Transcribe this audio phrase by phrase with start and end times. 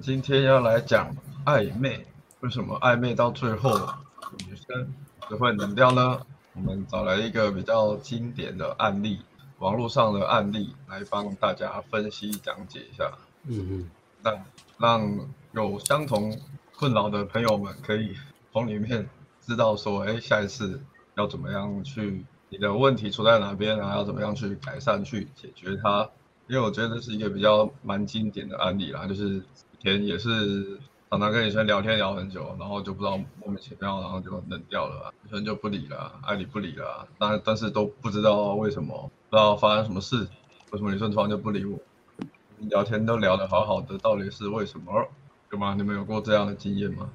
[0.00, 2.06] 们今天要来讲暧昧，
[2.40, 3.70] 为什么暧昧到最后
[4.48, 4.94] 女生
[5.28, 6.18] 只会冷掉呢？
[6.54, 9.20] 我们找来一个比较经典的案例，
[9.58, 13.12] 网络上的案例来帮大家分析讲解一下。
[13.44, 13.90] 嗯嗯，
[14.22, 14.44] 让
[14.78, 16.34] 让有相同
[16.74, 18.16] 困扰的朋友们可以
[18.54, 19.06] 从里面
[19.42, 20.80] 知道说，哎，下一次
[21.16, 23.96] 要怎么样去，你的问题出在哪边啊？
[23.96, 26.08] 要怎么样去改善、去解决它？
[26.46, 29.42] 因为我觉得这是一个比较蛮经典的案例啦，就是
[29.80, 40.28] 以前也是常常跟女生聊天聊很久，然后就不知道莫名其妙，然后就冷掉了，女生就不理了，爱理不理了，但但是都不知道为什么，不知道发生什么事，
[40.70, 41.78] 为什么女生突然就不理我？
[42.68, 44.92] 聊天都聊得好好的，到底是为什么？
[45.48, 45.74] 对吗？
[45.74, 47.08] 你们有过这样的经验吗？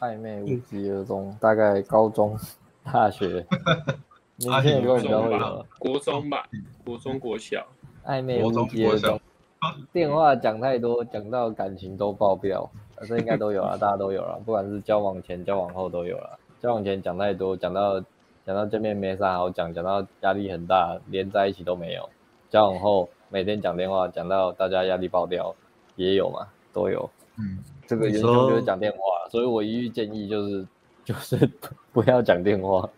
[0.00, 2.38] 暧昧无疾而终，大概高中、
[2.84, 3.46] 大学，
[4.36, 6.46] 年轻人比较会有，国中吧，
[6.84, 7.66] 国中国小。
[8.04, 9.18] 暧昧无疾而终，
[9.92, 12.68] 电话讲太多，讲到感情都爆表，
[13.08, 16.38] 这应该都有了，大家都有了，不管是交往前、交往后都有了。
[16.60, 18.00] 交往前讲太多，讲到
[18.44, 22.08] 讲到见面没啥好讲，讲到压力很大，连在一起都没有。
[22.48, 25.54] 交往后每天讲电话，讲到大家压力爆掉，
[25.96, 27.08] 也有嘛，都有。
[27.38, 30.66] 嗯，这个原因就是讲电话，所以我一律建议就是
[31.04, 31.36] 就是
[31.92, 32.88] 不要讲电话，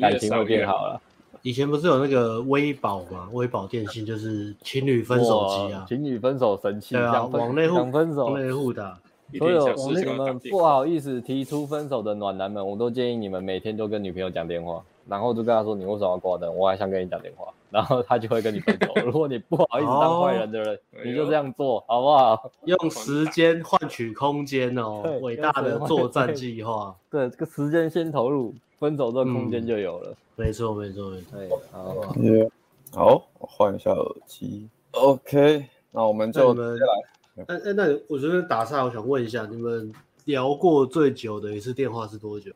[0.00, 1.00] 感情会变好了。
[1.42, 3.28] 以前不是有那个微保吗？
[3.32, 8.96] 微保电信就是情侣分手机啊，情侣分手神器，对啊，网内互分手，网内互的。
[9.38, 16.54] 所有那你们不好意思提出分手的暖男们，我都建议你们每天都跟女朋友讲电话，然后就跟她说你为什么要挂灯？
[16.54, 18.92] 我还想跟你讲电话， 然后她就会跟你分手。
[19.04, 22.52] 如果你不好意思当坏人的人，你就这样做好不好？
[22.66, 26.94] 用时间换取空间哦， 伟大的作战计划。
[27.10, 28.54] 对，这个时间先投入。
[28.78, 32.50] 分手这空间就有了，没错没错没错。
[32.92, 34.68] 好，我换一下耳机。
[34.92, 37.44] OK，那我们就接下来。
[37.46, 39.90] 哎哎，那我觉得打岔，我想问一下，你们
[40.26, 42.52] 聊过最久的一次电话是多久？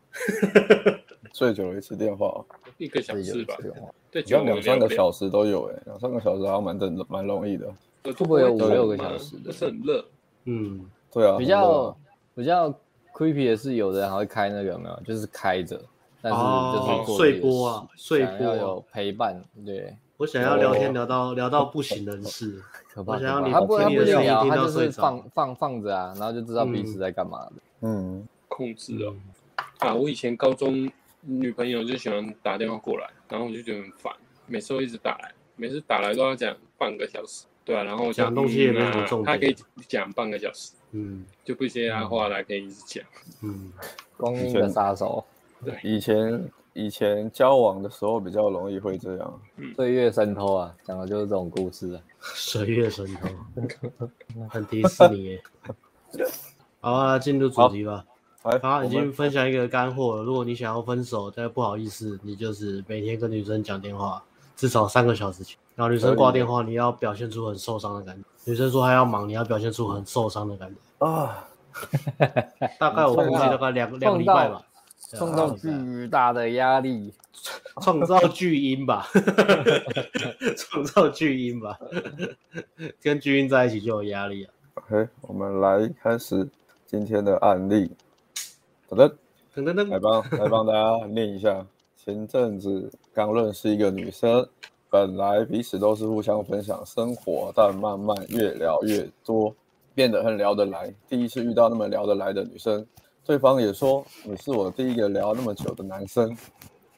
[1.33, 2.45] 最久的一次电话，
[2.77, 3.57] 一个小时吧。
[4.11, 7.67] 对，只要两三个小时都有，哎，两三个小时还蛮正蛮容易的。
[8.05, 9.51] 会不会有五六个小时的？
[9.51, 10.05] 是很热。
[10.45, 11.37] 嗯，对啊。
[11.39, 11.97] 比较
[12.35, 12.71] 比较
[13.15, 15.01] creepy 的是，有的人还会开那个没有？
[15.07, 15.81] 就是开着。
[16.29, 19.41] 但是就是睡播啊，睡播有陪伴。
[19.65, 22.61] 对，我想要聊天聊到聊到不省人事，
[22.93, 23.13] 可怕。
[23.13, 27.53] 我想要你他不他不聊，他就是放放放着啊，然后就知道彼此在干嘛的。
[27.83, 29.15] 嗯，控制哦。
[29.79, 34.13] 啊，我以前高中女朋友就喜欢打电话过来，然后我就觉得很烦，
[34.47, 37.45] 每次都一直打来，每次打来都要讲半个小时。
[37.65, 43.05] 对啊，然后讲东西也没有重点，他可以讲半个小时，嗯，就不接他话来可以一直讲，
[43.43, 43.73] 嗯，
[44.17, 45.25] 光阴的杀手。
[45.65, 49.41] 对，以前以前交往的时候比较容易会这样，
[49.77, 52.01] 岁月渗透啊，讲的就是这种故事啊。
[52.21, 53.29] 岁月渗透，
[54.51, 55.43] 很迪士尼耶。
[56.81, 58.05] 好啊，进入主题吧。
[58.43, 60.23] 好，好，已经分享一个干货了。
[60.23, 64.23] 如果你想要分手，但不好意思，你就是每天跟女生讲电话，
[64.55, 68.23] 至少三个小时前，然后女生挂电话，你要表现出很受伤的感觉。
[68.45, 71.49] 女生说她要忙，你要表现出很受伤的感觉啊。
[72.79, 74.63] 大概我估计大概两两个礼拜吧。
[75.11, 77.13] 创造巨大的压力，
[77.83, 79.07] 创造巨婴吧，
[80.57, 81.79] 创造巨婴吧，
[83.01, 84.53] 跟巨婴在一起就有压力啊。
[84.75, 86.49] OK，我们来开始
[86.87, 87.91] 今天的案例。
[88.89, 89.09] 好的，
[89.55, 91.65] 噔噔噔，来帮来帮大家念一下。
[91.97, 94.47] 前阵子刚认识一个女生，
[94.89, 99.55] 本来彼此都是互相分享生活，但慢慢越聊越多，
[99.95, 100.95] 变得很聊得来。
[101.09, 102.87] 第一次遇到那么聊得来的女生。
[103.27, 106.35] 对方也说，你是我第一个聊那么久的男生，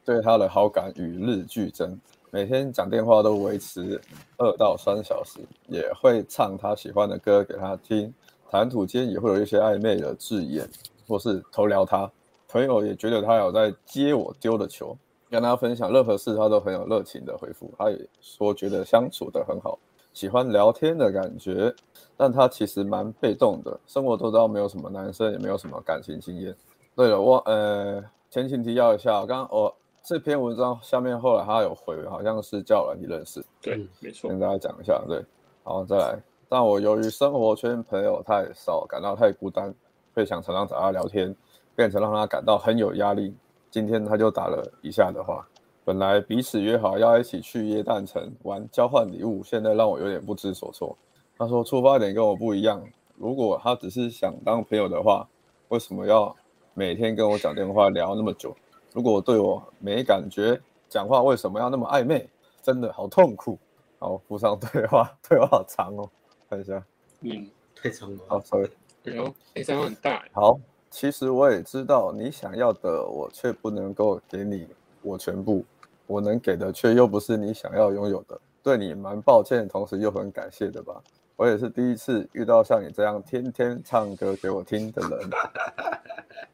[0.04, 1.98] 对他的好感与日俱增，
[2.30, 3.98] 每天讲电话都维持
[4.36, 8.12] 二到三小时，也会唱他喜欢的歌给他听，
[8.50, 10.68] 谈吐间也会有一些暧昧的字眼，
[11.06, 12.10] 或是偷聊他。
[12.46, 14.94] 朋友也觉得他有在接我丢的球，
[15.30, 17.72] 跟他分享任何事，他都很有热情的回复。
[17.78, 19.78] 他也说觉得相处得很好。
[20.18, 21.72] 喜欢聊天的感觉，
[22.16, 26.52] 但他其实蛮被动的，生活周遭没有什么男生，也没有什么感情经验。
[26.96, 29.72] 对了，我呃，前情提要一下，刚刚我
[30.02, 35.24] 这篇文章下面后来他有回，好像是叫了你认识，对，没错，跟大家讲一下，对，
[35.62, 36.20] 好，再来。
[36.48, 39.72] 但我由于生活圈朋友太少，感到太孤单，
[40.14, 41.32] 会想常常找他聊天，
[41.76, 43.32] 变成让他感到很有压力。
[43.70, 45.46] 今天他就打了以下的话。
[45.88, 50.94] 本来彼此约好要一起去耶诞城玩交换礼物，现在让我有点不知所措。
[51.38, 52.86] 他说出发点跟我不一样，
[53.16, 55.26] 如果他只是想当朋友的话，
[55.68, 56.36] 为什么要
[56.74, 58.54] 每天跟我讲电话聊那么久？
[58.92, 62.28] 如果对我没感觉，讲话为什么要那么暧昧？
[62.60, 63.58] 真的好痛苦。
[63.98, 66.06] 好，附上对话，对话好长哦，
[66.50, 66.84] 看一下。
[67.22, 68.18] 嗯， 太长了。
[68.28, 68.68] 好，sorry。
[69.06, 69.24] 哎呦，
[69.54, 70.22] 哎，这样很大。
[70.32, 70.60] 好，
[70.90, 74.68] 其实我也知道你想要的，我却不能够给你
[75.00, 75.64] 我全部，
[76.08, 81.00] 我能给的却又不是你想要拥有的，对你蛮抱歉，同时又很感谢的吧。
[81.36, 85.30] 我也是第一次遇到像你这样天天唱歌给我听的人。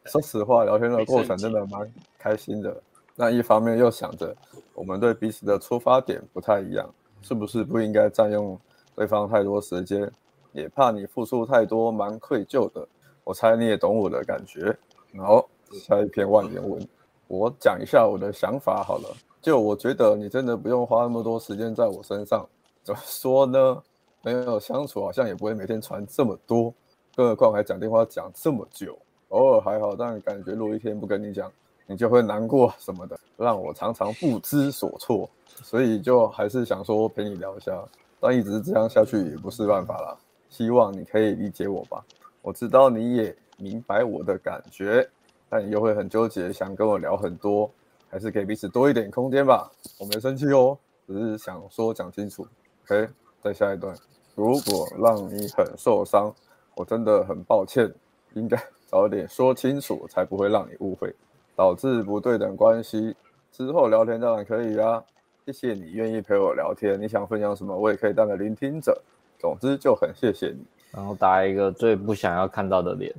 [0.06, 2.82] 说实话，聊天的过程真的蛮开心的。
[3.14, 4.36] 那一方面又想着，
[4.74, 6.92] 我们对彼此的出发点不太一样，
[7.22, 8.58] 是不是不应该占用
[8.96, 10.10] 对方太多时间？
[10.52, 12.86] 也怕你付出太多，蛮愧疚的。
[13.22, 14.76] 我猜你也懂我的感觉。
[15.16, 16.86] 好，下一篇万言文，
[17.26, 19.16] 我讲一下我的想法好了。
[19.44, 22.48] 就我觉得你真的不用花那么多时间在我身上。
[22.82, 23.82] 怎么说呢？
[24.22, 26.72] 没有相处，好像也不会每天传这么多，
[27.14, 28.98] 更何况还讲电话讲这么久。
[29.28, 31.52] 偶尔还好，但感觉录一天不跟你讲。
[31.86, 37.78] 你就会难过什么的，让我常常不知所措，所以就还是想说陪你聊一下，
[38.18, 40.16] 但一直这样下去也不是办法啦。
[40.48, 42.02] 希望你可以理解我吧，
[42.40, 45.06] 我知道你也明白我的感觉，
[45.50, 47.70] 但你又会很纠结，想跟我聊很多，
[48.14, 49.68] 还是给彼此多一点空间吧。
[49.98, 52.46] 我没生气哦，只是想说讲清楚。
[52.84, 53.08] OK，
[53.42, 53.92] 再下一段，
[54.36, 56.32] 如果让你很受伤，
[56.76, 57.92] 我真的很抱歉，
[58.34, 58.56] 应该
[58.86, 61.12] 早点说清楚，才不会让你误会。
[61.56, 63.16] 导致不对等关系，
[63.50, 65.02] 之后聊天当然可以啊。
[65.44, 68.96] 谢谢你愿意陪我聊天，你想分享什么，我也可以当个聆听者。
[69.40, 70.64] 总之就很谢谢你。
[70.92, 73.12] 然后打一个最不想要看到的脸，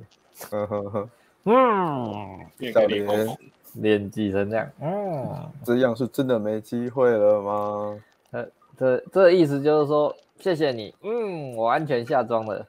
[0.50, 1.08] 呵呵呵，
[1.44, 3.06] 嗯，小脸
[3.80, 8.02] 脸挤成这样，嗯，这样是真的没机会了吗？
[8.32, 8.46] 呃，
[8.76, 12.66] 这这意思就是说谢谢你，嗯，我安全下庄了。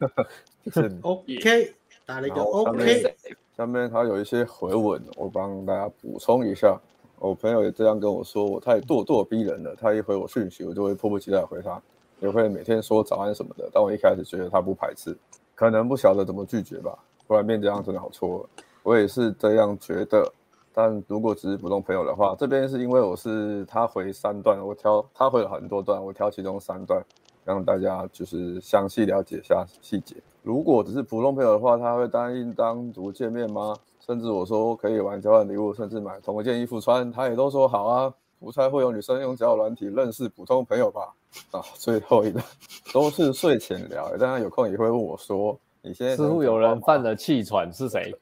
[1.02, 1.74] OK，
[2.06, 3.16] 打了一个 OK。
[3.56, 6.78] 下面他有一些回文，我帮大家补充一下。
[7.20, 9.76] 我朋友也这样跟我说，我太咄咄逼人了。
[9.76, 11.82] 他一回我讯息，我就会迫不及待回他，
[12.20, 13.68] 也会每天说早安什么的。
[13.74, 15.18] 但我一开始觉得他不排斥，
[15.56, 16.96] 可能不晓得怎么拒绝吧。
[17.26, 18.50] 不然面这样真的好错了。
[18.84, 20.32] 我也是这样觉得。
[20.78, 27.04] 但如果只是普通朋友的话，这边是因为我是他回三段，我挑他回了很多段，我挑其中三段，
[27.44, 30.16] 让大家就是详细了解一下细节。
[30.44, 33.76] 如果只是普通朋友的话，他会答应单独见面吗？
[34.06, 38.14] 甚至我说可以玩交换礼物，甚至买同一件衣服穿，他也都说好啊。
[38.40, 41.12] 不太会有女生用交友软体认识普通朋友吧？
[41.50, 42.40] 啊，最后一个
[42.94, 48.14] 都是睡前聊，大家有空也会问我说，你现在似乎有人犯了气喘，是谁？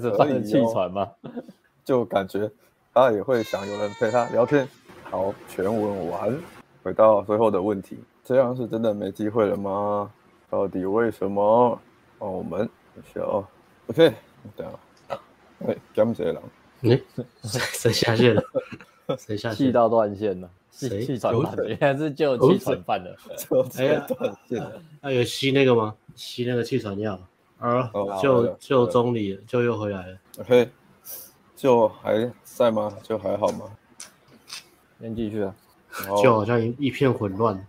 [0.00, 1.10] 是犯了气喘吗？
[1.84, 2.48] 就感觉
[2.92, 4.68] 他也会想有人陪他聊天。
[5.10, 6.32] 好，全文完，
[6.82, 7.98] 回到最后的问题。
[8.22, 10.10] 这样是真的没机会了吗？
[10.48, 11.78] 到底为什么？
[12.18, 13.44] 帮我们一下哦。
[13.88, 14.14] OK，
[14.56, 14.66] 等
[15.08, 15.18] 下，
[15.66, 16.40] 哎，讲谁了？
[16.80, 17.02] 谁
[17.42, 18.42] 谁下线了？
[19.18, 19.56] 谁下线？
[19.66, 20.48] 气到断线了？
[20.76, 23.16] 气气喘犯的，原来是就气喘犯的。
[23.78, 24.06] 哎呀。
[25.00, 25.94] 那有吸那个吗？
[26.14, 27.18] 吸那个气喘药？
[27.58, 27.90] 啊，
[28.20, 30.18] 就就中离了，就又回来了。
[30.40, 30.68] OK，
[31.54, 32.92] 就还在吗？
[33.02, 33.70] 就还好吗？
[35.00, 35.54] 先继续啊。
[36.22, 37.66] 就好像一一片混乱。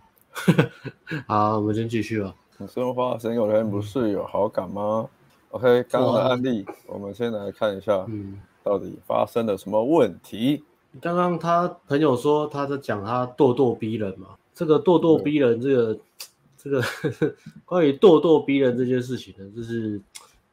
[1.28, 2.34] 好，我们先继续吧。
[2.58, 5.08] 你生花生有人不是有好感吗
[5.50, 10.64] ？OK，刚刚的案例，我们先来看一下，嗯，到底发生了什么问题？
[11.00, 16.00] 刚刚他朋友说他在讲他咄咄逼人嘛，这个咄咄逼人，这个、嗯、
[16.56, 16.82] 这个
[17.64, 20.00] 关于咄咄逼人这件事情呢，就是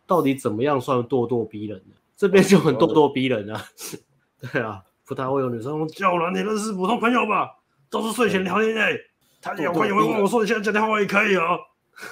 [0.05, 1.95] 到底怎么样算咄咄逼人呢？
[2.15, 3.63] 这边就很咄咄逼人啊，
[4.51, 7.49] 对啊，不太会有女生叫了，你认识普通朋友吧，
[7.89, 8.97] 都是睡前聊天哎。
[9.41, 11.59] 他有朋友会问我说：“你现在讲电话我也可以哦。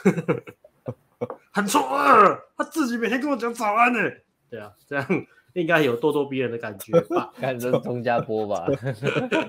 [1.53, 2.37] ”很错啊！
[2.57, 3.99] 他自己每天跟我讲早安呢。
[4.49, 5.07] 对啊，这样
[5.53, 7.31] 应该有咄咄逼人的感觉吧？
[7.39, 8.65] 看这是钟家波吧？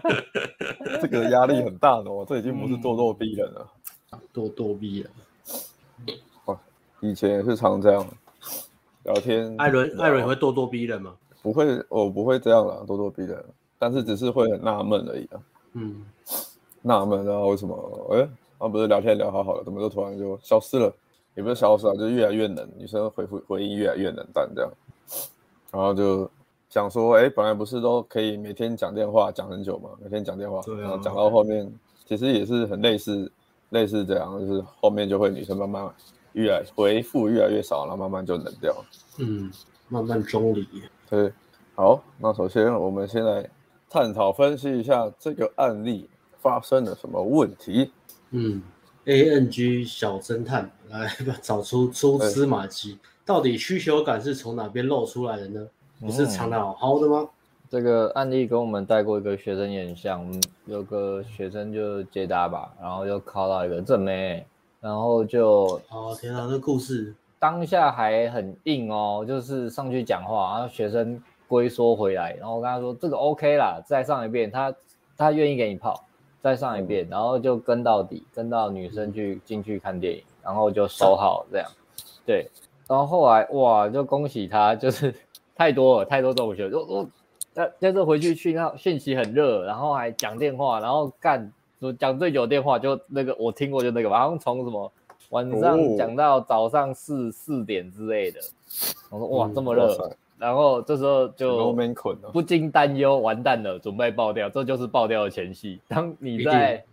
[1.00, 3.66] 这个压力很大的哦，这已经不是咄咄逼人了。
[4.35, 5.11] 咄咄逼人。
[6.47, 6.59] 哇，
[7.00, 8.06] 以前也是常这样
[9.04, 9.54] 聊天。
[9.59, 11.14] 艾伦，艾伦会咄咄逼人吗？
[11.42, 13.44] 不会，我不会这样啦，咄咄逼人。
[13.78, 15.40] 但是只是会很纳闷而已啊。
[15.75, 16.04] 嗯。
[16.82, 18.09] 纳闷啊，为什么？
[18.12, 18.28] 哎，
[18.59, 20.92] 啊不是聊天聊好好的，怎么就突然就消失了？
[21.35, 24.71] 也不是消失啊，就是越来越冷，女生回复回应越来越冷淡这样。
[25.73, 26.31] 然后就
[26.69, 29.91] 想说，哎，本来不是都可以每天讲电话讲很久嘛？
[30.00, 31.69] 每天讲电话，对啊，然后讲到后面，
[32.07, 33.33] 其实也是很类似，
[33.71, 35.91] 类似这样，就是后面就会女生慢慢
[36.35, 38.73] 越来回复越来越少，然后慢慢就冷掉。
[39.19, 39.50] 嗯，
[39.88, 40.64] 慢慢中离。
[41.11, 41.33] 对，
[41.75, 43.50] 好，那首先我们先来
[43.91, 46.09] 探讨分析一下这个案例。
[46.43, 47.93] 发生了什么问题？
[48.33, 48.61] 嗯
[49.05, 51.09] ，ANG 小侦探来
[51.41, 55.67] 找出蛛丝马迹，到底需求感是从哪边露出来的呢？
[56.00, 57.21] 不是藏得好好的吗？
[57.21, 57.29] 嗯？
[57.71, 64.45] 这个案例跟我们带过一个学生也很像，有个学生就接答吧，然后就考到一个正妹，
[64.81, 74.75] 然后就哦天哪，这故事当下还很硬哦，就是上去讲话，然后学生龟缩回来，然后我跟他说这个 OK 啦，再上一遍，他
[75.17, 76.05] 他愿意给你泡，
[76.43, 81.71] 再上一遍，然后就跟到底，跟到女生去进去看电影，然后就收好这样，
[82.26, 82.50] 对，
[82.89, 85.15] 然后后来哇，就恭喜他，就是
[85.57, 87.09] 太多了，太多这种学生，我我
[87.55, 91.53] 呃接着回去去那讯息很热，然后还讲电话，然后干。
[91.99, 94.93] 讲最久电话就那个我听过就那个吧，好像从什么
[95.31, 98.39] 晚上讲到早上四四点之类的。
[99.11, 101.75] 我说哇这么热，然后这时候就
[102.33, 105.81] 不禁担忧，完蛋了，准备爆掉，这就是爆掉的前戏。
[105.89, 106.85] 当你在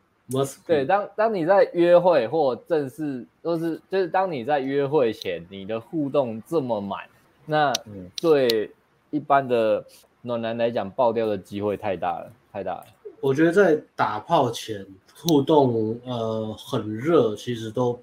[0.66, 7.00] 对当当你在约会或正式都是就是当你在约会前，你的互动这么满，
[7.46, 7.74] 那
[8.22, 8.70] 对
[9.10, 9.84] 一般的
[10.22, 12.86] 暖男来讲，爆掉的机会太大了，太大了。
[13.22, 18.00] 我觉得在打炮前互动，呃，很热，其实都，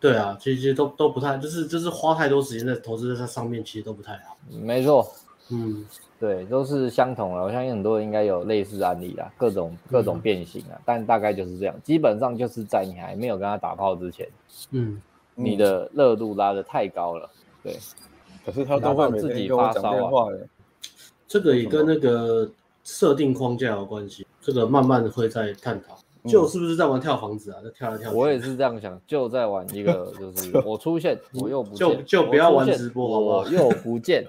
[0.00, 4.36] 对啊，其实都都不太，就是就是花太多时间在投资在它上面，其实都不太好。
[4.50, 5.10] 没错，
[5.50, 5.86] 嗯，
[6.24, 7.42] 对，都是相同的。
[7.42, 11.74] 我相信很多人应该有类似案例啦，各种各种变形啊，嗯、但大概就是这样。
[11.82, 14.28] 基本上就是在你还没有跟他打炮之前，
[14.70, 15.00] 嗯，
[15.34, 17.28] 你的热度拉的太高了，
[17.62, 17.76] 对。
[18.46, 20.32] 可是他都会自己发烧啊。
[21.26, 22.50] 这个也跟那个。
[22.86, 25.96] 设定框架有关系，这个慢慢的会再探讨。
[26.28, 27.58] 就是不是在玩跳房子啊？
[27.64, 28.14] 在跳来跳去。
[28.14, 33.38] 我也是这样想，就在玩一个，就是 我出现，我又不见，就就不要玩直播好不好？
[33.38, 34.22] 我又不见，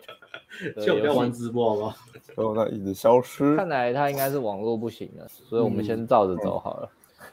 [0.85, 1.95] 就不要玩直播好不好？
[2.35, 3.55] 然后他一直消失。
[3.55, 6.89] 看来他应该是网络不行了，所以我们先照着走好了。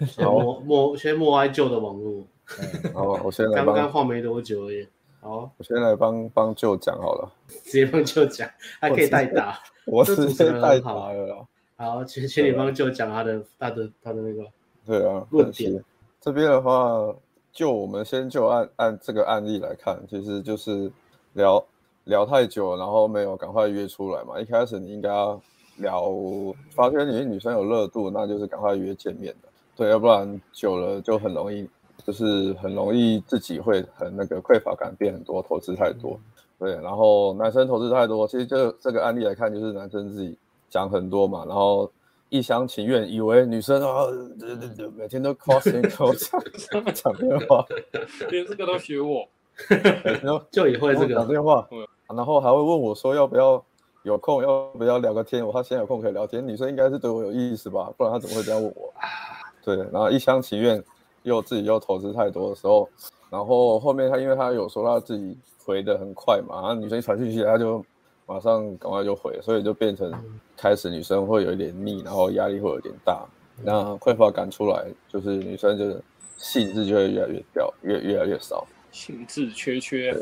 [0.06, 2.24] 先默默先默哀旧的网络。
[2.92, 3.64] 好，我先来。
[3.64, 4.86] 刚刚换没多久而已。
[5.20, 7.32] 好，我先来帮帮舅讲好了。
[7.48, 8.48] 直接帮舅讲，
[8.80, 9.58] 还可以代打。
[9.86, 11.46] 我直接代打了。
[11.76, 14.44] 好，请请你帮舅讲他的他的他的那个。
[14.84, 15.82] 对啊，论点。
[16.20, 17.14] 这边的话，
[17.52, 20.90] 就我们先就按按这个案例来看，其实就是
[21.34, 21.64] 聊
[22.04, 24.40] 聊太久，然后没有赶快约出来嘛。
[24.40, 25.40] 一开始你应该要
[25.76, 26.12] 聊，
[26.70, 29.48] 发现你女生有热度，那就是赶快约见面的。
[29.76, 31.68] 对，要不然久了就很容易。
[32.04, 36.18] 就是很容易自己会很那个匮乏感变很多，投资太多，
[36.58, 40.36] 对，然后男生投资太多，其实就这个案例来看，就是男生自己
[40.68, 41.88] 讲很多嘛，然后
[42.28, 44.06] 一厢情愿以为女生啊，
[44.40, 46.12] 对对对，每天都夸心口
[46.72, 47.64] 讲讲电话，
[48.30, 49.28] 连这个都学我，
[50.50, 51.68] 就也会这个讲电话，
[52.16, 53.62] 然后还会问我说要不要
[54.02, 58.92] 有空，要不要聊个天，我他现在有空可以聊天，女生应该是对我有意思吧，不然他怎么会这样问我？
[59.64, 60.82] 对，然后一厢情愿。
[61.24, 62.88] 又自己又投资太多的时候，
[63.30, 67.80] 然后后面他因为他有说他自己回的很快嘛，然后女生一传讯息他就
[68.26, 70.12] 马上赶快就回，所以就变成
[70.56, 73.24] 开始女生会有一点腻，然后压力会有点大，
[73.62, 76.02] 那匮乏感出来，就是女生就是
[76.38, 80.12] 兴致就会越来越掉，越越来越少，兴致缺缺。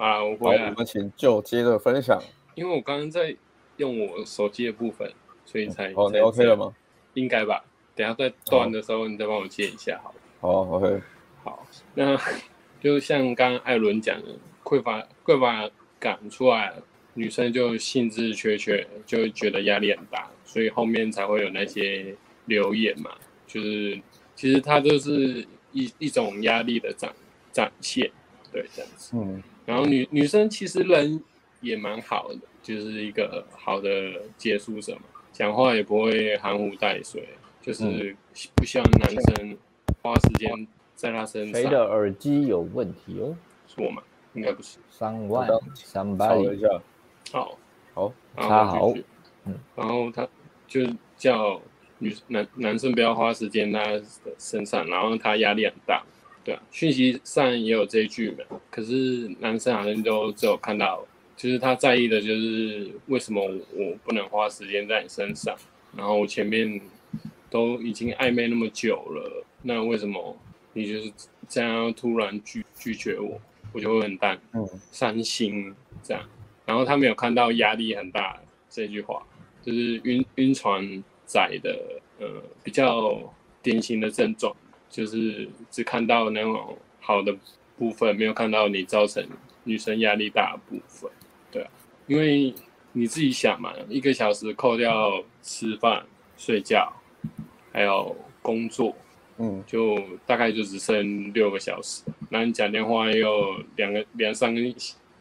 [0.00, 2.18] 对啊，我回来，我们请就接着分享，
[2.54, 3.36] 因为我刚刚在
[3.76, 5.12] 用我手机的部分，
[5.44, 6.74] 所以才哦，你 OK 了吗？
[7.14, 7.62] 应该吧，
[7.94, 10.16] 等下再断的时候你再帮我接一下好了。
[10.40, 11.02] 好，OK，
[11.44, 12.18] 好，那
[12.80, 14.28] 就像刚刚艾伦讲的，
[14.64, 16.72] 匮乏匮乏感出来，
[17.12, 22.16] 女生就兴致缺缺，就会觉得压力很大，所以后面才会有那些
[22.46, 23.10] 留言嘛。
[23.46, 24.00] 就是
[24.34, 27.12] 其实它就是一一种压力的展
[27.52, 28.10] 展现，
[28.50, 29.10] 对，这样子。
[29.14, 31.22] 嗯，然后女女生其实人
[31.60, 33.90] 也蛮好的，就是一个好的
[34.36, 35.02] 接触者嘛，
[35.32, 37.28] 讲话也不会含糊带水，
[37.60, 38.16] 就是
[38.54, 39.56] 不像男生。
[40.02, 41.60] 花时间在他身上。
[41.60, 43.36] 谁的耳机有问题哦？
[43.68, 44.02] 是我吗？
[44.32, 44.78] 应该不是。
[44.88, 46.38] 三万三百。
[46.38, 46.68] 一下。
[47.30, 47.58] 好，
[47.92, 48.94] 好，他好。
[49.44, 49.54] 嗯。
[49.76, 50.26] 然后他
[50.66, 50.80] 就
[51.18, 51.60] 叫
[51.98, 56.02] 女男男生不要花时间在他的身上，然后他压力很大。
[56.44, 58.60] 对啊，讯息上也有这一句嘛。
[58.70, 61.04] 可是男生好像都只有看到，
[61.36, 63.42] 就是他在意的就是为什么
[63.74, 65.56] 我不能花时间在你身上，
[65.96, 66.80] 然后我前面
[67.48, 69.44] 都已经暧昧那么久了。
[69.62, 70.36] 那为什么
[70.72, 71.12] 你就是
[71.48, 73.38] 这样突然拒拒绝我，
[73.72, 76.22] 我就会很淡，嗯伤心这样。
[76.64, 79.22] 然后他没有看到压力很大这句话，
[79.62, 81.78] 就是晕晕船仔的
[82.18, 82.26] 呃
[82.62, 83.20] 比较
[83.62, 84.54] 典型的症状，
[84.90, 87.34] 就是只看到那种好的
[87.78, 89.24] 部分，没有看到你造成
[89.64, 91.10] 女生压力大的部分。
[91.50, 91.70] 对啊，
[92.06, 92.52] 因为
[92.92, 96.04] 你自己想嘛，一个小时扣掉吃饭、
[96.36, 96.92] 睡觉，
[97.72, 98.94] 还有工作。
[99.42, 104.60] 嗯，就大概就只剩六个小时，那你讲电话又两个两三个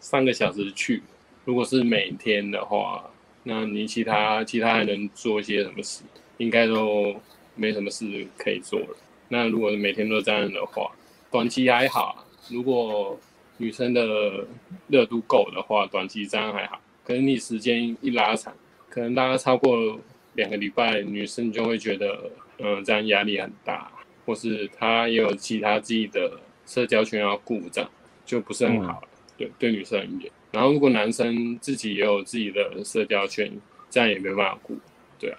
[0.02, 1.02] 三个小时去，
[1.46, 3.10] 如果是每天的话，
[3.44, 6.04] 那你其他其他还能做些什么事？
[6.38, 7.16] 应该都
[7.56, 8.98] 没什么事可以做了。
[9.30, 10.92] 那如果是每天都这样的话，
[11.32, 13.18] 短期还好，如果
[13.58, 14.46] 女生的
[14.88, 16.80] 热度够的话，短期这样还好。
[17.04, 18.54] 可是你时间一拉长，
[18.90, 20.00] 可能拉超过
[20.34, 23.92] 两个礼拜，女生就会觉得，嗯、呃，这样压力很大，
[24.26, 27.90] 或是她也有其他自己的社交圈要顾，这样
[28.26, 29.02] 就不是很好。
[29.04, 29.08] 嗯、
[29.38, 30.32] 对，对女生而言。
[30.52, 33.52] 然后如果男生自己也有自己的社交圈，
[33.90, 34.78] 这样也没办法顾。
[35.20, 35.38] 对啊，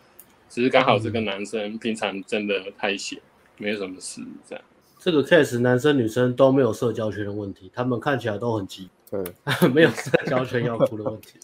[0.48, 3.18] 只是刚好这个男生平常真的太闲，
[3.60, 4.64] 没有什么事这样。
[4.98, 9.22] 这个 case 男生女生都没有社交圈的问题，他们看起来都很急，对，
[9.72, 11.38] 没有社交圈要哭的问题。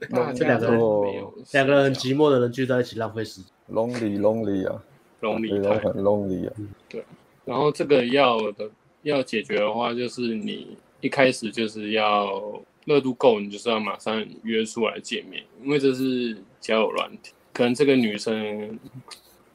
[0.10, 4.82] 那这两个人没有，两个人很寂寞的人聚在一起浪费时间，lonely lonely 啊
[5.20, 6.52] ，lonely 都很 lonely 啊。
[6.88, 7.04] 对，
[7.44, 8.68] 然后这个要的
[9.02, 18.78] 要解决的话，就是你一开始就是要热度够，你就是要马上约出来见面，因为这是交友软体，可能这个女生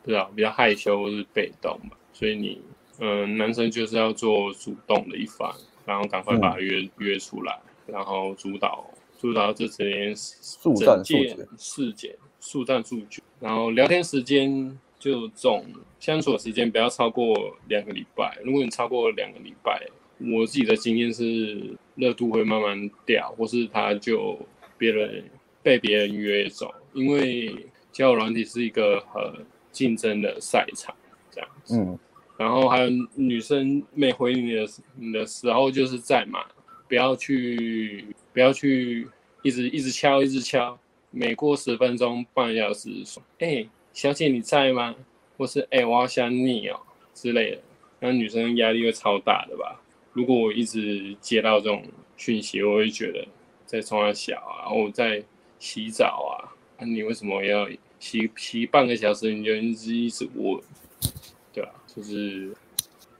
[0.09, 2.59] 不知道比较害羞或是被动嘛，所以你。
[3.01, 8.85] 嗯，男生就是要做主动的一方，然后赶快把他约、嗯、约出来，然后主导
[9.17, 13.23] 主导这件速战速决事件，速战速决。
[13.39, 15.65] 然后聊天时间就总
[15.97, 18.37] 相处的时间不要超过两个礼拜。
[18.43, 19.81] 如果你超过两个礼拜，
[20.33, 24.37] 我自己的经验是热度会慢慢掉，或是他就
[24.77, 25.23] 别人
[25.63, 27.55] 被别人约走，因为
[27.93, 30.95] 交友软体是一个很竞争的赛场，
[31.31, 31.77] 这样子。
[31.77, 31.99] 嗯。
[32.37, 36.45] 然后还有女生没回你的你的时候就是在嘛，
[36.87, 39.05] 不要去不要去
[39.43, 40.79] 一直一直敲一直敲，
[41.11, 44.95] 每过十分钟半小时说，哎，小姐你在吗？
[45.37, 46.79] 或是哎，我好想你哦
[47.13, 47.61] 之类的，
[47.99, 49.81] 那女生压力会超大的吧？
[50.13, 51.83] 如果我一直接到这种
[52.15, 53.27] 讯息，我会觉得
[53.65, 55.21] 在冲三小啊，我在
[55.59, 57.67] 洗澡啊，那你为什么要
[57.99, 60.61] 洗洗半个小时你就一直一直问？
[61.93, 62.49] 就是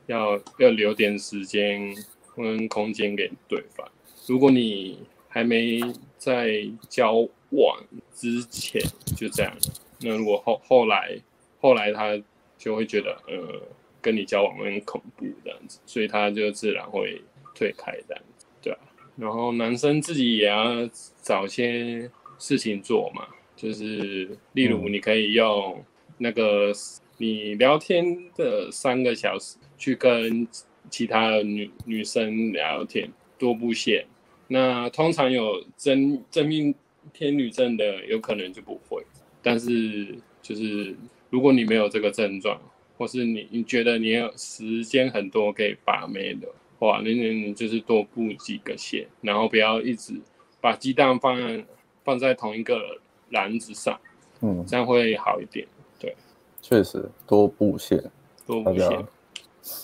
[0.06, 1.93] 要要留点时间
[2.36, 3.86] 跟空间给对方。
[4.27, 5.82] 如果你还没
[6.17, 8.80] 在交往之前
[9.17, 9.51] 就这样，
[9.99, 11.19] 那如果后后来
[11.60, 12.17] 后来他
[12.58, 13.62] 就会觉得呃
[13.99, 17.21] 跟你交往很恐怖这样子，所以他就自然会
[17.54, 18.80] 退开这样子，对啊。
[19.17, 20.88] 然后男生自己也要
[21.21, 23.27] 找些事情做嘛，
[23.60, 25.84] 就是例如你可以用
[26.17, 26.72] 那个。
[27.22, 30.48] 你聊天的三个小时，去跟
[30.89, 34.06] 其他的女女生聊天，多布线。
[34.48, 36.74] 那通常有真真命
[37.12, 39.04] 天女症的，有可能就不会。
[39.41, 40.95] 但是就是
[41.30, 42.58] 如果你没有这个症状，
[42.98, 50.13] 或是你你觉得你有时间很多可以把妹的话，那你就是多布几个线，然后不要一直
[50.62, 51.65] 把鸡蛋放在
[52.06, 54.00] 放在同一个篮子上，
[54.42, 55.68] 嗯，这样会好一点。
[56.00, 56.15] 对
[56.62, 58.04] 确实多布线，
[58.46, 58.89] 多布线。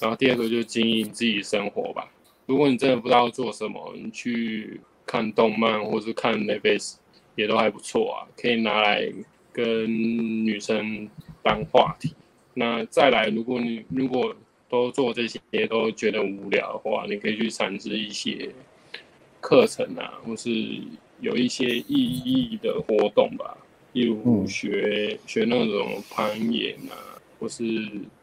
[0.01, 2.09] 然后第二个就是经营自己生活吧。
[2.45, 6.95] 如果你真的不知道做什么，你去看动漫或是看 Netflix
[7.35, 9.11] 也都还不错啊，可以拿来
[9.51, 9.85] 跟
[10.45, 11.09] 女生
[11.43, 12.13] 当话题。
[12.53, 14.35] 那再来，如果你如果
[14.69, 18.49] 都做这些都觉得无聊的话，你可以去尝试一些
[19.41, 20.49] 课程啊，或是
[21.19, 23.57] 有一些意义的活动吧。
[23.93, 27.63] 例如学、嗯、学那种攀岩啊，或是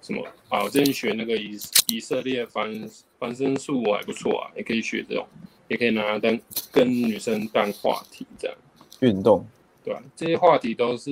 [0.02, 5.26] 什么啊，我之前学那个以以色列翻翻身术还不错啊，也可以学这种，
[5.68, 6.38] 也可以拿来当
[6.70, 8.56] 跟女生当话题这样。
[9.00, 9.46] 运动，
[9.82, 10.02] 对吧？
[10.14, 11.10] 这些话题都是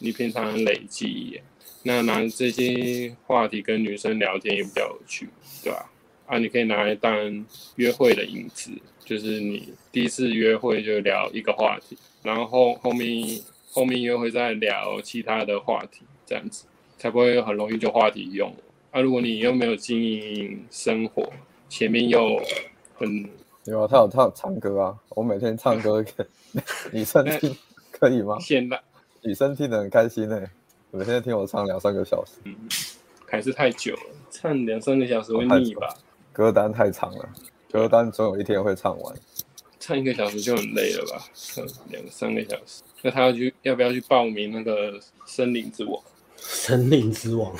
[0.00, 1.40] 你平常累积，
[1.84, 5.28] 那拿这些话题跟女生聊天也比较有趣，
[5.62, 5.78] 对吧？
[5.78, 5.86] 啊，
[6.38, 8.70] 你可以拿来当约会的引子，
[9.04, 13.40] 就是你第一次约会就聊一个话题，然后后，后面。
[13.72, 16.64] 后面又会再聊其他的话题，这样子
[16.96, 18.50] 才不会很容易就话题用。
[18.90, 21.30] 啊，如果你又没有经营生活，
[21.68, 22.42] 前面又
[22.94, 23.28] 很
[23.66, 26.24] 有啊，他有唱唱歌啊，我每天唱歌给
[26.90, 27.54] 女生听，
[27.90, 28.38] 可以吗？
[28.40, 28.80] 现在
[29.20, 30.50] 女生听得很开心呢、欸，
[30.90, 32.56] 每天听我唱两三个小时，嗯，
[33.26, 35.94] 还是太久了，唱两三个小时会腻吧？
[36.36, 37.26] 歌单太长了，
[37.72, 39.16] 歌单总有一天会唱完。
[39.80, 41.26] 唱一个小时就很累了吧？
[41.32, 45.98] 唱两三个小时，那他要去要不要去报名那个森林之王？
[46.36, 47.50] 森林之王，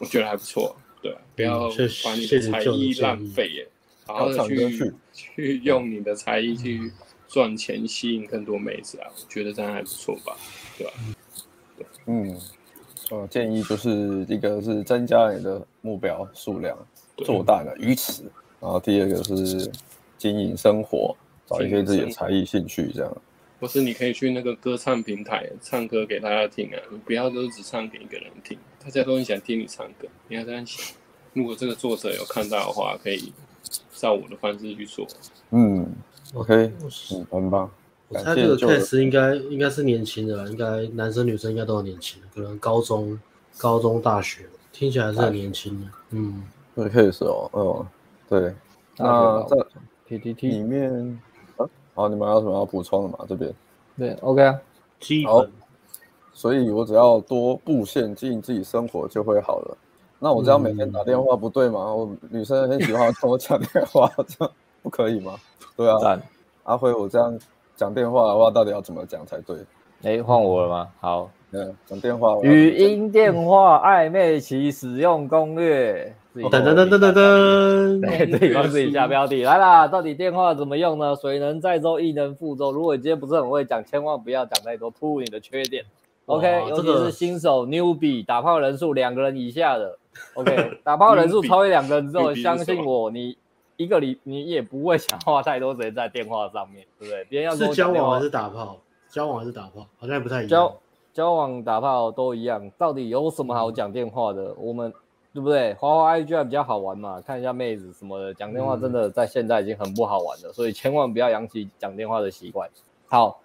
[0.00, 1.68] 我觉得还不错，对，不要
[2.02, 3.68] 把你的才艺浪费耶，
[4.06, 6.90] 好好的去去，去用你的才艺去
[7.28, 9.10] 赚钱，吸引更多妹子啊！
[9.14, 10.34] 我觉得这样还不错吧，
[10.78, 10.92] 对吧？
[11.76, 12.40] 对，嗯，
[13.10, 16.74] 我，建议就是一个是增加你的目标数量，
[17.18, 18.22] 做大的鱼池，
[18.60, 19.70] 然后第二个是
[20.18, 21.16] 经营生活。
[21.44, 23.16] 找一些自己的才艺兴趣，这样。
[23.60, 30.96] 或是你可以去那个歌唱平台唱歌给大家听啊，你不要都只唱给一个人听，大家都很想听你唱歌，你要这样想。
[31.34, 33.32] 如果这个作者有看到的话，可以
[33.92, 35.06] 照我的方式去做。
[35.50, 35.86] 嗯
[36.32, 36.72] ，OK，
[37.10, 37.70] 嗯，很棒。
[38.08, 43.20] 我猜这个 case 应该应该是年轻的啦，应该男生女生应该都很年轻，可能高中、
[43.58, 45.86] 高中、大学，听起来是很年轻的。
[46.10, 46.42] 嗯，
[46.74, 47.86] 这个 case 哦，嗯，
[48.28, 48.54] 对。
[48.98, 49.56] 那在
[50.08, 51.20] PTT 里面，
[51.56, 53.24] 啊，好，你们还有什么要补充的吗？
[53.28, 53.52] 这边？
[53.96, 54.60] 对，OK 啊，
[55.26, 55.46] 好。
[56.34, 59.76] 所以我只要多布线经营自己生活就会好了。
[60.18, 61.80] 那我这样每天打电话不对吗？
[61.88, 65.34] 嗯、我女生很喜欢跟我讲电话， 这样不可以吗？
[65.76, 66.20] 对啊，
[66.64, 67.38] 阿辉，我这样
[67.76, 69.56] 讲电话的话，到底要怎么讲才对？
[70.04, 70.88] 哎，换我了吗？
[71.00, 72.38] 好，嗯，讲电话。
[72.42, 76.14] 语音电话暧昧期使用攻略。
[76.34, 79.86] 噔噔噔噔噔噔，对，帮 自己下标题来啦。
[79.86, 81.14] 到底电话怎么用呢？
[81.14, 82.72] 水能载舟，亦能覆舟。
[82.72, 85.84] 如果你今天不是很会讲，千万不要讲太多，暴露你的缺点。
[86.26, 89.98] OK，尤其是新手 newbie 打炮人数两个人以下的
[90.34, 93.36] ，OK， 打炮人数超越两个人之后，相信我，你
[93.76, 97.24] 一个礼你也不会想花太多时间在电话上面，对不对？
[97.24, 98.78] 别人要是交往还是打炮，
[99.10, 100.48] 交往还是打炮，好像也不太一样。
[100.48, 100.76] 交
[101.12, 104.54] 交往打炮都一样，到底有什么好讲电话的？
[104.56, 104.90] 我们
[105.32, 105.74] 对不对？
[105.74, 112.68] 花花 IG 还比较好玩嘛，看一下妹子什么的，讲电话真的在现在已经很不好玩了，所以千万不要养起讲电话的习惯。
[113.08, 113.38] 好。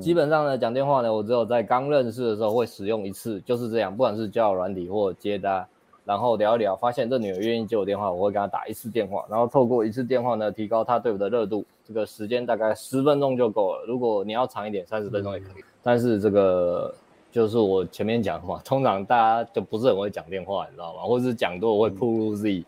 [0.00, 3.92] 基本上呢，讲电话呢，我只有在刚认识的时候会使用一次，就是这样。
[3.94, 5.62] 不管是交友软体或接单，
[6.06, 11.62] 然后聊一聊，发现这女的愿意接我电话，我会跟她打一次电话，然后透过一次电话呢，提高她对我的热度。
[11.86, 15.62] 这个时间大概十分钟就够了，如果你要长一点，三十分钟也可以。
[15.82, 16.94] 但是这个
[17.34, 21.02] 就是我前面讲的嘛，通常大家就不是很会讲电话，你知道吗？
[21.02, 22.64] 或者是讲多我会暴露自己。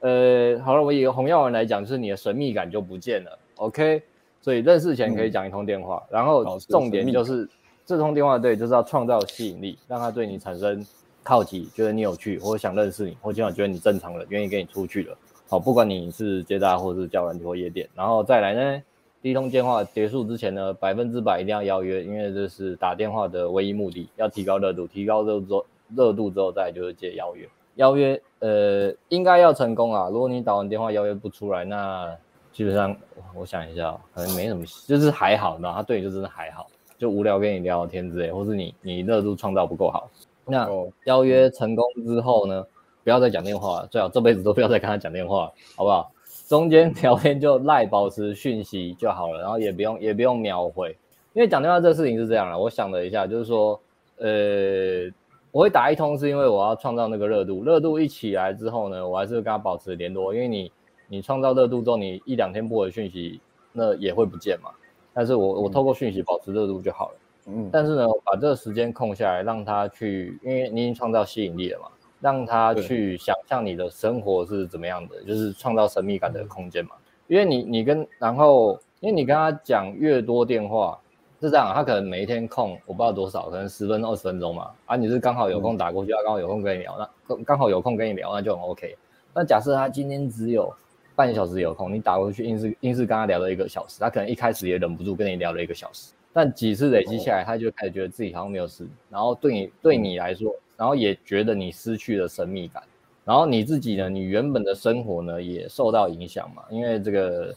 [0.00, 3.38] 呃，好了，我以红药丸来讲，就是你的神秘感就不见了。
[3.56, 4.02] OK。
[4.40, 7.46] 所以认识前可以讲一通电话，嗯、然后重点就是
[7.84, 10.82] 这通电话对，就是要创造吸引力，让他对你产生
[11.22, 15.16] 好奇，觉得你有趣，或者想认识你，或起码觉得你正常了，愿意跟你出去了。
[15.48, 18.82] 好，不管你是接待或者是叫软体或夜店，然后再来呢，
[19.24, 32.14] 第一通电话结束之前呢，百分之百一定要邀约，因为这是打电话的唯一目的，要提高热度，提高热度之后，热度之后再就是接邀约，邀约呃应该要成功啊，如果你打完电话邀约不出来，那。
[32.52, 32.94] 基本上，
[33.34, 40.08] 我想一下，可能没什么，就是还好，然后他对你就真的还好，就无聊跟你聊聊天之类，或是你你热度创造不够好。
[40.44, 40.68] 那
[41.06, 42.64] 邀约成功之后呢，
[43.02, 46.12] 不要再讲电话了，最好这辈子都不要再跟他讲电话，好不好？
[46.46, 50.96] 中间聊天就赖保持讯息就好了，然后也不用也不用秒回，
[51.32, 53.80] 因为讲电话这个事情是这样的，我想了一下，就是说，
[54.18, 55.10] 呃，
[55.50, 60.70] 我会打一通是因为我要创造那个热度，热度一起来之后呢，我还是跟他保持联络，因为你。
[61.06, 63.38] 你创造热度之后，你一两天不回讯息，
[63.72, 64.70] 那也会不见嘛。
[65.12, 67.14] 但是我我透过讯息保持热度就好了。
[67.48, 67.68] 嗯。
[67.70, 71.88] 但是呢，我把这个时间空下来，让他去，因为你已经创造吸引力了嘛，
[72.24, 76.92] 让他去想象你的生活是怎么样的，就是创造神秘感的空间嘛。
[77.26, 80.98] 因为你你跟然后，因为你跟他讲越多电话
[81.38, 84.70] 是这样，他可能每一天空我不知道多少，可能十分钟二十分钟嘛。
[84.86, 88.96] 啊，你是刚好有空打过去，他刚好有空跟你聊，那刚刚好有空跟你聊，那就很 OK。
[89.34, 90.74] 那假设他今天只有
[91.14, 102.82] 半小时有空，你打过去硬是硬是跟他聊了一个小时，他可能一开始也忍不住跟你聊了一个小时，但几次累积下来，他就开始觉得自己好像没有事，然后对你对你来说，然后也觉得你失去了神秘感，
[103.24, 107.54] 然后你自己呢，你原本的生活呢也受到影响嘛，因为这个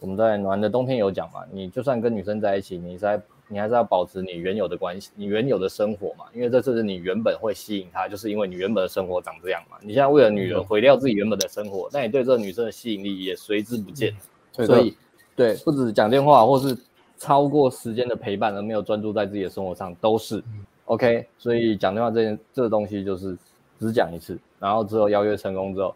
[0.00, 3.20] 我们在暖的冬天有讲嘛，你就算跟女生在一起，你在。
[3.46, 9.76] 你还是要保持你原有的关系，你原有的生活嘛，因为这是你原本会吸引她，就是因为你原本的生活长这样嘛。
[9.82, 14.16] 你现在为了女人毁掉自己原本的生活，那你对这个女生的吸引力也随之不见。
[14.56, 14.96] 嗯、所以，
[15.36, 16.74] 对，不止讲电话，或是
[17.18, 20.42] 超过时间的陪伴而没有专注在自己的生活上，都是
[20.86, 21.26] OK。
[21.38, 23.36] 所以讲电话这件这个东西就是
[23.78, 25.94] 只讲一次，然后之后邀约成功之后，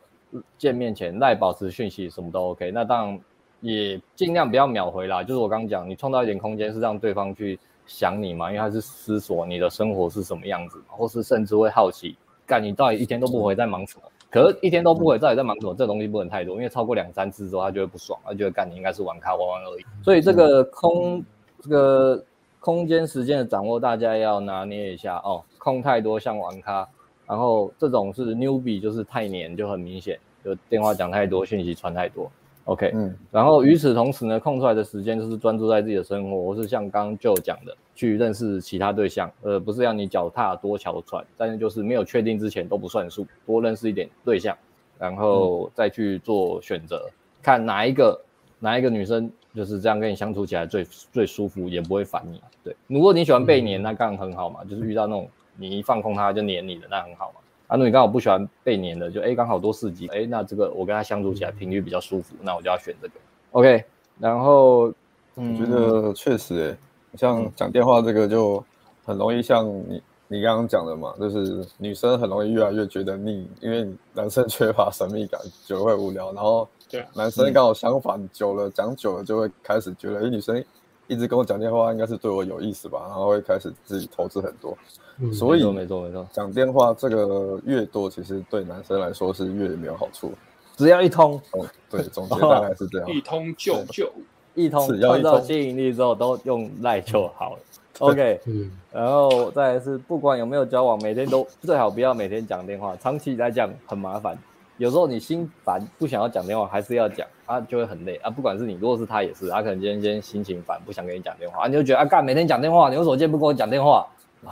[0.56, 2.70] 见面前赖保持讯息，什么都 OK。
[2.70, 3.20] 那当然。
[3.60, 14.02] 也尽量不要秒回啦，就是我刚刚讲，你创造一点空间是让对方去想你嘛，因为他是思索你的生活是什么样子，或是甚至会好奇，干你到底一天都不回在忙什么？
[14.30, 15.74] 可是，一天都不回到底在忙什么？
[15.74, 19.84] 这东西不能太多，因为超过两三次之后，他就会不爽，他觉得干你应该是玩咖玩玩而已。
[20.04, 21.20] 所以这个空
[21.60, 22.24] 这个
[22.60, 25.42] 空间时间的掌握，大家要拿捏一下哦。
[25.58, 26.88] 空太多像玩咖，
[27.26, 32.30] 然后这种是 newbie，就是太黏，就很明显，就电话讲太多，讯息传太多。
[32.64, 44.54] OK，嗯，然后与此同时呢，空出来的时间就是专注在自己的生活，我是像刚刚就讲的，去认识其他对象，呃，不是让你脚踏多条船，但是就是没有确定之前都不算数，多认识一点对象，
[44.98, 48.20] 然后再去做选择，嗯、看哪一个
[48.58, 52.40] 哪一个女生就是这样跟你相处起来最最舒服，也不会烦你。
[52.62, 57.40] 对，如果你喜欢被黏，那当然很好嘛，就是遇到那种你一放空他就黏你的，那很好嘛。
[57.66, 63.14] 啊，如果你刚好不喜欢被黏的，就哎刚好多四级哎那这个我跟他相处起来频率比较舒服，那我就要选这个。
[63.52, 63.84] OK，
[64.18, 64.88] 然后、
[65.36, 68.62] 嗯、我觉得确实哎，像讲电话这个就
[69.04, 76.68] 很容易像你你刚刚讲的嘛，就是女生很容易越来越觉得腻，因为男生缺乏神秘感，久了会无聊，然后
[77.14, 80.64] 男生刚好相反，久了讲久了就会开始觉得，哎女生。
[81.10, 84.76] 一直跟我讲电话，应该是对我有意思吧，然后会开始自己投资很多，
[85.18, 90.34] 嗯、所以没错没错，讲电话这个越多，其实对男生来说是越没有好处。
[90.76, 94.12] 只要一通，哦、对，总结大概是这样，一通就就
[94.54, 97.62] 一通，创造吸引力之后都用赖就好了。
[98.00, 104.36] OK，嗯，然后再来是不管有没有交往，每天都最好不要每天讲电话，长期来讲很麻烦。
[104.78, 108.30] 有时候你心烦不想要讲电话，还是要讲啊，就会很累啊。
[108.30, 114.06] 不管是你，如果是他也是，他可能今天今天心情烦，不想跟你讲电话啊，你就觉得啊，干每天讲电话，你为什么今天不跟我讲电话？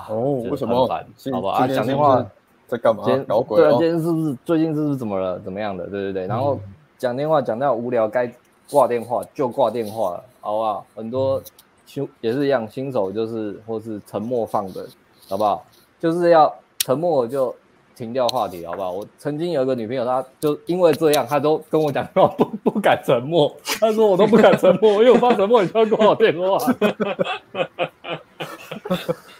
[0.09, 0.85] 哦，为什么？
[0.89, 2.27] 烦，好吧啊，讲电话
[2.67, 3.05] 在干嘛？
[3.05, 3.65] 今天搞鬼、哦？
[3.65, 5.39] 对啊，今天是不是最近是不是怎么了？
[5.39, 5.87] 怎么样的？
[5.87, 6.27] 对对对。
[6.27, 6.59] 然后
[6.99, 8.29] 讲电话讲到无聊，该
[8.69, 10.85] 挂电话就挂电话了，好不好？
[10.97, 11.41] 很多
[11.85, 14.85] 新也是一样，新手就是或是沉默放的，
[15.29, 15.65] 好不好？
[16.01, 17.55] 就是要沉默就。
[17.97, 18.93] 停掉话题，好不好？
[18.93, 23.53] 我曾经有一个女朋友，她就因为这样，她都跟我讲说不不敢沉默。
[23.65, 26.59] 她说我都不敢沉默，因为我怕沉默，你就要挂我电话。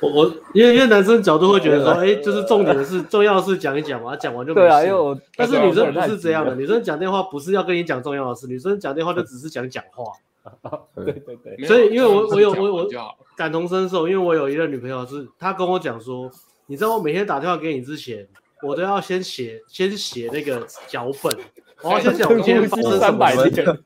[0.01, 4.67] 我我因为因为男生角度会觉得说，哎、欸，就是重点的是重要的事讲一讲嘛，讲完就没事。
[4.67, 10.05] 对啊，因为我但是女生不是这样的，女生讲电话不是要跟你讲重要的事，女生讲电话就只是讲讲话。
[10.95, 11.67] 对对对。
[11.67, 12.89] 所以因为我我有我我
[13.37, 16.31] 感同身受，因为我有一个女朋友是，她跟我讲说，
[16.67, 18.27] 你知道我每天打电话给你之前。
[18.63, 21.37] 我都要先写，先写那个脚本，
[21.83, 23.83] 我要先讲我今天发生什么事，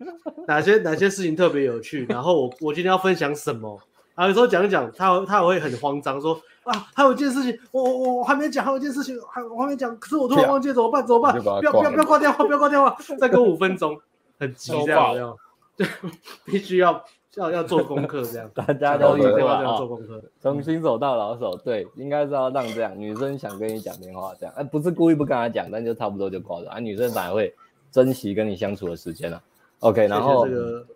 [0.47, 3.79] 哪些哪些事情特别有趣，然后我我今天要分享什么，
[4.15, 11.05] 啊，有时候讲一讲，他他会很慌张，说啊，还有一件事情，我我我还没讲，还有一件事情，还我还没讲，可是我突然忘记怎么办？
[11.07, 11.33] 怎么办？
[11.41, 14.01] 不要不要不要挂电话，不要挂电话，再给我五分钟，
[14.39, 15.37] 很急这样，
[15.77, 15.87] 对，
[16.45, 17.05] 必须要。
[17.37, 20.23] 要要做功课，这样 大家都一定要做功课。
[20.41, 22.99] 从新手到老手，对，应该是要让这样。
[22.99, 26.71] 女生想跟你讲电话，这样，哎，不是故意不跟她讲，但就差不多就挂了。
[26.71, 27.55] 啊，女生反而会
[27.93, 29.41] 珍惜跟你相处的时间了。
[29.79, 30.87] OK，然后这个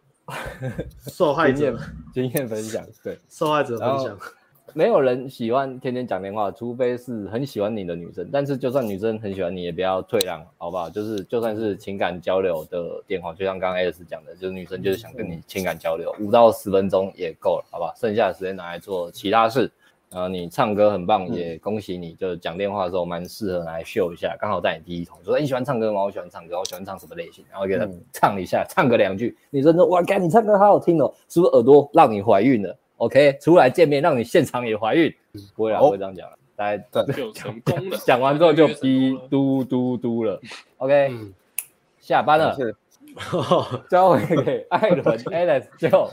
[1.06, 1.78] 受害者
[2.12, 4.18] 经验分享，对，受害者分享。
[4.76, 8.28] 没有人喜欢天天讲电话，除非是很喜欢你的女生。
[8.32, 10.90] 但是就算女生很喜欢你，也不要退让，好不好？
[10.90, 17.94] 就是就算是情感交流的电话，就像刚刚 Alex 讲的，就是女生就是想跟你情感交流，五到十分钟也够了，好不好？
[17.96, 19.70] 剩下的时间拿来做其他事。
[20.10, 22.14] 然后你唱歌很棒，也恭喜你。
[22.14, 26.02] 就讲电话的时候蛮适合来秀一下，刚好在你第一桶，说你喜欢唱歌吗？
[26.02, 27.44] 我喜欢唱歌，我喜欢唱什么类型？
[27.50, 29.37] 然后给他唱一下，唱个两句。
[29.50, 35.14] 女生说哇，干你唱歌好好听哦，是不是耳朵让你怀孕了？OK，出来见面，让你现场也怀孕，
[35.54, 36.38] 不会啊，不会这样讲了。
[36.56, 40.40] 大家 就成功了，讲完之后就滴嘟嘟嘟了。
[40.78, 41.12] OK，
[42.00, 42.56] 下班了，
[43.90, 46.08] 交回给艾伦 Alex 就。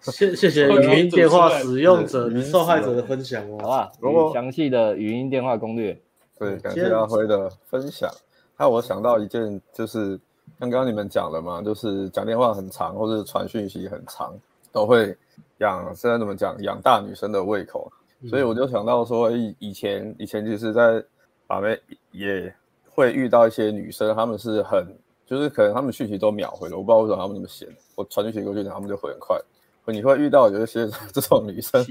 [0.00, 3.92] 谢谢谢语音电话使用者受害者的分享哦，好吧，
[4.32, 5.98] 详细的语音电话攻略。
[6.38, 8.10] 对，感谢阿辉的分享。
[8.56, 10.18] 那我想到一件，就是
[10.58, 14.34] 刚刚你们讲了嘛，就是讲电话很长，或者传讯息很长，
[14.74, 15.16] 都会。
[15.58, 16.60] 养现在怎么讲？
[16.62, 17.90] 养大女生的胃口，
[18.28, 21.02] 所以我就想到说，以以前以前其实，在
[21.46, 22.52] 把妹也
[22.90, 24.84] 会遇到一些女生，她们是很
[25.24, 29.40] 就是可能她们讯息都秒回了，我不知道为什么她们那么闲，我传讯息过去，她们就回很快。
[29.86, 31.86] 你会遇到有一些 这种女生，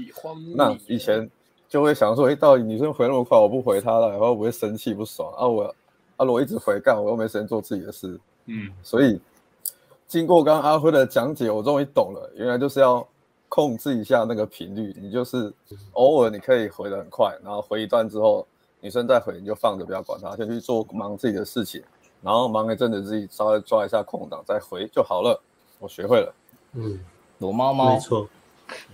[0.54, 1.28] 那以前
[1.66, 5.48] 就会想说，哎，到底女生回那么快，我不回她了，然后我会生气不爽啊？
[5.48, 5.74] 我
[6.18, 9.18] 啊，我一直回干，我又没时间做自己的事，嗯，所以
[10.06, 13.06] 经过刚刚阿辉的讲解，我终于懂了，原来就是要。
[13.46, 15.52] 控制一下那个频率，你就是
[15.92, 18.44] 偶尔你可以回得很快，然后回一段之后，
[18.80, 21.80] 女生再回你就放着不要管她，先去做忙自己的事情，
[22.20, 25.40] 然后忙一阵子自己稍微抓一下空档再回就好了。
[25.78, 26.34] 我学会了，
[26.72, 26.98] 嗯，
[27.38, 28.28] 躲猫猫，没错，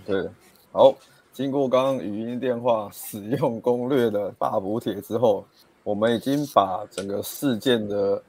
[0.05, 0.29] 对，
[0.71, 0.93] 好，
[1.33, 5.43] 经过刚刚语音电话使用攻略的大补帖之后，
[5.83, 8.21] 我们已经把整个事件的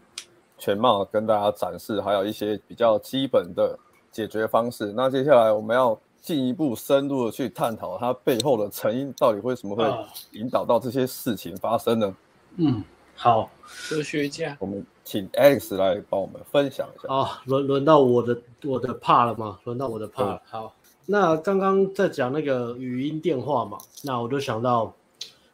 [0.62, 3.76] 全貌跟大家展示，还有一些比较基本的
[4.12, 4.92] 解决方式。
[4.94, 5.98] 那接下来我们要。
[6.22, 9.84] 进一步深入的去探讨它背后的成因，到底为什么会
[10.38, 12.16] 引导到这些事情发生呢？
[12.58, 12.84] 嗯，
[13.16, 17.12] 好，科学家，我们请 Alex 来帮我们分享一下。
[17.12, 19.58] 啊，轮轮到我的我的 part 了吗？
[19.64, 20.42] 轮到我的 part 了。
[20.48, 20.72] 好，
[21.06, 24.94] 那刚刚在讲那个语音电话嘛，那我就想到，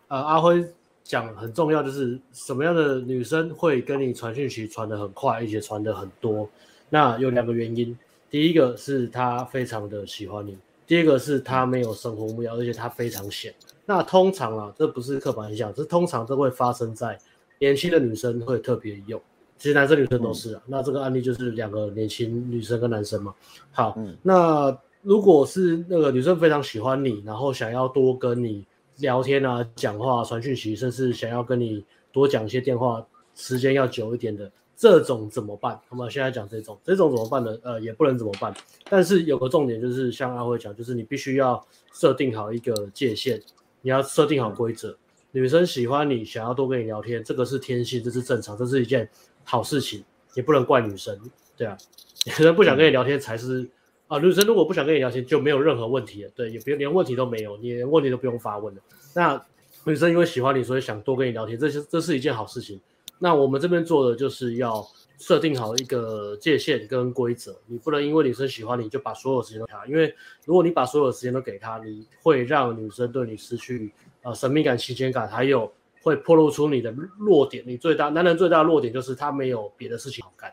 [0.09, 0.62] 呃，阿辉
[1.09, 6.47] 讲很重要，就是什么样的女生会跟你传讯息传的很快，而且传的很多？
[6.90, 7.97] 那有两个原因。
[8.29, 13.55] 第一个是她非常的喜欢你，第二个是她没有生活目标，而且她非常闲。
[13.87, 17.18] 那通常啊，这不是刻板印象，这通常都会发生在
[17.59, 19.18] 年轻的女生会特别用，
[19.57, 20.62] 其实男生女生都是啊。
[20.66, 23.35] 嗯、那这个案例就是两个年轻女生跟男生嘛。
[23.71, 28.66] 好，嗯、那如果是那个女生非常喜欢你，然后想要多跟你
[28.98, 34.50] 聊天啊、讲话、传讯息，甚至想要跟你多讲一些电话，时间要久一点的。
[34.76, 35.80] 这种怎么办？
[35.90, 37.58] 那么现在讲这种，这种怎么办呢？
[37.64, 38.54] 呃，也不能怎么办。
[38.88, 41.61] 但是有个重点就是，像阿辉讲，就是你必须要
[41.92, 43.42] 设定好一个界限，
[43.82, 44.96] 你要设定好规则。
[45.32, 49.11] 女生喜欢你，想要多跟你聊天，这个是天性，这是正常，这是一件
[49.42, 51.18] 好事情，也不能怪女生，
[51.56, 51.76] 对啊。
[52.24, 53.68] 女生不想跟你聊天才是
[54.09, 58.81] 啊，女生如果不想跟你聊天，就没有任何问题了，对，也别连问题都没有，你连问题都不用发问了。
[59.14, 59.40] 那
[59.85, 62.81] 女生因为喜欢你，所以想多跟你聊天，这是这是一件好事情。
[63.18, 64.87] 那我们这边做的就是要
[65.18, 70.14] 设定好一个界限跟规则，你不能因为女生喜欢你就把所有时间都给她，因为
[70.47, 73.92] 如果你把所有时间都给她，你会让女生对你失去
[74.23, 77.62] 呃神秘感、新鲜感，还有会暴露出你的弱点。
[77.66, 80.51] 你最大男人最大的弱点就是他没有别的事情好干。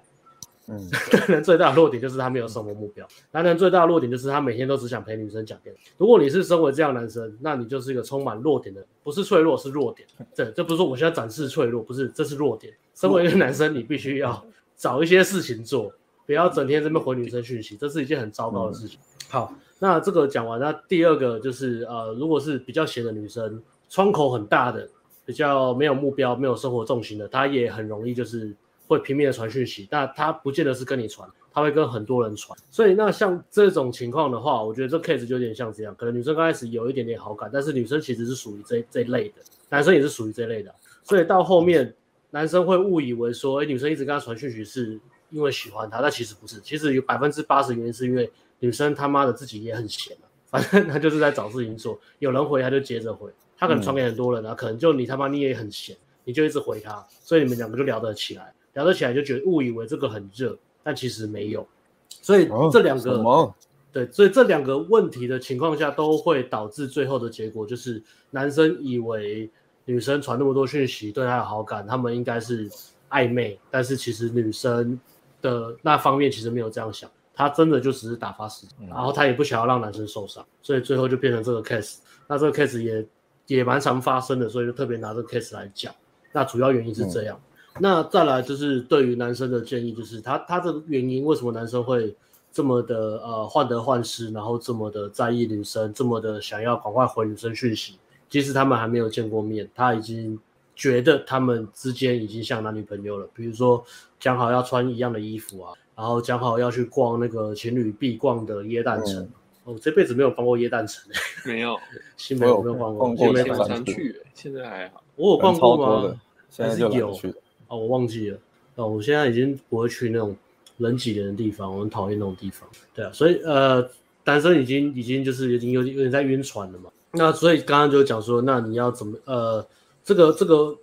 [0.67, 3.07] 嗯， 男人最大的弱点就是他没有生活目标。
[3.31, 5.79] 男人最大的弱点就是他每天都只想陪女生讲电话。
[5.97, 10.07] 如果你是身为这样男生，那你就是一个充满弱点的，不是脆弱，是弱点。
[10.33, 12.73] 这这不是说我现在展示脆弱，不是，这是弱点。
[12.95, 14.43] 身为一个男生，你必须要
[14.75, 15.93] 找一些事情做，
[16.25, 18.97] 不要整天这边回女生讯息，这是一件很糟糕的事情。
[19.29, 24.89] 好，那这个讲完，那第二个就是呃，如果是比较闲的女生，窗口很大的，
[25.25, 28.51] 比较没有目标、没有生活重心的，她也很容易就是。
[28.87, 32.57] 会拼命的传讯息，但他不见得是跟你传，他会跟很多人传。
[32.69, 39.35] 所以那像这种情况的话，我觉得这 case 就有点像这样，可能女生刚开始有一点点好感，但是女生其实是属于这这类的，
[39.69, 40.73] 男生也是属于这类的。
[41.03, 41.93] 所以到后面，
[42.31, 50.15] 男生会误以为说，哎，女生一直跟他传讯息是因为喜欢他，但其实不是，其实有百分之八十原因是因为女生他妈的自己也很闲，
[50.49, 58.53] 反正他就是在找事情做，有人回他就接着回，他可能传给很多人啊，可能就你他妈你也很闲，你就一直回他，所以你们两个就聊得起来。
[58.75, 61.67] 聊得起来就觉得误以为这个很热，但其实没有，
[62.09, 63.53] 所以这两个、哦、
[63.91, 69.49] 对，所以这两个问题的情况下都会导致最后的结果就是男生以为
[69.85, 72.69] 女生传那么多讯息对他有好感，他们应该是
[73.09, 74.99] 暧昧，但是其实女生
[75.41, 81.99] 的那方面其实没有这样想，他真的就只是打发时间，然后他也不想要让男生受伤，所以最后就变成这个 case。
[82.27, 83.07] 那这个 case 也
[83.47, 85.93] 也蛮常发生的，所以就特别拿这个 case 来讲。
[86.33, 87.39] 那主要原因是这样。
[87.39, 92.15] 嗯那再来就是对于男生的建议，就是他他这个原因为什么男生会
[92.51, 100.39] 这么的呃患得患失，然后这么的在意女生，这么的想要赶快回女生讯息，即使他们还没有见过面，他已经
[100.73, 103.27] 觉得他们之间已经像男女朋友了。
[103.33, 103.83] 比如说
[104.19, 109.21] 讲好要穿一样的衣服啊，然后讲好要去逛那个情侣必逛的耶诞城。
[109.65, 111.11] 哦，我这辈子没有逛过耶诞城，
[111.43, 111.77] 没有，
[112.15, 115.03] 新没有没有逛过，新没打算去，现在还好。
[115.17, 116.15] 我有逛过吗？
[116.49, 117.35] 现在就有去。
[117.67, 118.37] 哦，我忘记了。
[118.75, 120.35] 哦，我现在已经不会去那种
[120.77, 122.67] 人挤人的地方，我很讨厌那种地方。
[122.93, 123.89] 对啊，所以呃，
[124.23, 126.89] 单身已经已经就是已经有点有点在晕船了嘛。
[127.11, 129.65] 那所以刚刚就讲说，那你要怎么呃，
[130.03, 130.77] 这个这个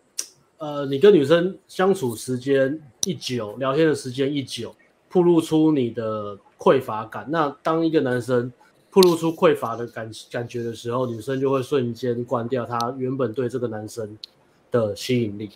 [0.56, 4.74] 呃，你跟女生相处时间一久，聊天的时间一久，
[5.10, 7.26] 暴露出你的匮乏感。
[7.28, 8.50] 那当一个男生
[8.90, 14.16] 暴露出匮乏的感感觉的时候，女生就会瞬间关掉她原本对这个男生
[14.70, 15.50] 的吸引力。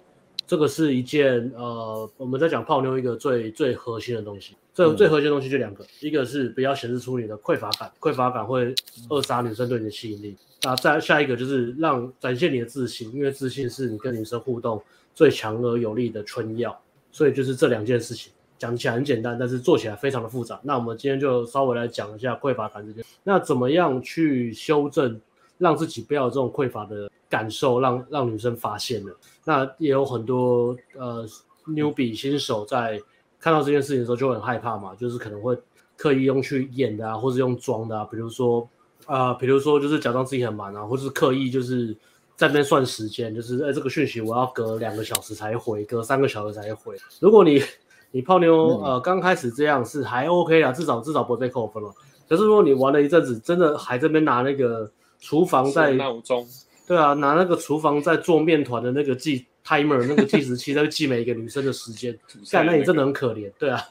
[0.47, 4.55] 这个是一件呃，我们在讲泡妞一个最最核心的东西。
[4.73, 8.75] 最最核心的东西就两个，一个是不要显示出你的匮乏感，匮乏感会
[9.09, 10.37] 扼杀女生对你的吸引力。
[10.63, 14.83] 那再下一个就是让展现你的自信，因为自信是你跟女生互动
[15.15, 16.79] 最强而有力的春药。
[17.11, 20.61] 所以就是这两件事情讲起来很简单，但是做起来非常的复杂。
[20.63, 23.03] 那我们今天就稍微来讲一下匮乏感这件。
[23.25, 25.19] 那怎么样去修正，
[25.57, 29.17] 让自己不要有这种匮乏的感受，让让女生发现了？
[29.45, 31.27] 那也有很多呃
[31.67, 33.01] ，newbie 新手在
[33.41, 35.57] 看到这件事情的时候就很害怕嘛，就是可能会
[35.97, 38.69] 刻意用去演的啊，或是用装的啊，比如说
[39.07, 41.97] 啊、呃，比如说就是假装自己很忙啊，或是刻意就是
[42.37, 46.97] 在那边算时间，就是哎这个讯息我要隔两个小时才回，隔三个小时才回。
[47.21, 47.63] 如果你
[48.11, 51.93] 你泡妞呃刚开始这样是还 OK 啊，至少至少不会被扣分了。
[52.29, 54.91] 可是如果你玩了一阵子，真的还这边拿那个
[55.21, 56.47] 厨房在闹钟。
[56.87, 62.17] 对啊，拿那个厨房在做面团的那个计 timer 那个计时器 在记每一个女生的时间，
[62.51, 63.51] 干，那你真的很可怜。
[63.59, 63.83] 对啊，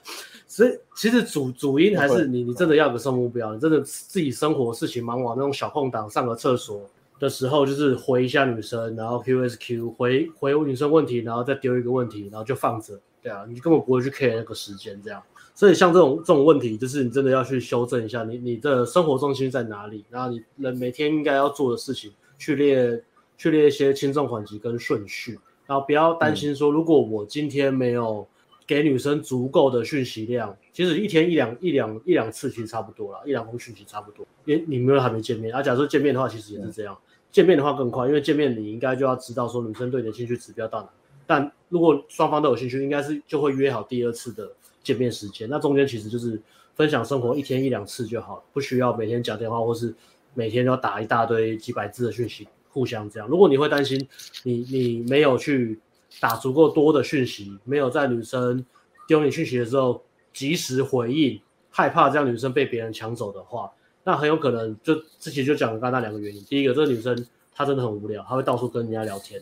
[0.48, 6.90] 所以其实主主因还是你，你真的要有个生活目标，你真的自己生活事情忙完那种小空档，上个厕所
[7.20, 12.98] 的时候，就是回一下女生，然后 QSQ 回回女生问题，然后再丢一个问题，然后就放着。
[13.22, 15.22] 对啊，你根本不会去 care 那个时间这样。
[15.54, 22.12] 所以像这种这种问题，就是你真的要去修正一下，你你的生活重心在哪里，然后你人每天应该要做的事情。
[22.38, 23.04] 去列
[23.38, 28.28] 去列一些轻重缓急跟顺序，然后不要担心说，如果我今天没有
[28.68, 35.54] 给女生足够的讯息量，其实一天一两一两一两次其实差不多了，一两封讯息差不多，因为你们还没见面。
[35.54, 36.98] 啊，假设见面的话，其实也是这样，
[37.32, 40.90] 见面的话更快，因为见面你应该就要知道说女生对你的兴趣指标到哪。
[41.28, 44.52] 但如果双方都有兴趣，应该是就会约好第二次的
[44.84, 45.50] 见面时间。
[45.50, 46.40] 那中间其实就是
[46.76, 49.94] 分享生活，一天一两次就好了，不需要每天讲电话，或是
[50.36, 53.28] 每天都要打一大堆几百字的讯息，互相这样。
[53.28, 54.08] 如果你会担心
[54.44, 55.80] 你你没有去
[56.20, 58.64] 打足够多的讯息，没有在女生
[59.08, 63.72] 丢你讯息的时候及时回应，害怕这样女生被别人抢走的话，
[64.04, 66.44] 那很有可能就之前就讲了刚刚两个原因。
[66.46, 69.42] 第一个，这个女生她真的很无聊，她会到处跟人家聊天。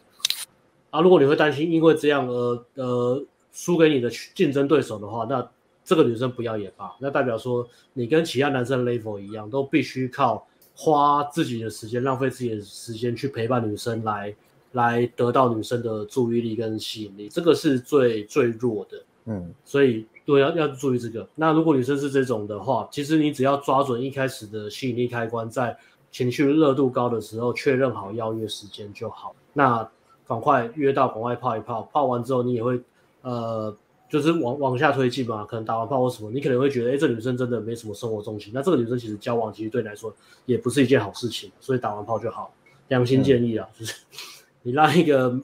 [0.90, 5.48] 啊，如果你会担心因为这样而呃输给你的竞争对手的话，那
[5.84, 6.96] 这个女生不要也罢。
[7.00, 14.36] 那代表说你跟其他男生 level 一样，都必须靠花自己的时间，浪费自己的时间去陪伴女生来
[14.72, 19.04] 来得到女生的注意力跟吸引力，这个是最最弱的。
[19.26, 21.26] 嗯，所以对要要注意这个。
[21.36, 25.78] 那如果女生是这种的话，其实你只要抓准一开始的吸引力开关，在
[26.12, 29.34] 情绪热度高的时候确认好邀约时间就好。
[29.54, 29.90] 那
[30.28, 32.82] 赶快约到，赶快泡一泡，泡完之后你也会，
[33.22, 33.74] 呃，
[34.14, 35.44] 就是往往下推进嘛。
[35.44, 38.52] 可能打完炮或什么，你可能会觉得，哎，这女生真的没什么生活重心。
[38.54, 40.14] 那这个女生其实交往其实对你来说
[40.46, 42.54] 也不是一件好事情，所以打完炮就好。
[42.90, 43.96] 良心建议啊，嗯、就是
[44.62, 45.36] 你让一个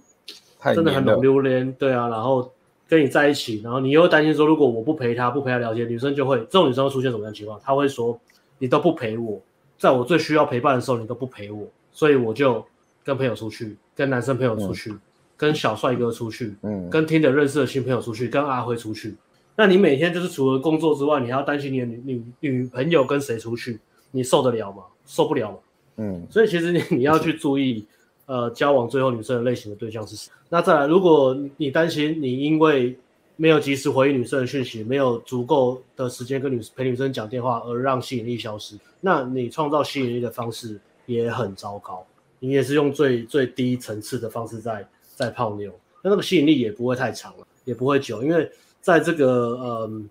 [0.76, 2.52] 真的很懂榴莲，对啊，然后
[2.88, 7.60] 跟你在一起，然后你又担心说，如果我不陪她，不陪她聊天，女生就会这种女生会出现什么样的情况？
[7.64, 8.20] 她会说，
[8.60, 9.42] 你都不陪我，
[9.78, 12.64] 在我最需要陪伴的时候，你都不陪我，所以我就。
[13.02, 15.02] 跟朋友出去，跟男生朋友出去，嗯、
[15.40, 19.16] 跟小帅哥出去，嗯，跟听的认识的新朋友出去，跟阿辉出去。
[19.56, 23.80] 那你每天就是除了工作之外，你还要担心你的女女女朋友跟谁出去，
[24.12, 24.84] 你受得了吗？
[25.06, 25.58] 受不了吗？
[25.96, 27.86] 嗯，所以其实你你要去注意，
[28.26, 30.30] 呃，交往最后女生的类型的对象是谁。
[30.50, 32.98] 那再来，如果你担心你因为
[33.38, 42.06] 没有及时回应女生的讯息，没有足够的时间跟女陪女生讲电话而让吸引力消失，那你创造吸引力的方式也很糟糕。
[42.42, 44.88] 你也是用最最低层次的方式在
[45.20, 45.70] 在泡妞，
[46.02, 48.50] 那那个吸引力也不会太长了，也不会久，因为
[48.80, 50.02] 在这个呃，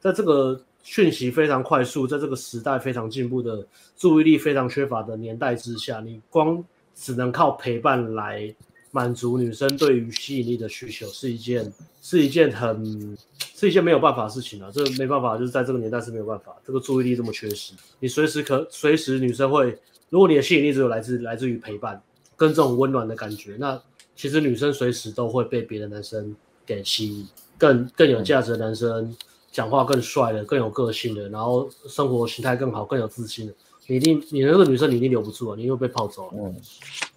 [0.00, 3.66] 在这个讯息非常快速，在这个时代非常进步的
[3.98, 8.50] 注意力非常缺乏的年代之下，你光只能靠陪伴来
[8.92, 13.14] 满足女生对于吸引力的需求，是一件是一件很
[13.54, 19.78] 是一件没有办法的事情啊，这没办法，就是在这个年代是没有办法，这个注意力这么缺失，你随时可随时女生会。
[20.08, 22.00] 如果你的吸引力只有来自来自于陪伴
[22.36, 23.76] 跟这种温暖的感觉，那
[24.16, 29.14] 其实女生随时都会被别的男生给吸引，更更有价值的男生，
[29.52, 33.54] 讲话更帅的，更有个性的，然后生活形态更好，更有自信的，
[33.86, 36.38] 你一定你那个女生你一定留不住啊，你又被泡走了。
[36.38, 36.56] 嗯，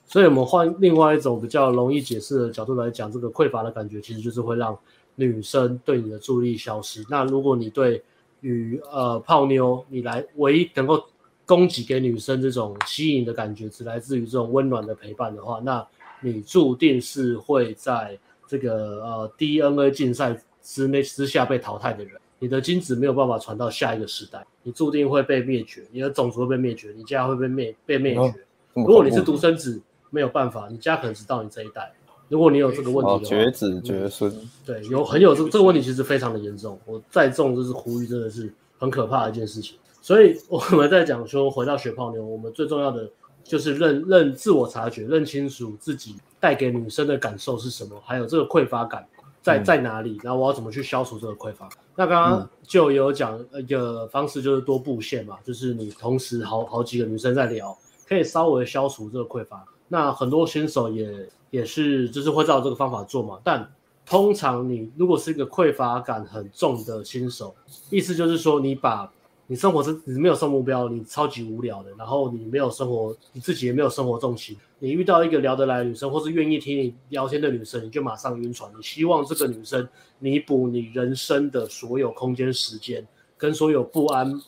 [0.05, 4.77] 所以我们换另外一种比较容易解释的角度来讲，这个匮乏的感觉其实就是会让
[5.15, 7.05] 女生对你的注意力消失。
[7.09, 8.03] 那如果你对
[8.41, 11.03] 于呃泡妞，你来唯一能够
[11.45, 15.85] 供给给女生这种吸引的感觉，只来自于这种温暖的陪伴的话，那
[16.21, 18.17] 你注定是会在
[18.47, 22.13] 这个呃 DNA 竞赛之内之下被淘汰的人。
[22.41, 28.33] 你的精子没有办法传到下一个时代，你注定会被灭绝，你的种族会被灭绝，你家会被灭被灭绝。
[28.73, 31.91] 如果你是独生子，没有办法，你家可能只到你这一代。
[32.29, 34.33] 如果你有这个问题的话，绝子绝孙，
[34.65, 36.79] 对，有很有这个这个问题，其实非常的严重。
[36.85, 39.77] 我再重就是呼吁，真的是很可怕的一件事情。
[40.01, 43.09] 所以我们在讲说，回到血泡妞，我们最重要的
[43.49, 49.03] 就是认认自我察觉，认清楚自己带给女生的感受是什么，还有这个匮乏感
[49.41, 51.67] 在在哪里，然后我要怎么去消除这个匮乏。
[51.95, 57.75] 那刚刚就有讲一个方式，就是多布线嘛，就是你同时好好几个女生在聊，
[58.07, 59.65] 可以稍微消除这个匮乏。
[59.87, 63.67] 那很多新手也也是就是会照这个方法做嘛，但
[64.05, 67.55] 通常你如果是一个匮乏感很重的新手，
[67.89, 69.11] 意思就是说你把
[69.51, 74.55] 你生活是你没有设目标，你超级无聊的，然后你没有生活，你自己也没有生活重心。
[74.77, 78.71] 你遇到一个聊得来的女生，或是愿意听你聊天的女生，你就马上晕船。
[78.77, 79.89] 你希望这个女生
[80.19, 83.03] 弥补你人生的所有空间、时间
[83.37, 84.39] 跟所有不安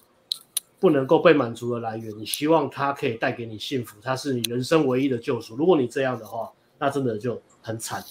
[0.80, 2.16] 不能够被满足的来源。
[2.16, 5.56] 你希望她可以带给你幸福，她是你人生唯一的救赎。
[5.56, 6.48] 如果你这样的话，
[6.78, 8.04] 那真的就很惨。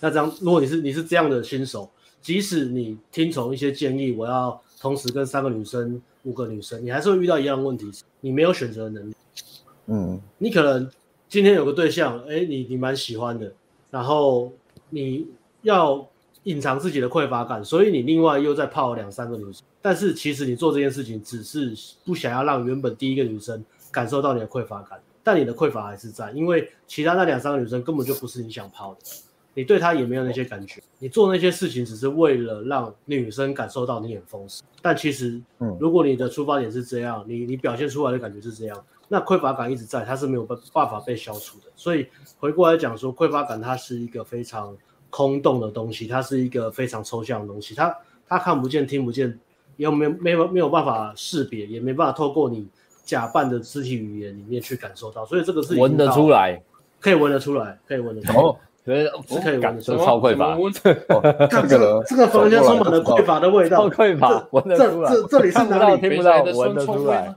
[0.00, 1.90] 那这样，如果你是你是这样的新手，
[2.22, 4.58] 即使你听从一些建议，我要。
[4.86, 9.14] 同时跟三个女生、五个女生，你还是会遇到一样的问题，你没有选择能力。
[9.86, 10.88] 嗯，你可能
[11.28, 13.52] 今天有个对象，哎，你你蛮喜欢的，
[13.90, 14.52] 然后
[14.90, 15.26] 你
[15.62, 16.06] 要
[16.44, 19.60] 隐藏自己的匮乏感，所以你另外又再泡两三个女生。
[19.82, 21.74] 但是其实你做这件事情，只是
[22.04, 29.00] 不想要让原本第一个女生感受到你的匮乏感，但你的匮乏还是在，因为其他那两三个女生根本就不是你想泡的。
[29.56, 34.62] 你对他也没有那些感觉，你做那些事情只是为了让女生感受到你很丰盛。
[34.82, 41.64] 但其实，嗯，如果你的出发点是这样，你你表现出来的感觉是这样，那匮乏感一直在，它是没有办办法被消除的。
[41.74, 42.06] 所以
[42.38, 44.76] 回过来讲说，匮乏感它是一个非常
[45.08, 47.96] 空洞的东西，它是一个非常抽象的东西，它
[48.28, 49.40] 它看不见、听不见，
[49.78, 52.68] 也没有没有没有办法识别，也没办法透过你
[53.06, 55.24] 假扮的肢体语言里面去感受到。
[55.24, 56.62] 所以这个是闻得出来，
[57.00, 58.38] 可以闻得出来，可以闻得出来。
[58.38, 58.54] 哦
[58.86, 60.56] 觉得是可以感受超匮乏，
[61.48, 65.10] 看这个这个房间充满了匮乏的味道，超匮乏，闻得出来。
[65.10, 65.98] 这这这里是哪里？
[66.08, 67.34] 听不到，闻得出来。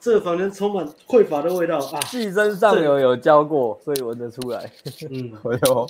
[0.00, 2.00] 这个房间充满匮乏的味道啊！
[2.10, 4.70] 寄生上流有教过，所以闻得出来。
[5.10, 5.86] 嗯， 没有，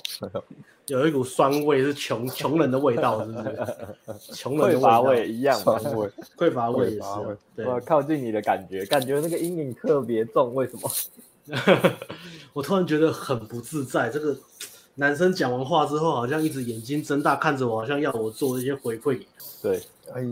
[0.87, 4.33] 有一股酸味，是穷穷人的味道，是不是？
[4.35, 7.37] 穷人的匮乏味一样，酸味，匮乏味也是。
[7.55, 10.89] 对，靠近你的感觉，感觉那个阴影特别重，为什么？
[12.53, 14.09] 我突然觉得很不自在。
[14.09, 14.35] 这个
[14.95, 19.21] 男生讲完话之后，好像一直眼睛睁大看着我，好像要我做一些回馈。
[19.61, 19.81] 对，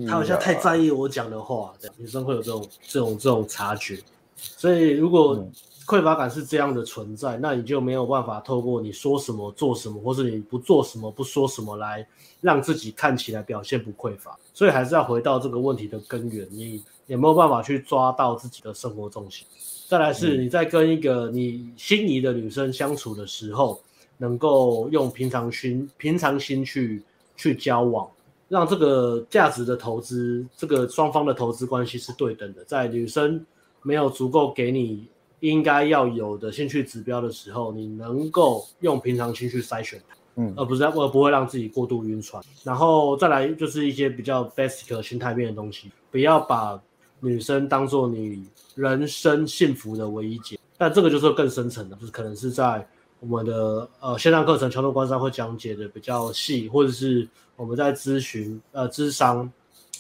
[0.07, 1.73] 他好像太在意我讲的话。
[1.79, 3.99] 这样女生会有这种这种这种察觉。
[4.35, 5.45] 所以，如果
[5.85, 12.07] 匮乏感是这样的存在，那你就没有办法透过你说什么、做什么，或是你不做什么、不说什么来
[12.39, 14.37] 让自己看起来表现不匮乏。
[14.53, 16.47] 所以，还是要回到这个问题的根源。
[16.49, 19.45] 你也没有办法去抓到自己的生活重心？
[19.91, 23.77] 再来是你在跟一个你心仪的女生相处的时候，
[24.17, 27.03] 能够用平常心、平常心去
[27.35, 28.09] 去交往，
[28.47, 32.63] 让这个价值的投资，这个双方的投资关系是对等的。
[32.63, 33.45] 在女生
[33.81, 35.05] 没有足够给你
[35.41, 42.41] 应该要有的兴趣指标的时候，你能够用平常心去筛选她，嗯，而不是而不会让自己过度晕船。
[42.63, 46.81] 然后再来就是一些比较 basic 心态面的东西，不要把
[47.21, 48.43] 女生当做你
[48.75, 52.85] 人生幸福的唯一解，但这个就是更深层的，就是可能是在
[53.19, 59.49] 我们的呃线上课程桥头关山会讲解的比较细，或者是我们在咨询呃咨商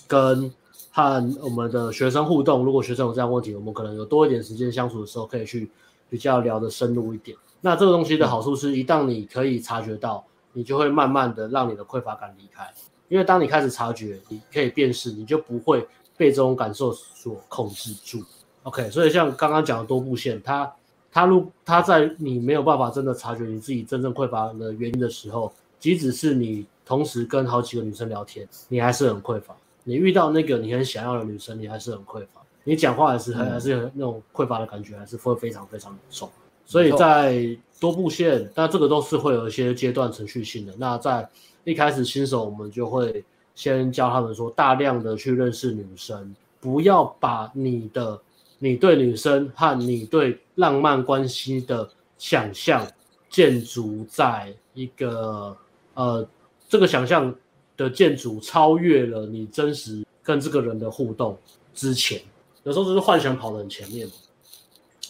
[0.07, 0.51] 跟
[0.91, 5.69] 和我们的学生互动，如果学生有这样问题，我们可能有多一点时间相处的时候，可以去
[6.09, 7.37] 比较聊得深入一点。
[7.61, 12.67] 那这个东西的好处是，一旦你可以察觉到，你就会慢慢的让你的匮乏感离开，
[13.07, 15.87] 因为当你开始察觉，你可以辨识，你就不会。
[16.17, 18.23] 被这种感受所控制住
[18.63, 20.71] ，OK，所以像刚刚讲的多布线，他
[21.11, 29.55] 他如他在你没有办法真的察觉你自己真正匮乏的原因的时候，即使是你同时跟好几个女生聊天，你还是很匮乏。
[29.83, 32.41] 你遇到那个你很想要的女生，你还是很匮乏。
[32.63, 36.29] 你讲话还是还还是有那种匮乏的感觉，还是会非常非常重。
[36.65, 40.73] 所以在多布线，那这个都是会有一些阶段程序性的。
[40.77, 41.27] 那在
[41.63, 43.25] 一开始新手，我们就会。
[43.53, 48.19] 先教他们说，大量的去认识女生，不要把你的
[48.59, 51.87] 你对女生和你对浪漫关系的
[52.17, 52.87] 想象
[53.29, 55.55] 建筑在一个
[55.93, 56.27] 呃
[56.67, 57.33] 这个想象
[57.75, 61.37] 的建筑超越了你真实跟这个人的互动
[61.73, 62.21] 之前，
[62.63, 64.13] 有时候就是幻想跑得很前面嘛。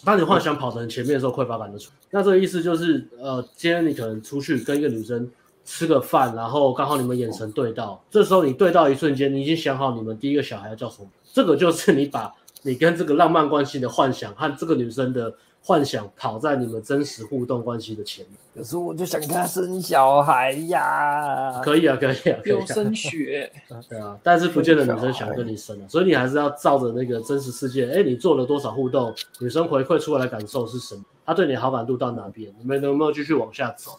[0.03, 1.91] 当你幻想跑得很前面的时候，匮乏感的出。
[2.09, 5.29] 那这个意思就是，呃，今天你可能出去跟一个女生。
[5.63, 11.07] 吃个饭，然后刚好你们眼神对到，这时候你对到一瞬间，你已经想好你们第一个小孩要叫什么。
[11.33, 12.33] 这个就是你把
[12.63, 15.33] 你跟这个浪漫关系的幻想和这个女生的
[15.63, 18.35] 幻想跑在你们真实互动关系的前面。
[18.53, 21.61] 可是我就想跟他生小孩呀。
[21.63, 23.49] 可以啊，可以啊，有升学。
[23.87, 31.03] 对啊，但是不见得女生想跟你生啊，所以你还是要照着那个真实世界，哎，你做了多少互动，女生回馈出来的感受是什么？
[31.25, 32.53] 她对你好感度到哪边？
[32.59, 33.91] 你们能不能继续往下走？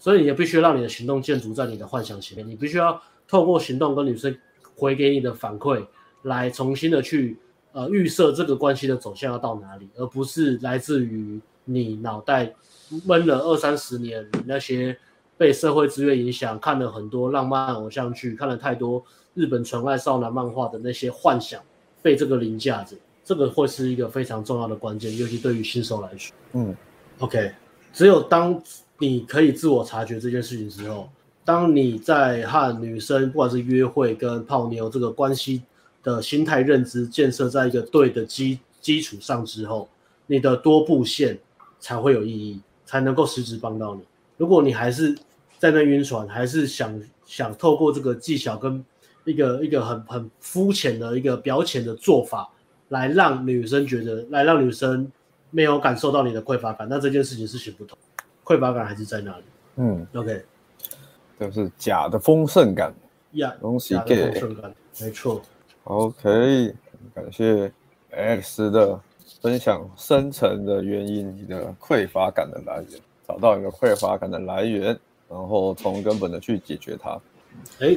[0.00, 2.98] 所以你也必须让你的行动建筑在你的幻想前面，你必须要
[3.28, 4.34] 透过行动跟女生
[4.74, 5.86] 回给你的反馈，
[6.22, 7.36] 来重新的去
[7.72, 12.50] 呃预设这个关系的走向要到哪里，而不是来自于你脑袋
[13.04, 14.96] 闷了二三十年，那些
[15.36, 21.60] 被社会资源影响，看了很多浪漫偶像剧，看了太多日本纯爱少男漫画的那些幻想，
[22.00, 26.34] 被这个凌驾着，这个会是一个非常重要的关键，尤其对于新手来说。
[26.54, 26.74] 嗯
[27.18, 27.52] ，OK，
[27.92, 28.58] 只有当。
[29.00, 31.08] 你可以自我察觉这件事情之后，
[31.44, 35.62] 当你在和女生不管是约会跟泡妞这个关系
[36.02, 39.88] 的心态认知建设在一个对的基基础上之后，
[40.26, 41.38] 你的多步线
[41.80, 44.02] 才会有意义，才能够实质帮到你。
[44.36, 45.16] 如果你还是
[45.58, 48.84] 在那晕船，还是想想透过这个技巧跟
[49.24, 52.48] 一个一个很很肤浅的一个表浅的做法
[52.88, 55.10] 来让女生觉得，来让女生
[55.50, 57.98] 没有感受到你的匮乏感，那这件事情是行不通。
[58.50, 59.44] 匮乏感还是在那里。
[59.76, 60.44] 嗯，OK，
[61.38, 62.92] 就是假的丰盛感。
[63.34, 65.40] 呀，东西给丰盛感，没错。
[65.84, 66.74] OK，
[67.14, 67.72] 感谢
[68.12, 68.98] Alex 的
[69.40, 73.00] 分享，深层的原因，你的匮乏感的来源。
[73.28, 74.86] 找到一个匮乏感的来源，
[75.28, 77.10] 然后从根本的去解决它。
[77.78, 77.96] 哎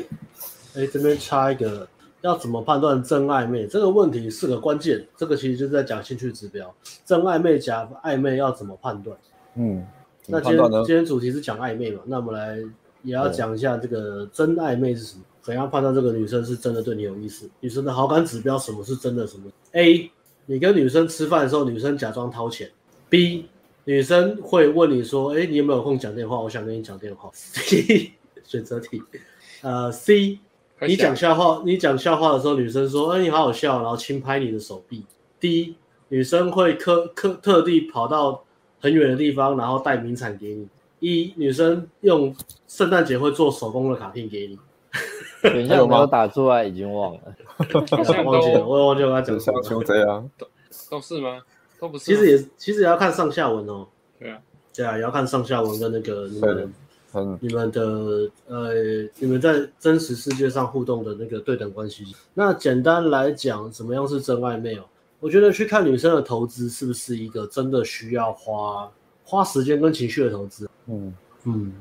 [0.75, 1.87] 哎，这边插一个，
[2.21, 3.65] 要怎么判断真暧昧？
[3.65, 5.03] 这个问题是个关键。
[5.17, 6.71] 这个其实就是在讲兴趣指标，
[7.03, 9.17] 真暧昧假暧昧要怎么判断？
[9.55, 9.83] 嗯，
[10.27, 12.01] 那今天今天主题是讲暧昧嘛？
[12.05, 12.57] 那我们来
[13.03, 15.23] 也要讲一下这个真暧昧是什么？
[15.41, 17.49] 怎样判断这个女生是真的对你有意思？
[17.59, 19.27] 女生的好感指标什么是真的？
[19.27, 20.09] 什么？A，
[20.45, 22.71] 你跟女生吃饭的时候，女生假装掏钱。
[23.09, 23.49] B，
[23.83, 26.39] 女生会问你说：“哎，你有没有空讲电话？
[26.39, 27.29] 我想跟你讲电话。
[27.33, 28.13] ”C，
[28.45, 29.03] 选择题。
[29.61, 30.39] 呃，C，
[30.87, 35.05] 你讲笑话，你讲笑话的时候，女生说：“哎，你好好笑。”然后轻拍你的手臂。
[35.41, 35.75] D，
[36.07, 38.45] 女生会特特特地跑到
[38.83, 40.67] 很远的地方，然后带名产给你。
[40.99, 42.35] 一女生用
[42.67, 44.59] 圣诞节会做手工的卡片给你。
[45.41, 46.65] 等一下有没有打出来？
[46.65, 47.19] 已经忘了，
[48.25, 49.63] 忘记了，我也忘记我要讲什么。
[49.63, 50.45] 像这
[50.89, 51.41] 都是吗？
[51.79, 52.03] 都不是。
[52.03, 53.87] 其实也其实也要看上下文哦。
[54.19, 54.39] 对啊，
[54.75, 56.73] 对啊，也要看上下文跟那个你们
[57.39, 58.73] 你们的呃
[59.19, 62.03] 你们在真实世界上互动的那个对等关系。
[62.33, 64.83] 那简单来讲，怎么样是真暧昧哦？
[65.23, 68.91] 我觉得去看女生的投资是不是一个真的需要花
[69.23, 70.69] 花时间跟情绪的投资？
[70.87, 71.15] 嗯
[71.45, 71.73] 嗯，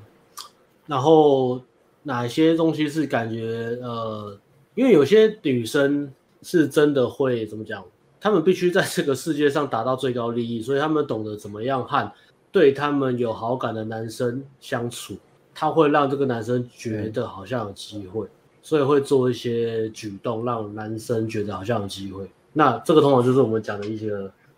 [0.86, 1.60] 然后。
[2.04, 4.36] 哪些东西是感觉呃，
[4.74, 6.12] 因为有些女生
[6.42, 7.84] 是真的会怎么讲？
[8.20, 12.12] 她们必须在这个世界上达到最高利益，所以她们懂得怎么样和
[12.50, 15.16] 对她们有好感的男生相处。
[15.54, 18.26] 她会让这个男生觉得好像有机会，
[18.62, 22.28] 所以会做一些举动让男生觉得好像有机会。
[22.52, 24.10] 那这个通常就是我们讲的一些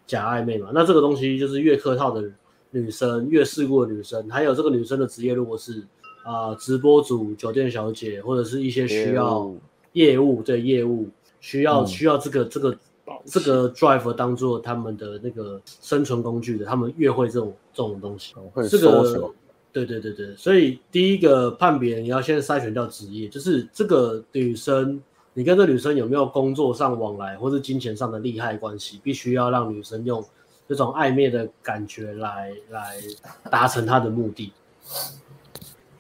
[0.07, 0.71] 假暧昧嘛。
[0.75, 2.31] 那这个东西就是越客套的
[2.71, 5.83] 女生，越世故的女生，还有这个女生的职业如果是。
[6.27, 9.55] 啊、呃，直播主、酒店小姐，或者是一些需要
[9.93, 11.07] 业务，对业务
[11.39, 12.75] 需要、嗯、需要这个这个
[13.27, 18.33] 这个 driver 当做他们的那个生存工具的，他们越会这种这种东西。
[18.55, 19.31] 会这个
[19.71, 24.99] 对对对对，所以第一个判别你要先筛选掉职业，就是这个女生，
[25.35, 30.25] 你跟这女生有没有工作上往来，或是金钱上的利害关系，必须要让女生用
[30.69, 32.97] 这种暧昧的感觉来来
[33.51, 34.53] 达成她的目的。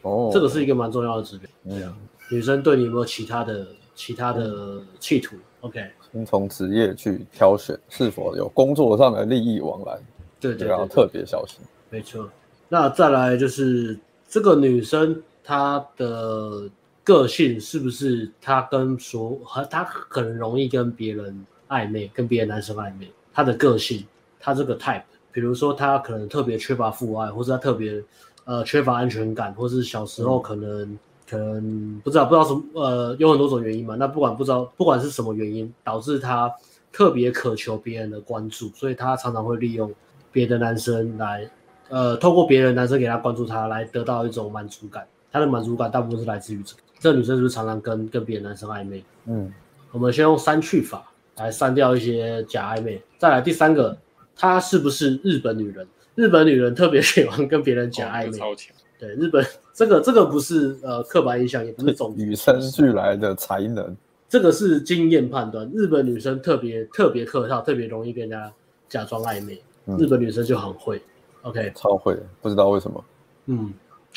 [0.03, 1.51] 哦，这个是一个蛮重要的指标。
[1.69, 1.97] 对啊，
[2.31, 9.99] 女生对你有没有其他的其他的企图？OK，先从职业去挑选是否有工作上的利益往来，
[10.39, 11.59] 对对，对，要特别小心。
[11.91, 12.29] 没错，
[12.69, 16.69] 那再来就是这个女生她的
[17.05, 23.09] 个性是不是他跟所和他很容易跟别人暧昧，跟别的男生暧昧？
[23.33, 24.05] 他的个性，
[24.41, 28.03] 他这个 type，比如说他可能特别缺乏父爱，或是他特别。
[28.47, 33.97] 呃，缺乏安全感，或是小时候可能、嗯、可能不知道不知道什么，呃，有很多种原因嘛。
[33.99, 36.55] 那不管不知道不管是什么原因，导致他
[36.93, 39.91] 特别渴求别人的关注，所以他常常会利用
[40.31, 41.49] 别的男生来，
[41.89, 45.07] 呃，透过别人男生给他关注他，来得到一种满足感。
[45.35, 46.83] 他的满足感大部分是来自于这个。
[47.01, 49.03] 这个女生是不是常常跟跟别的男生暧昧？
[49.27, 49.53] 嗯，
[49.91, 53.03] 我们先用删去法来删掉一些假暧昧。
[53.19, 53.99] 再来第三个，
[54.37, 55.85] 她是不是日本女人？
[56.15, 58.73] 日本女人特别喜欢跟别人假暧昧，超强。
[58.97, 63.97] 对，日本这个这个不是呃刻板印象，也不是种 与生俱来的才能，
[64.29, 65.69] 这个是经验判断。
[65.75, 68.53] 日本女生特别特别客套，特别容易跟人家
[68.89, 69.61] 假装暧昧。
[69.87, 71.03] 嗯，日本女生就很会
[71.43, 73.05] ，OK，超会，不知道为什么。
[73.47, 73.75] 嗯，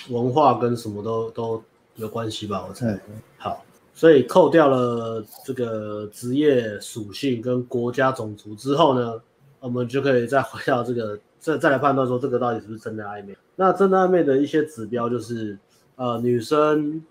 [0.09, 1.63] 文化跟什么都都
[1.95, 2.87] 有关系吧，我猜。
[2.87, 2.99] 嗯，
[3.37, 9.21] 好，所以扣掉了这个职业属性跟国家种族之后呢，
[9.59, 11.17] 我们就可以再回到这个。
[11.39, 13.37] 再再来判断说这个到底是不是真的暧昧？
[13.55, 15.57] 那真的暧昧的一些指标就是，
[15.95, 17.01] 呃，女生，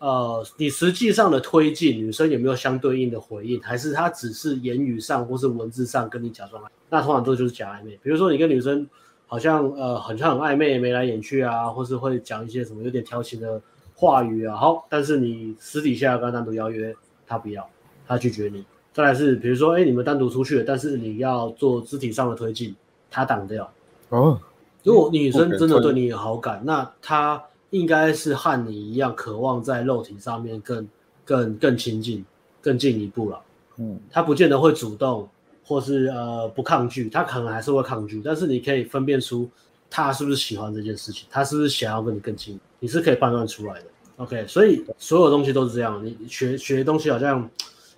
[0.00, 6.72] 呃，你实际上的推进，女生有没有相对应的回应，还是她只是言语上或是文字上跟你假装暧昧？
[6.90, 7.92] 那通常这就是假暧昧。
[8.02, 8.86] 比如说你跟女生
[9.28, 13.62] 好像呃很像很暧昧，眉来眼去啊，或是会讲一些什么有点调情的
[13.94, 16.92] 话语啊，好，但是你私底下跟他单独邀约，
[17.26, 17.64] 他不要，
[18.08, 18.64] 他拒绝你。
[18.92, 22.74] 再来是比如说，哎，你们单独出去了，但是你要做肢体上的推进。
[23.10, 23.72] 他挡掉
[24.10, 24.38] 哦。
[24.82, 30.86] 如果女生真的对你有好感，那她应该是和你一样，渴望在肉体上面更、
[31.24, 32.22] 更、更亲近、
[32.60, 33.40] 更进一步了。
[33.78, 35.26] 嗯，她不见得会主动，
[35.68, 38.22] 或是呃不抗拒，他可能还是会抗拒。
[38.24, 39.46] 但是你可以分辨出
[39.90, 43.84] 他是不是喜欢这件事情，他是不是想要跟你更亲，你是可以判断出来的。
[44.16, 47.46] OK，所以所有东西都是这样，你学学东西好像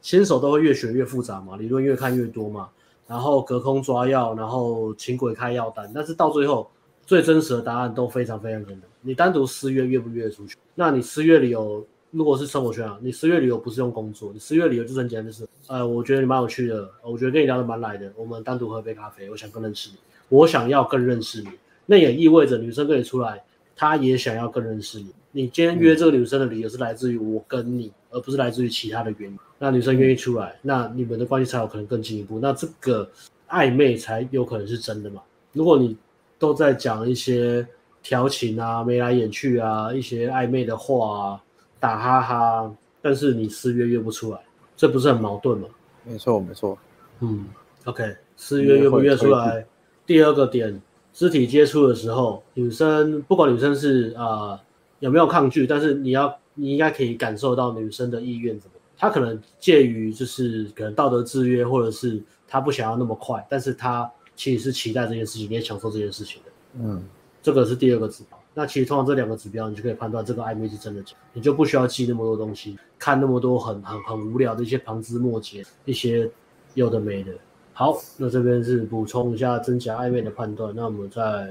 [0.02, 2.68] 新手都会越学越复杂嘛，理论越看越多嘛。
[3.06, 6.70] 然后隔空抓药，然后请鬼开药单，但是到最后
[7.06, 8.88] 最真实的答案都非常非常简单。
[9.00, 10.56] 你单独私约约不约出去？
[10.74, 19.96] 那你私约理由如果是生活圈啊，你十月旅游不是用工作，你十月旅游就是很简单，就是呃，我觉得你蛮有趣的，我觉得跟你聊得蛮来的，我们单独喝杯咖啡，我想更认识你，
[20.28, 21.48] 我想要更认识你。
[21.86, 23.42] 那也意味着女生跟你出来，
[23.76, 25.12] 她也想要更认识你。
[25.32, 29.38] 你今天约这个女生的理由是来自于我跟你，而不是来自于其他的原因。
[29.58, 32.40] 那女生愿意出来，那你们的关系才有可能更进一步。
[32.40, 33.08] 那这个
[33.48, 35.22] 暧昧才有可能是真的嘛？
[35.52, 35.96] 如果你
[36.38, 37.64] 都在讲一些
[38.02, 41.42] 调情啊、眉来眼去啊、一些暧昧的话啊、
[41.80, 42.72] 打哈哈，
[43.02, 44.38] 但是你私约约不出来，
[44.76, 45.66] 这不是很矛盾吗？
[46.04, 46.78] 没错，没错。
[47.20, 47.46] 嗯
[47.86, 49.66] ，OK，私约约不约出来？
[50.06, 50.80] 第二个点，
[51.12, 54.60] 肢体接触的时候，女生不管女生是啊、呃、
[54.98, 58.76] 有没有抗拒，但是你要你应该可以感受到女生的意愿怎么。
[58.96, 66.50] 她可能介于就是可能道德制约，或者是她不想要那么快，但是她其实是期待这件事情，你也享受这件事情的。
[66.80, 67.02] 嗯，
[67.42, 68.39] 这个是第二个指标。
[68.54, 76.30] 那其实通常这两个指标，你就可以判断这个暧昧是真的假，你就不需要记那么多东西，看那么多很很很无聊的一些旁枝末节，一些
[76.74, 77.32] 有的没的。
[77.72, 80.74] 好，那这边是补充一下真假暧昧的判断。
[80.74, 81.48] 那我们再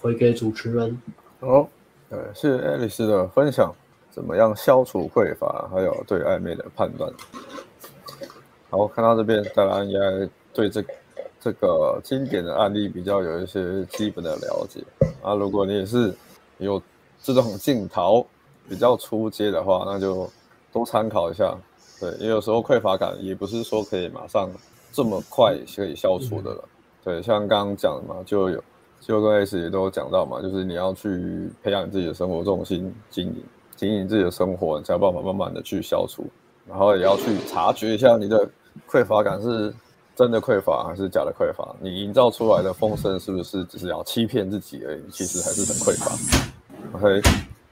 [0.00, 0.96] 回给主持人。
[1.40, 1.68] 好，
[2.10, 3.74] 呃，是爱丽丝的分享。
[4.10, 7.12] 怎么样消除匮乏，还有对暧昧的判断。
[8.70, 10.84] 好，看到这边，大家应该对这
[11.40, 14.84] 这个经典的案例比较有一些基本的了解
[15.20, 15.34] 啊。
[15.34, 16.14] 如果你也是
[16.58, 16.80] 有
[17.22, 18.26] 这种镜头
[18.68, 20.28] 比较出街的话，那就
[20.72, 21.56] 多参考一下。
[22.00, 24.50] 对，因为有时候匮乏感也不是说可以马上
[24.92, 26.64] 这么快可以消除的了。
[27.02, 28.64] 对，像刚刚讲的嘛，就有
[29.00, 33.42] 就跟 S 也都有讲到嘛，就是你要去培养自己的生活重心，经营。
[33.76, 36.24] 经营自己的生活，你才有办法慢慢的去消除，
[36.64, 38.48] 然后也要去察觉一下你的
[38.88, 39.74] 匮乏感是
[40.14, 45.02] 真的匮乏还是假的匮乏，你营造出来的风声是不是只是要欺骗自己而已？
[45.10, 46.98] 其实还是很匮乏。
[46.98, 47.20] OK，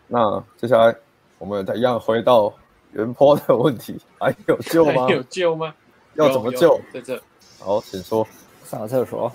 [0.08, 0.94] 那接下来
[1.38, 2.52] 我们再一样回到
[2.92, 5.06] 原坡的问题，还有救吗？
[5.06, 5.74] 还有救吗？
[6.14, 6.80] 要怎么救？
[6.92, 7.20] 在这。
[7.58, 8.26] 好，请说。
[8.64, 9.32] 上厕所。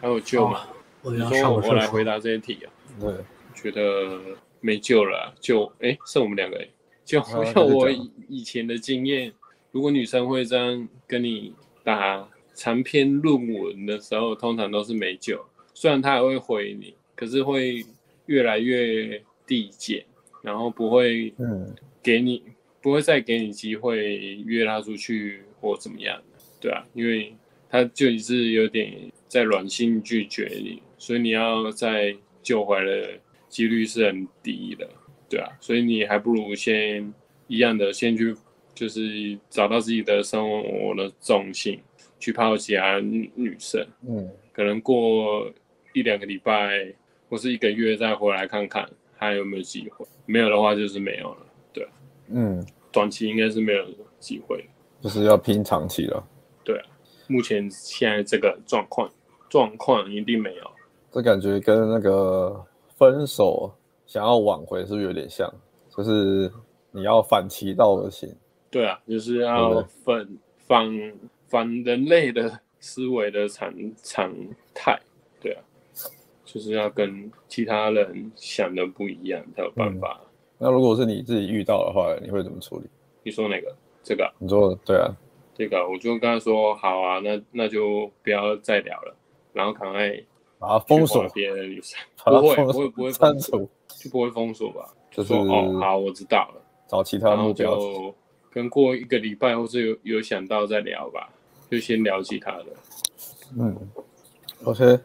[0.00, 0.62] 还有救吗？
[1.02, 2.72] 我要上我来回答这些题啊。
[3.00, 3.14] 对，
[3.54, 4.18] 觉得。
[4.58, 6.66] 没救了、啊，就哎，剩我们两个哎，
[7.04, 7.88] 就好像 我
[8.26, 9.32] 以前的经验，
[9.70, 11.54] 如果女生会这样跟你
[11.84, 12.26] 打
[12.56, 15.40] 长篇论文的时候，通常都是没救。
[15.74, 17.84] 虽然他还会回你，可是会
[18.26, 20.04] 越来越递减，
[20.42, 22.42] 然后不会嗯给你，
[22.82, 26.20] 不会再给你机会约他出去或怎么样，
[26.60, 27.32] 对啊，因为
[27.70, 28.92] 他就是有点
[29.28, 33.20] 在软性拒绝你，所以你要再救回来。
[33.48, 34.86] 几率是很低的，
[35.30, 37.14] 对啊，所以你还不如先
[37.46, 38.34] 一样的先去，
[38.74, 41.80] 就是找到自己的生活的重心，
[42.18, 45.50] 去泡其他女女生，嗯，可能过
[45.92, 46.92] 一两个礼拜
[47.28, 51.90] 或是一个月再回来看看还有没有机会，没有的话就是没有了，对啊，
[52.28, 53.84] 嗯，短期应该是没有
[54.18, 54.64] 机会，
[55.00, 56.26] 就是要拼长期了，
[56.64, 56.86] 对啊，
[57.26, 59.10] 目前现在这个状况
[59.48, 60.70] 状况一定没有，
[61.10, 62.64] 这感觉跟那个。
[62.98, 63.70] 分手
[64.06, 65.52] 想要挽回是不是有点像？
[65.94, 66.50] 就是
[66.90, 68.34] 你要反其道而行。
[68.70, 70.26] 对啊，就是要反
[70.66, 70.86] 反
[71.48, 73.72] 反人类的思维的常
[74.02, 74.32] 常
[74.74, 74.98] 态。
[75.40, 75.62] 对啊，
[76.44, 80.20] 就是要跟其他人想的不一样才有办法。
[80.22, 80.26] 嗯。
[80.58, 82.86] 那如果是你自己遇到的话，你会怎么处理？
[83.22, 83.74] 你说哪个？
[84.02, 84.32] 这个？
[84.38, 85.14] 你说对啊，
[85.54, 89.14] 这个我就跟他说好啊，那那就不要再聊了，
[89.52, 90.22] 然后赶快。
[90.58, 94.90] 把它封锁别的女生，不会不会不会删除，就不会封锁吧？
[95.10, 98.14] 就是哦，好，我知道了，找其他目标，就
[98.50, 101.28] 跟过一个礼拜，或是有有想到再聊吧，
[101.70, 102.66] 就先聊其他的。
[103.58, 103.76] 嗯
[104.64, 104.98] ，OK。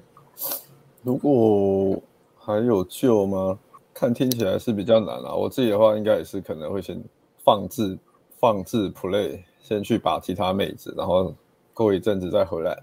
[1.03, 2.01] 如果
[2.37, 3.59] 还有救吗？
[3.93, 5.35] 看听起来是比较难啊。
[5.35, 6.99] 我自己的话，应该也是可能会先
[7.43, 7.97] 放置
[8.39, 11.35] 放置 play，先去把其他妹子，然后
[11.73, 12.75] 过一阵子再回来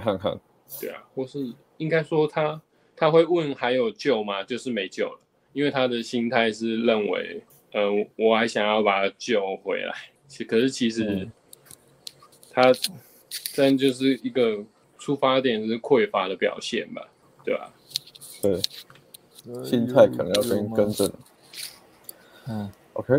[0.00, 0.38] 看看。
[0.80, 1.52] 对啊，或是。
[1.78, 2.58] 应该说他
[2.96, 4.42] 他会问还有救吗？
[4.42, 5.20] 就是没救了，
[5.52, 7.82] 因为他的心态是认为，呃，
[8.16, 9.94] 我还想要把他救回来。
[10.26, 11.28] 其可是其实
[12.50, 12.72] 他
[13.56, 14.58] 但就是一个
[14.98, 17.08] 出发点是匮乏的表现吧，
[17.44, 17.72] 对吧？
[18.42, 18.60] 对，
[19.64, 21.12] 心态可能要跟跟正。
[22.48, 23.14] 嗯，OK，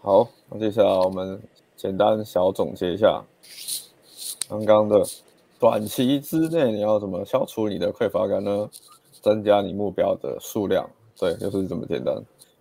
[0.00, 1.40] 好，那接下来我们
[1.76, 3.22] 简单小总结一下
[4.48, 5.04] 刚刚的。
[5.58, 8.68] 短期之内你要怎么消除你的匮乏感呢？
[9.22, 10.88] 增加你目标的数量，
[11.18, 12.14] 对，就是这么简单。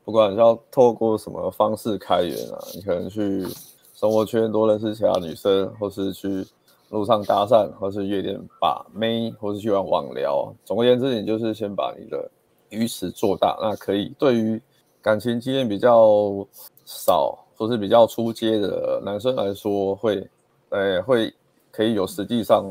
[0.05, 3.45] 不管你要透过什么方式开源啊，你可能去
[3.93, 6.47] 生活圈多认识其他女生，或是去
[6.95, 10.53] 路上搭讪，或是夜店把妹，或是去玩网聊。
[10.63, 12.31] 总而言之，你就是先把你的
[12.69, 14.61] 鱼池做大，那可以对于
[15.01, 16.47] 感情经验比较
[16.85, 20.15] 少或是比较初阶的男生来说会，
[20.69, 21.33] 会、欸、诶会。
[21.77, 22.63] 可以有实际上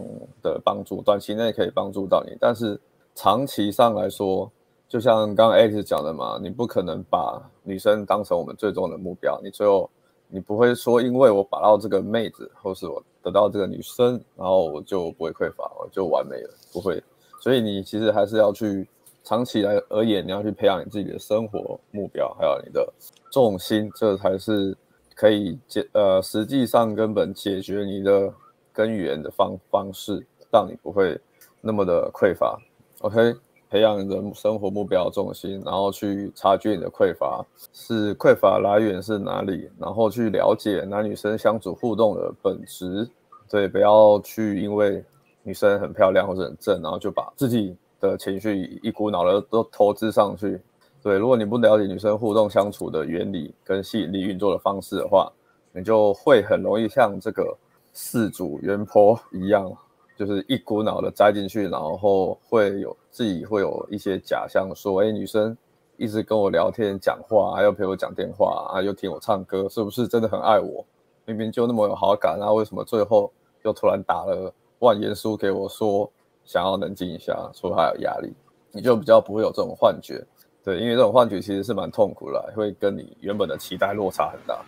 [0.42, 2.80] 的帮助，短期内可以帮助到你，但是
[3.14, 4.50] 长期上来说，
[4.88, 9.90] 就像刚刚 X 讲的嘛，你不可能把女生当成我们最终的目标，你最后
[10.28, 17.02] 你不会说，因为我把到这个妹子，或是我得到这个女生，然后我就不会匮乏，我就完美了，不会。
[17.40, 18.88] 所以你其实还是要去
[19.22, 22.92] 长期来而言，你要去培养你自己的生活目标，还有你的
[23.30, 24.76] 重心，这才是
[25.14, 28.32] 可以解呃实际上根本解决你的
[28.72, 31.20] 根源的方方式，让你不会
[31.60, 32.58] 那么的匮乏。
[33.00, 33.34] OK。
[33.74, 43.10] 培养你的生活目标重心，然后去察觉你的匮乏是匮乏来源是哪里，然后去了解男女生相处互动的本质。
[43.50, 45.04] 对，不要去因为
[45.42, 50.60] 女生很漂亮或者很正，然后就把自己的情绪一股脑的都投资上去。
[51.02, 55.28] 对，如果你不了解女生互动相处的原理跟吸引力运作的方式的话，
[55.72, 57.52] 你就会很容易像这个
[57.92, 59.68] 四组原坡一样。
[60.16, 65.56] 就是一股脑的栽进去，然后会有自己会有一些假象，说，哎，女生
[65.96, 70.84] 一直跟我聊天讲话，还要陪我讲电话，啊，又听我唱歌，是不是真的很爱我？
[71.24, 76.08] 明明就那么有好感，那为什么最后又突然打了万言书给我说，
[76.44, 78.32] 想要冷静一下，说还有压力？
[78.70, 80.24] 你就比较不会有这种幻觉，
[80.62, 84.60] 对，因为这种幻觉其实是蛮痛苦的，会跟你原本的期待落差很大。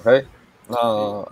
[0.00, 0.24] OK，
[0.68, 0.78] 那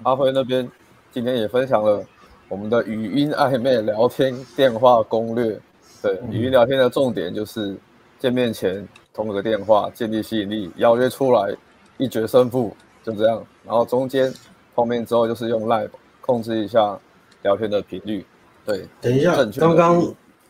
[0.03, 0.71] 阿辉那边
[1.13, 2.05] 今天也分享了。
[2.51, 5.57] 我们的语音暧昧聊天电话攻略，
[6.03, 7.77] 对，语音聊天的重点就是
[8.19, 11.57] 见面前通个电话，建立吸引力，邀约出来，
[11.97, 12.75] 一决胜负，
[13.05, 13.41] 就这样。
[13.65, 14.35] 然后中间
[14.75, 15.91] 碰面之后，就是用 Live
[16.21, 16.99] 控制一下
[17.43, 18.27] 聊天的频率。
[18.67, 20.03] 对，等一下，刚刚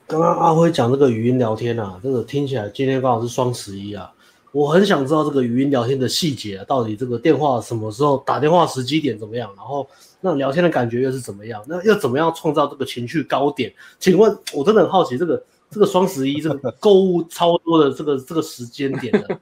[0.06, 4.10] 刚刚阿辉讲这个语音聊天啊，这个听起来今天刚好是双十一啊。
[4.52, 9.48] 我很想知道这个语音聊天的细节啊，到底这个电话什么时候打电话时机点怎么样？
[9.56, 9.86] 然后
[10.20, 11.62] 那聊天的感觉又是怎么样？
[11.68, 13.72] 那要怎么样创造这个情绪高点？
[13.98, 15.40] 请问，我真的很好奇，这个
[15.70, 19.38] 这个双十一这个购物超多的这个这个时间点的，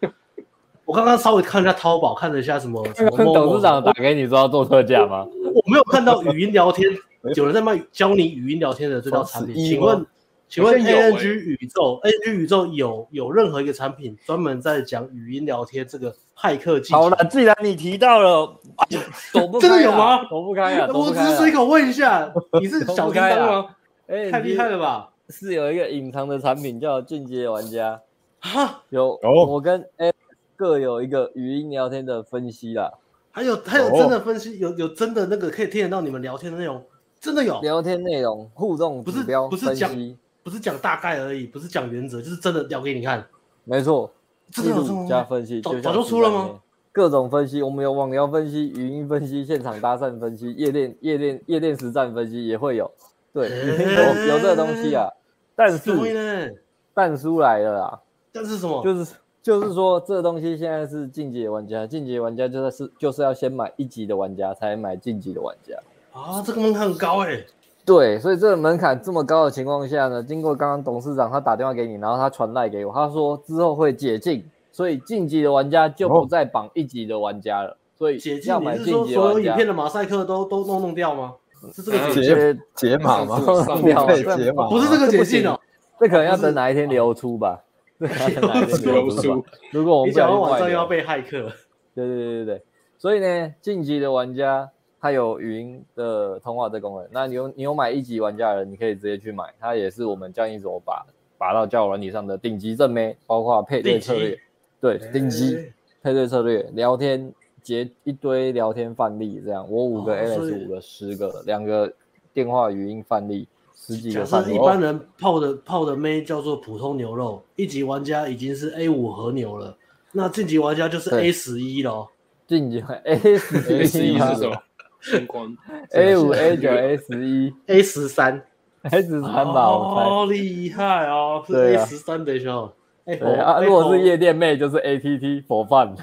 [0.85, 5.27] 我刚刚稍微看了一下淘宝，看了一下什么 什么董事长打给你说要做特价吗？
[5.55, 6.87] 我没有看到语音聊天
[7.35, 10.05] 有人在卖教你语音聊天的这套产品，请问？
[10.49, 17.03] 请问 ANG 宇宙，ANG 宇宙有有任何一个产品专门在讲语音聊天这个骇客技巧？
[17.03, 18.57] 好了，既然你提到了，
[19.33, 20.25] 躲不开，真的有吗？
[20.25, 20.89] 躲不开啊！
[20.93, 23.71] 我只是随口问一下， 你是小叮当吗？
[24.07, 25.11] 哎，太厉害了吧！
[25.29, 28.01] 是有一个隐藏的产品叫进阶玩家，
[28.41, 30.11] 哈，有我跟 A
[30.57, 32.91] 各有一个语音聊天的分析啦，
[33.31, 36.83] 还有还有真的分析，有有真的那个可以听得到你们聊天的内容，
[37.21, 39.85] 真的有聊天内容互动指标分析。
[39.85, 40.17] 不是
[40.57, 43.27] 讲大概而已，不是讲原则，就是真的聊给你看。
[43.65, 44.09] 没错，
[44.53, 46.61] 记录加分析，早早就出了吗？
[46.93, 52.89] 各种分析，我们有网聊分析、语音分析、现场搭讪分析、夜店夜店夜店实战分析也会有。
[53.33, 55.09] 对，有有这个东西啊。
[55.55, 56.63] 但是，
[56.95, 58.01] 但书来了啊。
[58.33, 58.83] 但是什么？
[58.85, 65.75] 就是就是说，这个东西现在是进阶玩家，进阶玩家就是就是要先买一级的玩家才买晋级的玩家
[66.13, 67.47] 啊，这个门槛很高哎、欸。
[67.89, 77.79] 对，所以这个门槛这么高的情况下呢，经过刚刚董事长他打电话给你，然后他传赖给我，他说之后会解禁，所以晋级的玩家就不再绑一级的玩家了。
[77.97, 81.33] 所以要买晋级的玩家，解禁，你是说所有影片的马赛克都都弄弄掉吗？
[81.73, 83.39] 是这个解解解码吗？
[83.39, 84.69] 弄掉解码？
[84.69, 85.59] 不是这个解禁哦，
[85.99, 87.59] 这可能要等哪一天流出吧？
[87.99, 89.45] 这可能要等哪一天流出？
[89.73, 91.51] 如果我们讲网上要被骇客，
[91.95, 92.63] 对对对对对，
[92.99, 94.69] 所以呢，晋级的玩家。
[95.01, 101.05] 它有语音的通话的功能，那你有你有买一级玩家的人，你可以直接去买，它也是我们交易所把
[101.37, 104.39] 拔到交友软体上的顶级正妹，包括配对策略，
[104.81, 105.73] 对，顶级。
[106.01, 107.31] 配对策略，聊天
[107.61, 109.69] 截一堆聊天范例，这样。
[109.69, 111.93] 我五个 AS 五个十个，两个
[112.33, 114.55] 电话语音范例，十几个范例。
[114.55, 119.77] 一般人泡的泡的妹叫做普通牛肉，一级玩家已经是 A 五和牛了，
[120.13, 122.09] 那晋级玩家就是 A 十一咯。
[122.47, 124.57] 晋级 A 十一是什么？
[125.01, 125.57] 星光。
[125.93, 127.55] A 五 A 九 A 十一。
[127.67, 128.43] A 十三。
[128.83, 131.43] A 十三吧，好厉害哦！
[131.45, 132.73] 是 A 十三的时候，
[133.07, 135.95] 哎，啊，如果是夜店妹，就是 A T T 佛放，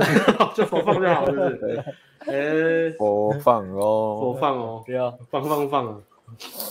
[0.56, 1.84] 就佛放就好，是不是？
[2.20, 5.96] 哎，佛放哦，佛放哦，不要放放放啊！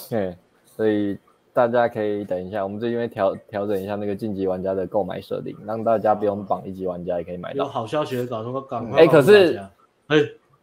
[0.09, 1.17] 对，所以
[1.53, 7.57] 大家可以等一下，我们最近会调调整一下那个晋级玩家的购买设定，让大家不用绑一级玩家也可以买到。
[7.57, 8.83] 有好消息搞什么搞？
[8.97, 9.57] 哎，可是，
[10.07, 10.17] 哎，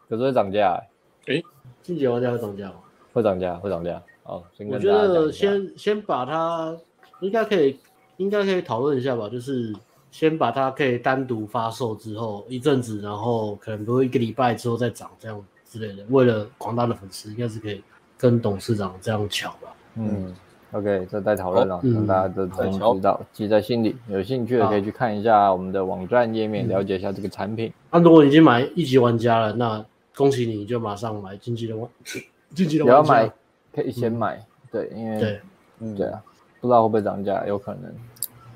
[0.09, 0.83] 可是会涨价。
[1.29, 1.43] 哎，
[1.83, 2.75] 晋级玩家会涨价吗？
[3.13, 4.03] 会涨价，会涨价。
[4.23, 6.77] 好，我觉得先先把它
[7.21, 7.79] 应该可以，
[8.17, 9.29] 应该可以讨论一下吧。
[9.29, 9.75] 就是
[10.11, 16.05] 先把它可以单独发售之后一阵子，然后可能多一个礼拜之后再涨这样之类的。
[16.11, 17.83] 为了广大的粉丝，应该是可以
[18.17, 19.75] 跟董事长这样抢吧。
[19.97, 20.35] 嗯
[20.73, 23.97] ，OK，这在讨论了，让大家都真知道，记在心里。
[24.09, 27.73] 有兴趣的可以去看一下我们的网站页面，了解一下这个产品。
[27.91, 29.85] 那如果已经买一级玩家了，那
[30.19, 31.89] 恭喜你，就马上买晋级的玩，
[32.53, 32.99] 晋级的玩家。
[32.99, 33.33] 要买
[33.73, 35.41] 可以先买，对，因为对，
[35.79, 36.21] 嗯，对啊，
[36.61, 37.95] 不知道会不会涨价，有可能。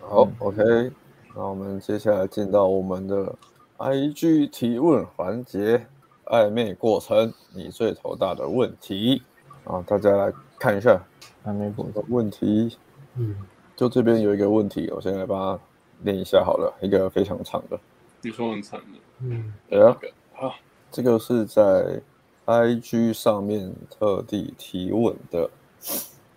[0.00, 0.90] 好，OK，
[1.36, 3.32] 那我们接下来进到我们的
[3.78, 5.86] IG 提问环节，
[6.24, 9.22] 暧昧过程，你最头大的问题。
[9.62, 11.00] 啊，大家来看一下。
[11.44, 12.02] 暧昧过程。
[12.08, 12.76] 问题，
[13.14, 13.36] 嗯，
[13.76, 15.62] 就这边有一个问题，我先来帮他
[16.00, 17.78] 念一下好了，一个非常长的，
[18.20, 19.96] 你说很长的，嗯，对啊，
[20.34, 20.54] 好，
[20.92, 22.02] 这个是在
[22.44, 25.48] IG 上面特地提问的。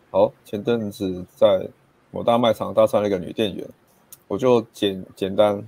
[0.10, 1.68] 好，前阵子在
[2.10, 3.68] 某大卖场搭上了一个女店员，
[4.30, 5.62] 我就简简单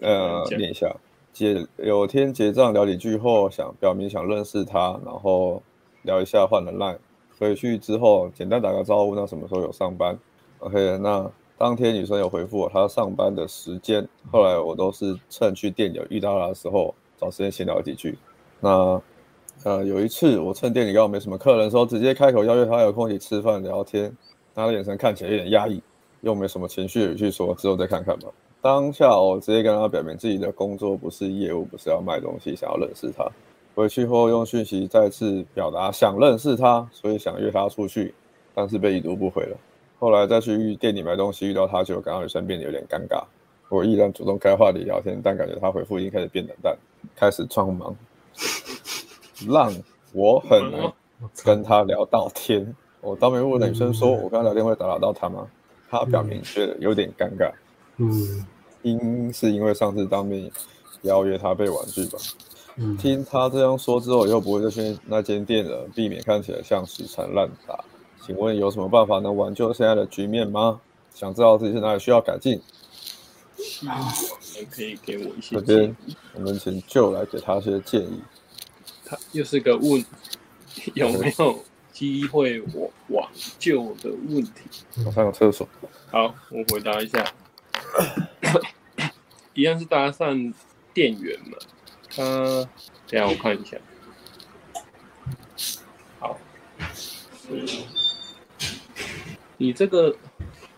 [0.00, 0.96] 呃念一下，
[1.30, 5.62] 结有天结账聊几句后，想表明想认识她，然后
[6.00, 6.96] 聊一下换了 line。
[7.38, 10.18] 回去之后简单打个招呼，那什么时候有上班
[10.60, 18.18] ？OK，那当天女生有回复我她上班的时间，后来我都是趁去店里遇到她的时候找时间闲聊几句。
[18.60, 19.00] 那
[19.64, 24.14] 呃有一次我趁店里刚好没什么客人的时候，直接开口邀约他有空一起吃饭聊天，
[24.54, 25.82] 他的眼神看起来有点压抑，
[26.20, 28.28] 又没什么情绪去说之后再看看吧。
[28.60, 33.24] 当下我直接跟他表明自己的工作不是业务，不是要卖东西，想要认识他。
[33.74, 38.14] 回去后用讯息再次表达想认识他，所以想约他出去，
[38.54, 39.56] 但是被已读不回了。
[39.98, 43.22] 后来再去店里买东西遇到他，就感到女生变得有点尴尬。
[43.68, 46.76] 我依然主动开话题聊天，但感觉他回复已经开始变冷淡，
[47.16, 47.94] 开始装忙，
[49.48, 49.74] 让
[50.12, 50.92] 我很难
[51.44, 52.74] 跟他聊到天。
[53.00, 55.46] 我当面问女生说：“我跟他聊天会打扰到他吗？”
[55.90, 57.50] 他表明觉得有点尴尬。
[57.98, 58.46] 嗯，
[58.82, 60.50] 应是因为上次当面
[61.02, 62.18] 邀约他被婉拒吧。
[62.98, 67.84] 听他这样说之后，以后不会再去那间店了，避免看起来像死缠烂打。
[68.20, 70.80] 请问有什么办法能挽救现在的局面吗？
[71.14, 72.60] 想知道自己是哪里需要改进？
[73.88, 74.12] 啊，
[74.70, 75.56] 可以给我一些。
[75.56, 75.96] 这边
[76.34, 78.22] 我们请 Joe 来给他一些建议。
[79.04, 80.04] 他又是个问
[80.94, 83.28] 有没有机会我挽
[83.58, 84.62] 救的问题。
[85.04, 85.68] 我上个厕所。
[86.10, 87.24] 好，我回答一下。
[89.54, 90.52] 一样是搭讪
[90.92, 91.56] 店员嘛。
[92.14, 92.68] 他、呃，
[93.08, 93.76] 等下我看一下。
[96.18, 96.38] 好，
[99.56, 100.14] 你这个，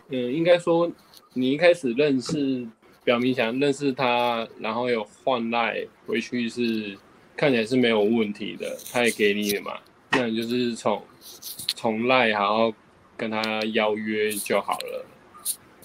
[0.08, 0.90] 嗯，应该说，
[1.38, 2.66] 你一开始认识，
[3.04, 6.98] 表明想认识他，然后有换赖回去是
[7.36, 9.78] 看起来是没有问题的，他也给你了嘛，
[10.12, 11.02] 那你就是从
[11.74, 12.74] 从赖好好
[13.16, 15.06] 跟他邀约就好了。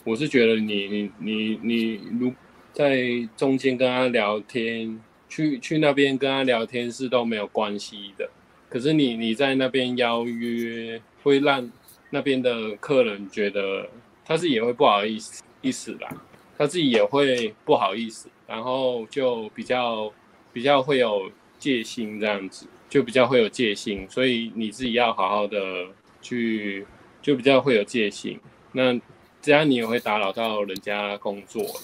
[0.04, 2.34] 我是觉得你你你你如
[2.74, 2.98] 在
[3.38, 5.00] 中间跟他聊天。
[5.30, 8.30] 去去那边跟他聊天是都没有关系的，
[8.70, 11.72] 可是你你在那边邀约，会让
[12.12, 13.90] 那边的客人觉得
[14.26, 16.10] 他自己也会不好意思意思啦，
[16.58, 20.12] 他自己也会不好意思，然后就比较
[20.52, 25.88] 比较会有戒心这样子，就比较会有戒心，所以你自己要好好的
[26.22, 26.86] 去，
[27.22, 28.40] 就比较会有戒心。
[28.72, 29.00] 那
[29.42, 31.82] 这样你也会打扰到人家工作了，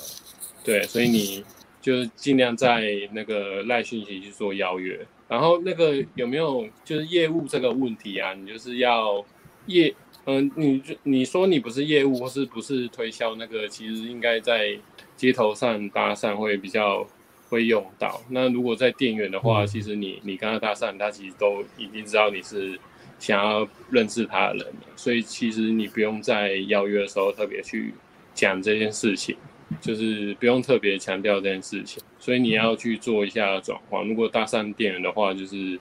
[0.63, 1.43] 对，所以你。
[1.81, 8.33] 就是尽量在那个赖讯息去做邀约，然后那个有没有就是业务这个问题啊？
[8.33, 9.25] 你就是要
[9.65, 9.95] 业，
[10.29, 14.77] 嗯，你你说你不是业务或是不是推销那个，其实应该在
[15.17, 17.07] 街头上搭讪会比较
[17.49, 18.21] 会用到。
[18.29, 22.79] 那如果在店员的话，其实你你跟他搭讪，他其实都已经知道你是
[23.17, 27.93] 想要认识他的人了，所以其实你不用在邀约的时候特别去
[28.35, 29.35] 讲这件事情。
[29.79, 34.03] 就是不用特别强调这件事情，所以你要去做一下转换。
[34.07, 35.79] 如果搭讪店员的话，就是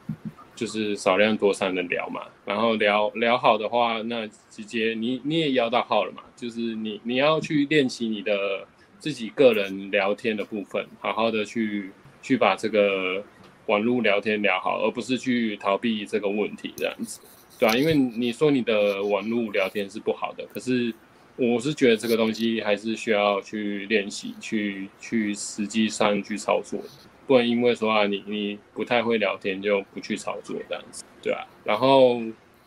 [0.59, 8.67] 就是少量多餐的聊嘛，然后聊聊好的话，那直接你你也邀到号了嘛，就是你你要去练习你的
[8.99, 13.23] 自己个人聊天的部分，好好的去去把这个
[13.67, 17.21] 网络聊天聊好，而不是去逃避这个问题这样子，
[17.59, 20.93] 对啊，因为你说你的网络聊天是不好的，可是。
[21.41, 26.81] 我是觉得这个东西还是需要去练习，去去实际上去操作，
[27.29, 31.47] 不能因为说啊你你不太会聊天就不去操作这样子，对啊。
[31.63, 32.21] 然后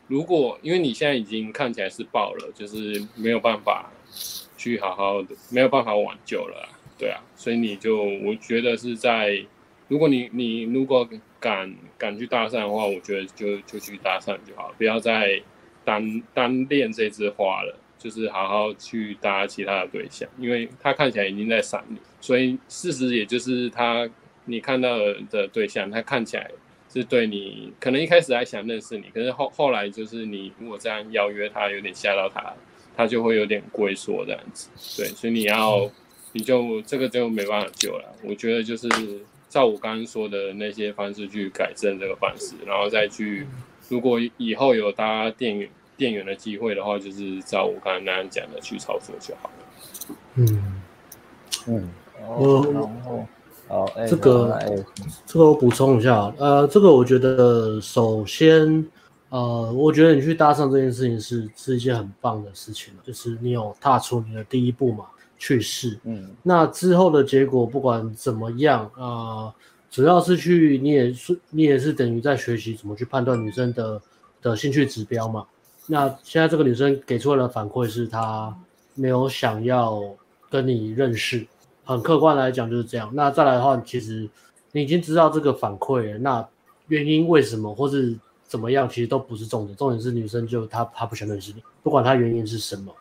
[0.07, 3.91] 如果因为你现在已经看起来是爆了，就是没有办法
[4.55, 7.19] 去好好的，没有办法挽救了，对啊。
[7.35, 9.43] 所以你就我觉得是在，
[9.87, 11.09] 如果你你如果
[11.39, 15.41] 敢敢去搭讪的话，我觉得就就去搭讪就好，不要再
[15.83, 17.77] 单单恋这枝花了。
[18.01, 24.09] 就是好好去搭其他的对象，因为他看起来已经在闪你，所以事实也就是他
[24.45, 24.97] 你看到
[25.29, 26.49] 的对象，他看起来
[26.91, 32.53] 是对你可能一开始还想认识你，可是后后来就是你如果这样邀约他，有点吓到他，
[32.97, 34.69] 他就会有点龟缩这样子。
[34.97, 35.89] 对，所以你要
[36.33, 38.13] 你就这个就没办法救了。
[38.23, 38.89] 我觉得就是
[39.47, 43.45] 照我刚刚说的那些方式去改正这个方式，然后再去
[43.89, 50.15] 如果以后有搭店员店员的机会的话，就是照我刚刚那样讲的去操作就好了。
[50.35, 50.81] 嗯
[51.67, 51.89] 嗯，
[52.25, 53.27] 哦。
[53.71, 54.85] 哦，这个，
[55.25, 58.85] 这个我补充一下，呃，这个我觉得首先，
[59.29, 65.05] 呃，我觉得你去搭上这件事情是是一件很棒的事情，就是你有踏出你的第一步嘛，
[65.37, 69.53] 去试，嗯，那之后的结果不管怎么样啊，呃，
[69.89, 74.01] 主要是去你也是你也是等于在学习怎么去判断女生的
[74.41, 75.45] 的兴趣指标嘛，
[75.87, 78.53] 那现在这个女生给出来的反馈是她
[78.95, 80.01] 没有想要
[80.49, 81.47] 跟你认识。
[81.91, 83.11] 很客观来讲就是这样。
[83.13, 84.29] 那再来的话，其实
[84.71, 86.47] 你已经知道这个反馈了，那
[86.87, 88.17] 原因为什么或是
[88.47, 89.75] 怎么样，其实都不是重点。
[89.75, 92.93] 重点是女生就她她不想认识你，不管她原因是什么，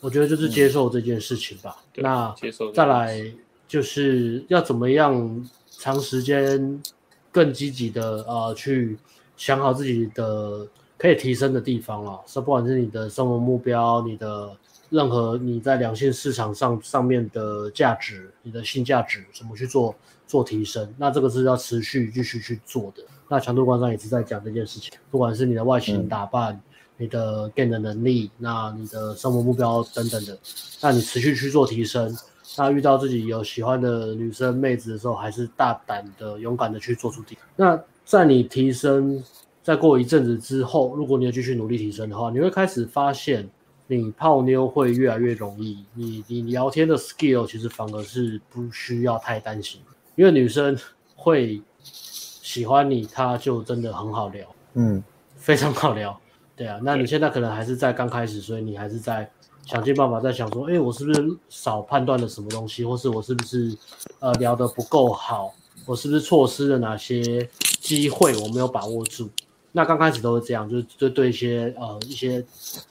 [0.00, 1.76] 我觉得就是接受这件事情吧。
[1.96, 2.34] 嗯、那
[2.74, 3.24] 再来
[3.66, 6.82] 就是要怎么样长时间
[7.30, 8.98] 更积极的呃去
[9.36, 10.66] 想好自己的
[10.98, 14.56] 可以提升的地方啊，是不管是你的生活目标，你的。
[14.92, 19.94] 任何你在两性市场上上面的价值，你的性价值怎么去做
[20.26, 20.86] 做提升？
[20.98, 23.02] 那这个是要持续继续去做的。
[23.26, 26.60] 那强度关山也是在讲这件事情，不管是你的外形打扮、
[26.98, 30.38] 你的 game 的能力，那你的生活目标等等的，
[30.82, 32.14] 那你持续去做提升。
[32.58, 37.38] 那遇到自己有喜欢的女生妹子的时候，还是大胆的、勇敢的去做出提。
[37.56, 39.24] 那在你提升，
[39.62, 43.48] 再过一阵子之后，如果你要继续努力提升的话，你会开始发现。
[43.86, 49.80] 你泡妞会越来越容易，你你聊天的 skill 其实反而是不需要太担心，
[50.16, 50.78] 因为女生
[51.14, 55.02] 会喜欢你，她就真的很好聊，嗯，
[55.36, 56.18] 非常好聊，
[56.56, 56.80] 对啊。
[56.82, 59.30] 那你现在可能还是在刚开始，所以你还是在
[59.66, 63.76] 想尽办法在想说，哎，我是不是少判断了什么东西，或是我是不是
[64.20, 65.52] 呃聊得不够好，
[65.86, 67.48] 我是不是错失了哪些
[67.80, 69.28] 机会我没有把握住？
[69.72, 72.44] 那刚开始都是这样，就就对一些呃一些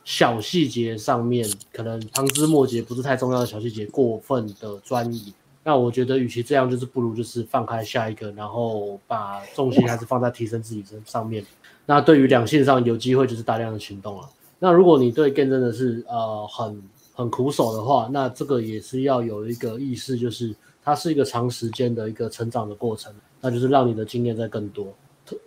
[0.03, 5.34] 小细节上面，可能旁枝末节不是太重要的小细节，过分的专一。
[5.63, 11.45] 那我觉得，与其这样，就是不如就是放开下一个，然后把重心还是放在提升自己身上面。
[11.86, 14.27] 那对于两性上有机会，就是大量的行动了。
[14.57, 16.82] 那如果你对剑真的是呃很
[17.13, 24.88] 很苦手的话，那这个也是要有一个意识，就是它是一个长时间的一个成长的过程，那就是让你的经验再更多。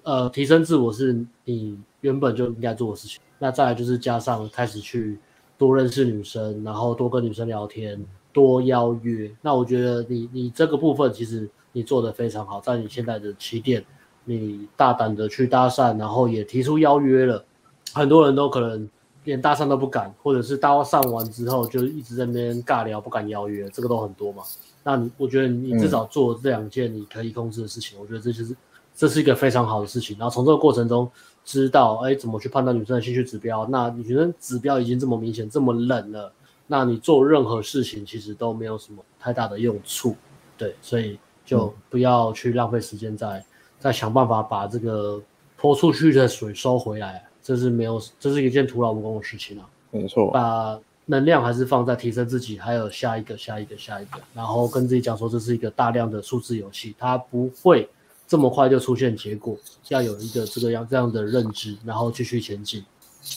[0.02, 3.20] 呃，提升自我是你原本就应该做的事情。
[3.38, 5.18] 那再来就是加上开始去
[5.58, 9.30] 多认识女生，然后多跟女生聊天，多邀约。
[9.42, 13.84] 那我觉得你你这个部分其实你做的非常好，在你现在的起点，
[14.24, 17.44] 你大胆的去搭讪，然后也提出邀约了。
[17.92, 18.88] 很多人都可能
[19.24, 24.42] 连搭讪都不敢，或者是搭讪完之后就一直在那边尬聊，不敢邀约，这个都很多嘛。
[24.82, 28.56] 那你我觉得你至少做这两件你可以控制的事情，嗯、我觉得这就是。
[28.96, 31.10] 这是一个非常好的事情，然后从这个过程中
[31.44, 33.66] 知道，哎，怎么去判断女生的兴趣指标？
[33.66, 36.32] 那女生指标已经这么明显、这么冷了，
[36.68, 40.14] 那你做任何事情其实都没有什么太大的用处，
[40.56, 43.44] 对，所以就不要去浪费时间在
[43.80, 45.20] 在想办法把这个
[45.56, 49.68] 泼出去的水收回来，这是没有，这是一件徒劳无功的事情啊。
[49.90, 57.88] 没错，把能量还是放在提升自己，还有下一个、下一个、下一个，然后跟自己讲说，这是一个大量的数字游戏，它不会。
[58.26, 59.56] 这么快就出现结果，
[59.88, 62.84] 要有一个这个样这样的认知，然后继续前进，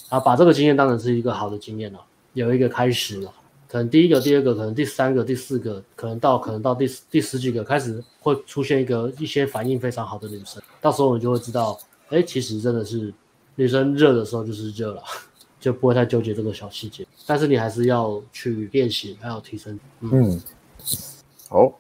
[0.10, 2.00] 啊，把这个经验当成是一个好的经验了，
[2.34, 3.34] 有一个开始了，
[3.68, 11.78] 可能第一个、第二个，可能第三个、第四个，可能到可能到第第十几个开始会出现一个一些反应非常好的女生，到时候你就会知道，
[12.10, 13.14] 哎，其实真的是
[13.56, 15.04] 女生热的时候就是热了，
[15.60, 19.78] 就不会太纠结这个小细节，但是你还是要去练习，还要提升。
[20.00, 20.42] 嗯，嗯。
[21.50, 21.72] 好，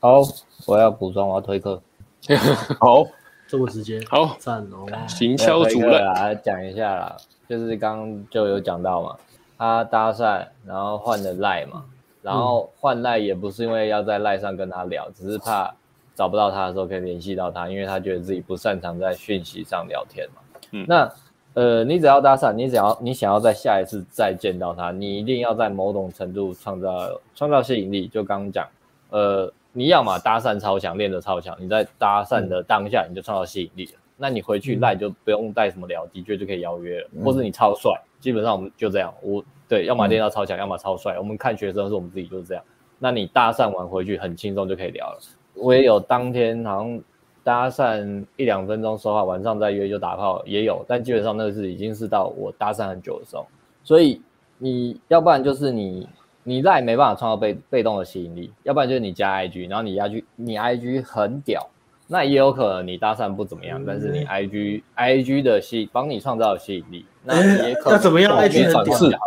[0.00, 0.22] 好，
[0.66, 1.82] 我要补妆，我要推课。
[2.80, 3.04] 好，
[3.46, 4.86] 这么直接，好赞哦！
[5.06, 9.16] 行销主任啊讲一下啦，就是刚刚就有讲到嘛，
[9.58, 11.84] 他搭讪，然后换了赖嘛，
[12.22, 15.74] 然后换赖也不是因为要在赖上跟他聊，只是怕
[16.14, 20.40] 找不到他的时候可以联系到他，因为他觉得自己不擅长在讯息上聊天嘛。
[20.70, 21.12] 嗯，那
[21.52, 28.66] 呃，你只要搭讪，你只要你想要在下一次再见到他，你一定要在某种程度创造创造吸引力，就刚刚讲，
[29.10, 29.52] 呃。
[29.76, 33.92] 你要嘛搭讪超强，练得超强，你在搭讪的当下你就创造吸引力了。
[33.94, 37.08] 嗯、那你回去赖就不用带什么聊，的确就可以邀约了。
[37.12, 39.12] 嗯、或者你超帅，基本上我们就这样。
[39.20, 41.18] 我对，要么练到超强，嗯、要么超帅。
[41.18, 42.62] 我们看学生是我们自己就是这样。
[43.00, 45.18] 那你搭讪完回去很轻松就可以聊了。
[45.54, 47.02] 我也有当天好像
[47.42, 53.46] 搭讪一两分钟说话，晚上再约就打炮也有，但基本上那是已经是到我搭讪很久的时候，
[53.82, 54.22] 所以
[54.56, 56.08] 你要不然就是你
[56.44, 61.68] 你赖没办法创造被被动的吸引力，要不然就是你加 IG，然后你 IG 你 IG 很屌，
[62.06, 67.34] 那也有可能你搭讪不怎么样，但是你 IG IG 的吸帮你创造了吸引力，那
[67.66, 69.18] 也可能、欸、 要怎么样 IG 很屌？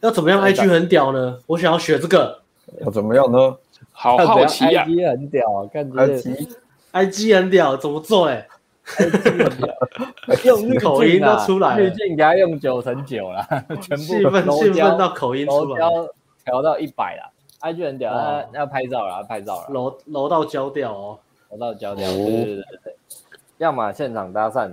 [0.00, 1.38] 要怎么样 IG 很屌呢？
[1.46, 2.40] 我想要学这个，
[2.80, 3.56] 要怎么样呢？
[3.92, 5.96] 好好奇啊！IG 很屌啊，感觉
[6.92, 8.46] IG 很屌，怎么做、欸？
[10.28, 13.44] 哎，用口音都出来了，滤镜给他用九成九了，
[13.80, 15.90] 全部兴奋兴奋到口音出来，调
[16.46, 17.30] 调到一百啦。
[17.60, 18.12] IG 很屌，
[18.52, 21.18] 那要拍照了，要拍照了，楼楼到焦掉哦，
[21.50, 22.06] 楼到焦掉。
[22.10, 22.96] 对对对对，
[23.58, 24.70] 要么现场搭讪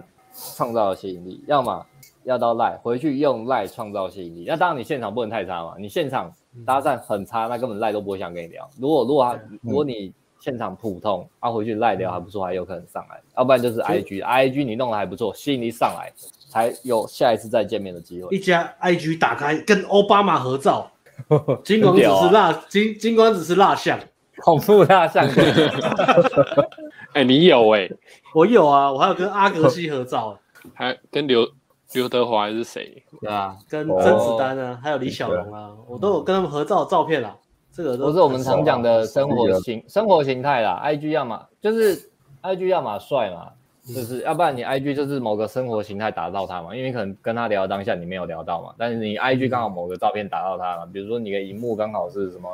[0.56, 1.86] 创造吸引力，要么
[2.24, 4.46] 要到赖回去用赖创造吸引力。
[4.48, 6.32] 那当然你现场不能太差嘛，你现场
[6.66, 8.70] 搭讪很差，那根本赖都不会想跟你聊。
[8.80, 16.12] 如果如果他如果你现场普通，他、啊、回去赖聊还不错，还有可能上来，要不然就是 IG，IG 你弄得还不错，吸引力上来，
[16.50, 18.36] 才有下一次再见面的机会。
[18.36, 20.92] 一家 IG 打开跟奥巴马合照，
[21.64, 24.00] 金光只是蜡、啊、金金光只是蜡像，
[24.44, 25.26] 恐怖蜡像。
[27.14, 27.98] 哎、欸，你有哎、欸，
[28.34, 30.38] 我有啊，我还有跟阿格西合照，
[30.74, 31.48] 还跟刘
[31.94, 33.04] 刘德华还是谁？
[33.22, 37.36] 对啊，跟甄子丹啊，还有李小龙啊，我都有跟他们合照的照片啊。
[37.76, 42.12] 这个都是我们常讲的生活形生活形态啦，IG 要么就是
[42.44, 43.50] IG 要么帅嘛，
[43.86, 52.50] 就是要不然你 IG 就是某个生活形态打到他嘛，因为可能跟他聊当下你没有聊到嘛，但是你 IG 刚好某个照片打到他嘛，比如说你的荧幕刚好是什么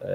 [0.00, 0.08] 呃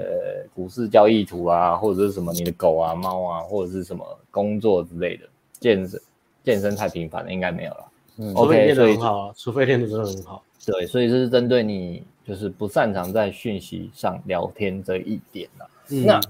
[0.54, 5.26] 股市交易图啊，或者是什么你的狗啊猫啊，或者是什么工作之类的，
[5.58, 6.00] 健身
[6.44, 7.84] 健身太频繁了应该没有了，
[8.18, 12.02] 嗯，OK 练得很好啊，除非练得真的很好，对，所以这是针对你。
[12.28, 16.20] 就是不擅长在讯息上聊天这一点了，嗯，那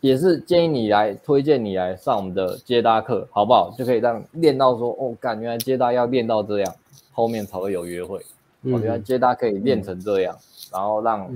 [0.00, 3.74] 也是建议你来推荐你来上我们的接搭课，好不好？
[3.76, 6.74] 就可以让练到说，哦，感觉接搭要练到这样，
[7.12, 8.20] 后面才会有约会。
[8.62, 10.42] 我觉得接搭可以练成这样，嗯，
[10.72, 11.30] 然后让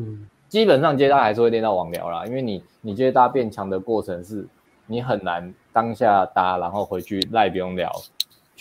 [0.48, 4.47] 基本上接搭还是会练到网聊啦，因为你你接搭变强的过程是，
[4.86, 7.90] 你很难当下搭，然后回去赖不用聊。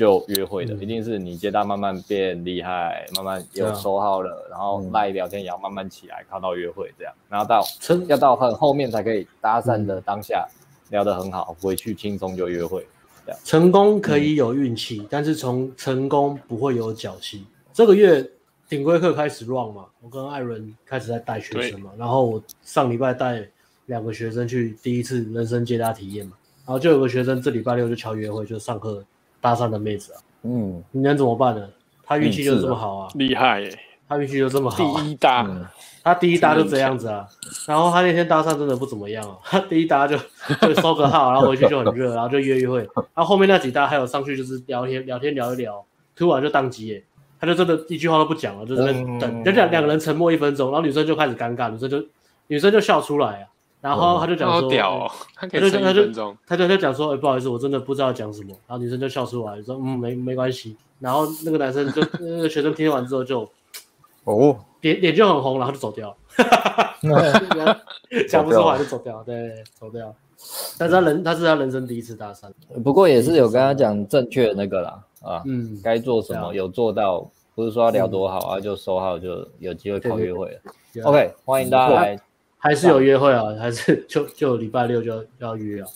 [0.01, 10.47] 就约会的，嗯、一定是你接单慢慢变厉害，慢慢有收号了，然后赖聊天也要慢慢起来，靠到约会这样，然后到成要到很后面才可以搭讪的当下
[10.89, 12.87] 聊得很好，回去轻松就约会
[13.27, 13.39] 这样。
[13.43, 17.45] 成功可以有运气，嗯，但是从成功不会有侥幸。
[17.71, 18.27] 这个月
[18.67, 23.47] 顶规课开始 run 嘛，我跟艾伦开始在带学生嘛，然后我上礼拜带
[23.85, 26.31] 两个学生去第一次人生接搭体验嘛，
[26.65, 29.05] 然后就有个学生这礼拜六就敲约会，就上课。
[29.41, 31.67] 搭讪的妹子啊，嗯，你能怎么办呢？
[32.05, 33.79] 他运气就这么好啊，厉害耶！
[34.07, 35.47] 他运气就这么好，第一搭，
[36.03, 37.25] 他第一搭就这样子啊。
[37.65, 40.17] 然后他那天搭讪真的不怎么样啊， 他第一搭就
[40.61, 42.79] 就收个号，然后回去就很热，然后就约约会。
[42.95, 45.83] 然后后面那几搭还有上去就是聊天聊天聊一聊，
[46.15, 47.03] 突然就宕机耶，
[47.39, 52.03] 他就真的一句话都不讲了，就在那等，就两两个人沉默一分钟，然后女生就开始尴尬，女生就
[52.47, 53.47] 女生就笑出来啊。
[53.81, 56.05] 然后他就讲说，哦、他就 他就
[56.45, 58.49] 他就他就讲说，哎，不好意思，我真的不知道讲什么。
[58.67, 60.77] 然后女生就笑出来，说，嗯，没没关系。
[60.99, 63.41] 然后那个男生就 那个学生听完之后就，
[64.25, 66.15] 哦，脸脸就很红，然后就走掉，
[68.29, 70.13] 讲不出话就走掉，对，走掉。
[70.77, 72.51] 但是他人他是他人生第一次搭讪，
[72.83, 80.61] 不过也是有跟他讲正确的那个啦，啊，嗯，该做什么有做到，不是说聊多好啊就收好就有机会靠约会了。
[81.03, 82.19] OK，欢迎大家来。
[82.63, 85.87] 还是有约会啊，还是 就就礼拜六就要要约啊。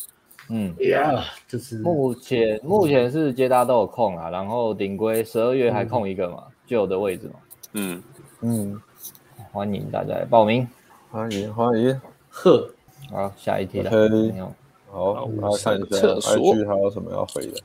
[0.50, 7.34] 嗯，Yeah，就是目前目前是接搭都有空啊，然后顶规十二月还空一个嘛，旧、嗯、的位置嘛。
[7.74, 8.04] 嗯
[8.42, 8.82] 嗯，
[9.52, 10.68] 欢迎大家来报名，
[11.12, 12.02] 欢迎欢迎。
[12.30, 12.68] 呵，
[13.12, 13.92] 好，下一题了。
[13.92, 14.44] Okay.
[14.92, 17.62] 好，我来看一下 IG 还有什么要回的。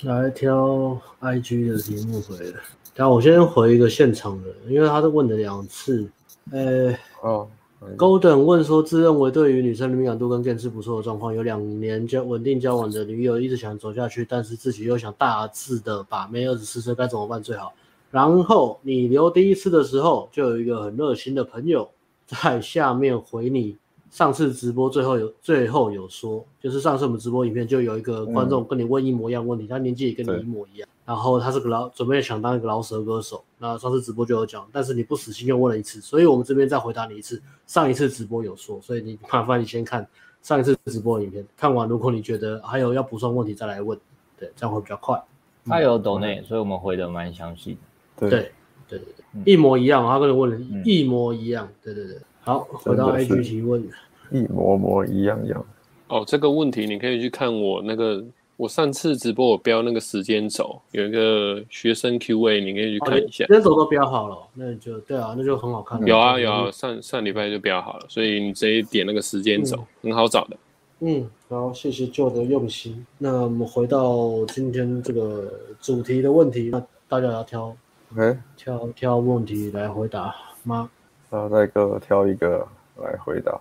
[0.08, 2.58] 来挑 IG 的题目回的，
[2.94, 6.10] 但我先回一个现场的，因为他都问了两次。
[6.52, 7.48] 呃，哦
[7.96, 17.72] ，Golden 问说，自认为对于女生的敏感度跟见识不错的状况，有两年交稳定交往的女友一直想走下去，但是自己又想大致的把妹，二十四岁该怎么办最好？
[18.10, 21.88] 然后你留第一次的时候，就有一个很热心的朋友
[22.26, 23.76] 在下面回你。
[24.08, 40.06] 上次直播最后有最后有说，就是上次我们直播影片就有一个观众跟你问一模一样问题，嗯、他年纪也跟你一模一样，然后他是个老准备想当一个老舌歌手，那上次直播就有讲，但是你不死心又问了一次，所以我们这边再回答你一次，上一次直播有说，所以你麻烦你先看
[40.42, 43.98] 上一次直播影片，看完如果你觉得还有要补充问题再来问，
[44.36, 45.22] 对，这样会比较快。
[45.64, 47.78] 他有抖内，所以我们回的蛮详细
[48.16, 48.52] 的，对对
[48.88, 52.18] 对对一模一样，他跟你问的一模一样，对对对。
[52.40, 53.88] 好，回到 A G 提问。
[54.30, 55.64] 一模模一样样。
[56.08, 58.24] 哦，这个问题你可以去看我那个，
[58.56, 63.44] 我上次直播我标那个时间轴，有一个学生 Q&A，你可以去看一下。
[63.44, 66.02] 时间轴都标好了，那就对啊，那就很好看。
[66.06, 70.56] 有啊有啊，上上礼拜就标好了，所以你直接点那个时间轴，嗯、很好找的。
[71.00, 73.04] 嗯，好，谢谢 Joe 的用心。
[73.18, 77.76] 那我们回到今天这个主题的问题，那大家要挑
[78.14, 80.88] ，OK，挑挑问题来回答吗？
[81.28, 82.66] 大家再各挑一个
[82.96, 83.60] 来回答。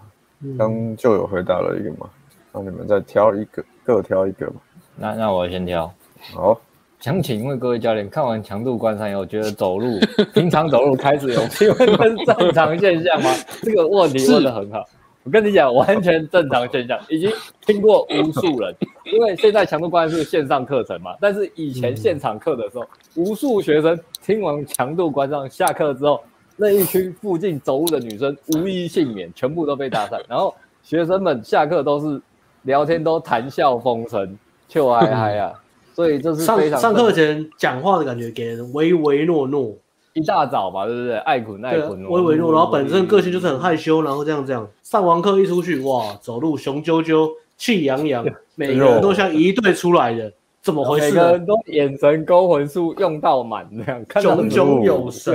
[0.57, 2.09] 刚、嗯、就有回答了一个嘛，
[2.53, 4.55] 那你们再挑一个，各挑一个嘛。
[4.97, 5.91] 那那我先挑。
[6.33, 6.59] 好，
[6.99, 9.99] 想请问各位教练，看完强度关山以后，觉得走路
[10.33, 13.29] 平常走路开始有气温是正常现象吗？
[13.61, 14.83] 这个问题问得很好。
[15.23, 17.31] 我跟你讲，完全正常现象，已经
[17.65, 18.75] 听过无数人。
[19.11, 26.21] 因为现在强度关山是线上课程嘛，但是以前现场课的时候，嗯、无数学生听完强度关山下课之后，
[26.55, 30.21] 那一区附近走路的女生无一幸免，全部都被搭讪。
[30.27, 30.53] 然后
[30.83, 32.21] 学生们下课都是
[32.61, 35.53] 聊天，都谈笑风生，就嗨嗨啊！
[35.93, 39.73] 所以这是非常上上课前讲话的感觉，给人唯唯诺诺。
[40.13, 41.17] 一大早吧，对不对？
[41.17, 42.53] 爱困爱困，唯唯诺诺。
[42.53, 44.65] 然后本身个性就是很害羞，然后这样这样。
[44.81, 48.25] 上完课一出去，哇，走路雄赳赳，气洋洋，
[48.55, 50.31] 每个人都像一队出来的，
[50.61, 51.11] 怎么回事？
[51.11, 55.33] 每个人都眼神勾魂术用到满，这样炯炯有神，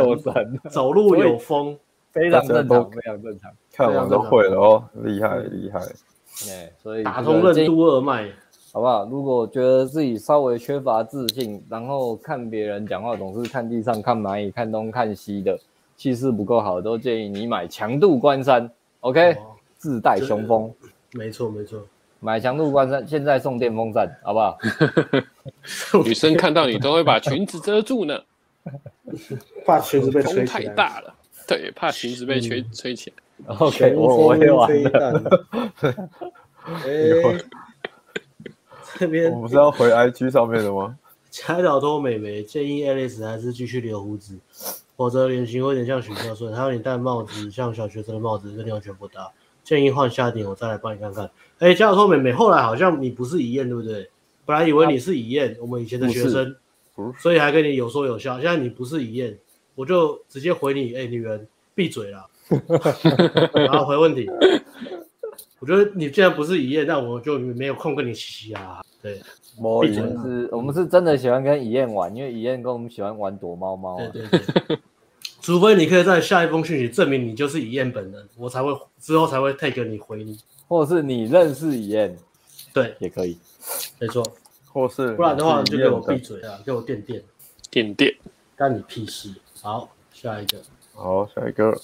[0.71, 1.77] 走路有风，
[2.11, 3.51] 非常正常，非常正常。
[3.71, 5.81] 看完都会了哦，厉害厉害。
[6.51, 8.31] 哎，所以打通任督二脉。
[8.73, 9.05] 好不好？
[9.07, 15.59] 如果觉得自己稍微缺乏自信，然后看别人讲话总是看地上、看蚂蚁、看东看西的，
[15.97, 18.71] 气势不够好，都建议你买强度关山
[19.01, 19.37] ，OK？、哦、
[19.77, 20.73] 自带雄风。
[21.13, 21.85] 没错没错，
[22.21, 24.57] 买强度关山，现在送电风扇，好不好？
[26.05, 28.21] 女生看到你都会把裙子遮住呢，
[29.67, 31.13] 怕裙子被吹太大了。
[31.45, 33.57] 对，怕裙子被吹、嗯、吹起来。
[33.57, 35.47] OK，我我也完了。
[36.87, 37.41] 哎。
[38.99, 40.97] 这边我不是要回 IG 上面的吗？
[41.31, 44.37] 恰脚托美眉建议 Alice 还是继续留胡子，
[44.97, 49.31] 否则脸型会有点像许教授，还有你戴帽子像小学生的帽子，跟你完全不搭。
[49.63, 51.25] 建议换下一点，我再来帮你看看。
[51.59, 54.11] 哎、欸，恰脚托美眉，后来好像你不是乙燕对不对？
[54.45, 56.57] 本来以为你是乙燕，我们以前的学生，
[57.19, 58.41] 所以还跟你有说有笑。
[58.41, 59.39] 现在你不是乙燕，
[59.77, 61.47] 我就直接回你，哎、欸，女人
[61.77, 62.27] 闭嘴啦，
[63.55, 64.29] 然后回问题。
[65.61, 68.83] 我觉得你既然不是一燕，那我就没有空跟你嘻嘻啊。
[69.03, 69.21] 对，
[69.59, 73.99] 我们是，我们是真的喜欢跟乙燕玩，因为乙燕跟我们喜欢玩躲猫猫。
[74.13, 74.79] 对对对，
[75.41, 82.17] 除非你可以在下一封讯息证明你就是乙燕本人，我才会之后才会 take 你回你，或者是你认识乙燕，
[82.73, 83.39] 对，也可以，
[83.99, 84.25] 没错。
[84.73, 87.23] 或是不然的话，你就给我闭嘴啊，给我垫垫，
[87.71, 88.15] 垫垫，
[88.57, 89.29] 干你屁事。
[89.61, 90.59] 好，下一个。
[90.95, 91.79] 好，下一个。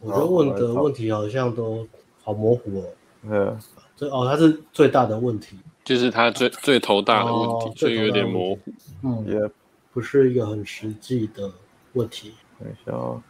[0.00, 1.86] 我觉得问的问题好像都。
[2.24, 2.84] 好模糊哦，
[3.22, 3.58] 嗯，
[3.94, 8.60] 这哦，它是最大的问题，就是它最最头大的问题，所以有点模糊，
[9.02, 9.50] 嗯，也
[9.92, 11.50] 不是一个很实际的
[11.92, 12.32] 问题。
[12.58, 13.22] 等一下哦，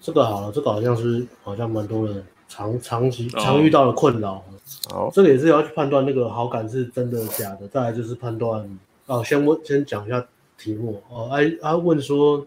[0.00, 4.42] 这个好了，这个好像是好像蛮多人长长期常遇到的困扰。
[4.90, 7.68] 好，这个也是要去判断那个好感是真的假的。
[7.68, 8.68] 再来就是判断
[9.06, 10.26] 哦，先问先讲一下
[10.58, 12.44] 题目哦，哎，他问说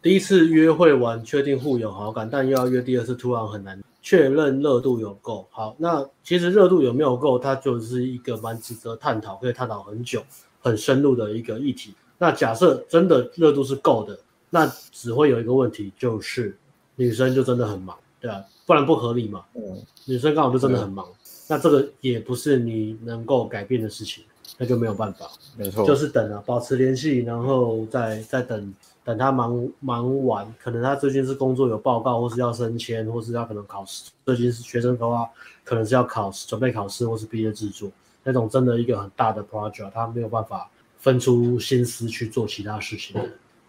[0.00, 3.78] 第一次约会完确定互有好感，但又要约第二次，突然很难。
[4.04, 10.22] 确认热度有够好，那其实热度有没有够，它就是一个蛮值得探讨，可以探讨很久、
[10.60, 11.94] 很深入的一个议题。
[12.18, 14.16] 那假设真的热度是够的，
[14.50, 16.54] 那只会有一个问题，就是
[16.96, 19.42] 女生就真的很忙，对啊，不然不合理嘛。
[19.54, 21.08] 嗯，女生刚好就真的很忙，
[21.48, 24.22] 那这个也不是你能够改变的事情，
[24.58, 25.30] 那就没有办法。
[25.56, 28.74] 没错，就是等啊，保持联系，然后再再等。
[29.04, 34.10] 等他忙忙完，可能他最近是工作有报告，或是要升迁，或是要可能考试。
[34.24, 35.28] 最近是学生的话，
[35.62, 37.90] 可能是要考试，准备考试，或是毕业制作
[38.22, 43.20] 那种真的一个很大的 project，他没有办法分出心思去做其他事情，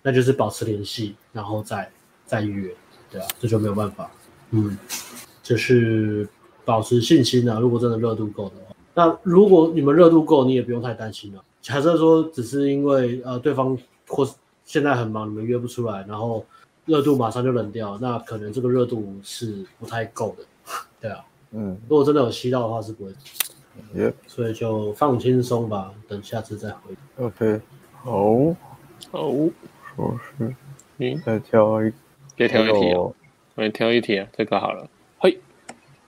[0.01, 1.91] 那就是保持联系，然后再
[2.25, 2.73] 再约，
[3.11, 4.09] 对啊，这就没有办法。
[4.51, 4.77] 嗯，
[5.43, 6.25] 就是
[6.63, 7.59] 保持信心啊。
[7.59, 11.43] 如果真的热度够的话，那如果你们热度够，你也不用太担心了。
[11.61, 14.31] 假设说只是因为呃对方或是
[14.65, 16.43] 现在很忙，你们约不出来，然后
[16.85, 20.43] 热度马上就冷掉，那可能这个热度是不太够的，
[20.99, 23.11] 对啊，嗯，如果真的有吸到的话是不会，
[23.93, 26.95] 耶，所以就放轻松吧，等下次再回。
[27.17, 27.61] OK，
[28.03, 28.55] 好，
[29.11, 29.31] 好，
[29.95, 30.55] 说是，
[30.97, 31.93] 你再挑一，
[32.37, 33.13] 再挑一题哦，
[33.53, 34.89] 我来挑一题啊，这个好了，
[35.19, 35.39] 嘿，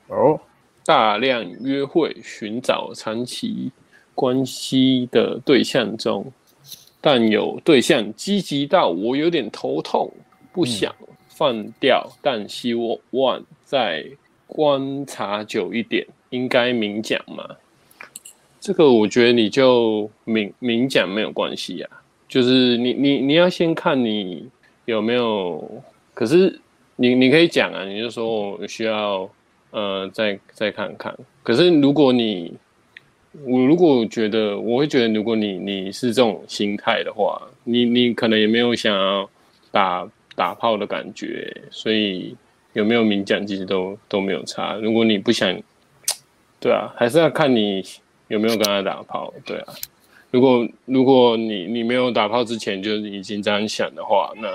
[0.07, 0.39] 哦，
[0.83, 3.71] 大量约会寻找长期
[4.15, 6.31] 关系的对象中。
[7.01, 10.11] 但有对象积极到我有点头痛，
[10.51, 10.93] 不想
[11.27, 12.73] 放掉，嗯、但希
[13.11, 14.05] 望再
[14.45, 16.05] 观察久一点。
[16.29, 17.55] 应该明讲吗？
[18.59, 24.49] 这个我觉得你就明明讲没有关系啊，就是你你你要先看你
[24.83, 25.81] 有没有，
[26.13, 26.59] 可是
[26.97, 29.29] 你你可以讲啊，你就说我需要
[29.71, 31.15] 呃再再看看。
[31.43, 32.53] 可是如果你
[33.45, 39.29] 我如果觉得我会觉得，如果你你是这种心态的话，你你可能也没有想要
[39.71, 42.35] 打打炮的感觉，所以
[42.73, 44.75] 有没有明讲其实都都没有差。
[44.75, 45.57] 如果你不想，
[46.59, 47.83] 对啊，还是要看你。
[48.29, 49.33] 有没有跟他打炮？
[49.45, 49.73] 对啊，
[50.31, 54.49] 如果如果你你没有打炮之前就已经这样想的话，那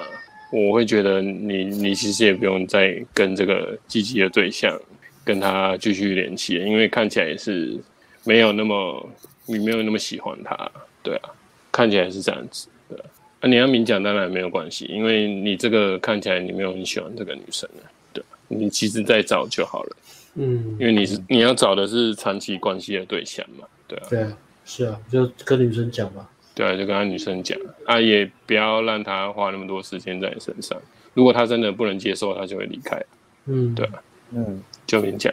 [0.53, 4.79] 我会觉得你你其实也不用再跟这个积极的对象
[5.25, 7.75] 跟他继续联系，因为看起来也是
[8.24, 9.09] 没有那么
[9.47, 10.70] 你没有那么喜欢他，
[11.03, 11.31] 对啊，
[11.70, 13.05] 看起来是这样子，对啊，
[13.40, 19.97] 那你要明讲当然没有关系，因为你这个看起来你没有很喜欢这个女生啊，对，你其实再找就好了。
[20.35, 30.81] 嗯，因为你是你要找的是长期关系的对象嘛，对啊，对啊，是啊，就跟女生讲嘛，对啊，就跟他女生讲啊，也不要让他花那么多时间在你身上，
[31.12, 33.05] 如果他真的不能接受，他就会离开，
[33.44, 35.31] 嗯，对啊，嗯，就明讲，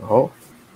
[0.00, 0.30] 好，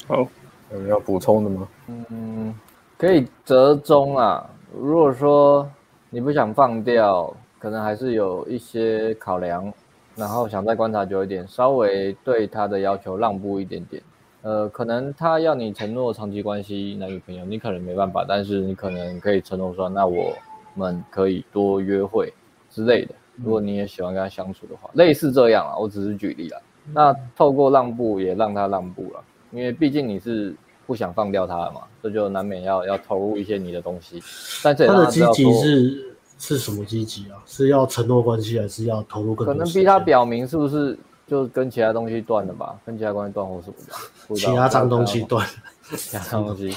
[0.06, 0.28] 好，
[0.72, 1.68] 有人要补充的吗？
[1.88, 2.54] 嗯，
[2.96, 5.68] 可以折中啊，如果说
[6.10, 9.72] 你不想放掉，可能还是有一些考量。
[10.16, 14.02] 然后想再观察久一点，稍微对他的要求让步一点点。
[14.42, 20.34] 呃，可能他要你承诺长期关系男女朋友，你可能没办法，但是你可能可以承诺说，那我
[20.74, 22.30] 们可以多约会
[22.68, 23.14] 之类的。
[23.36, 26.60] 如果你也喜欢跟他相处的话，类似这样啊，我只是举例了。
[26.92, 30.54] 那透过让步也让他让步了，因为毕竟你是
[30.86, 34.22] 不想放掉他了嘛，这就难免要要投入一些你的东西。
[34.62, 36.06] 但这他的积极是。
[36.42, 37.36] 是什么积极啊？
[37.44, 39.52] 是要承诺关系，还是要投入更多？
[39.52, 42.74] 可能逼他表明是不是就跟其他东西断了吧？
[42.82, 44.34] 跟其他关系断或什么的？
[44.34, 45.46] 其他脏东西断，
[45.94, 46.70] 其他东西，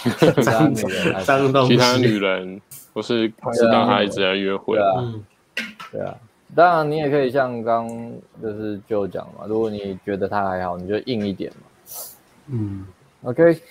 [0.44, 4.76] 脏女人，脏东西， 其他女人不是知道他一直在约会。
[4.76, 5.14] 对啊，
[5.94, 6.18] 对啊。
[6.54, 7.88] 当然，你也可以像刚
[8.42, 11.68] 就是就讲嘛，如果你觉得他还好，你就硬一点嘛。
[12.48, 12.86] 嗯
[13.24, 13.62] ，OK，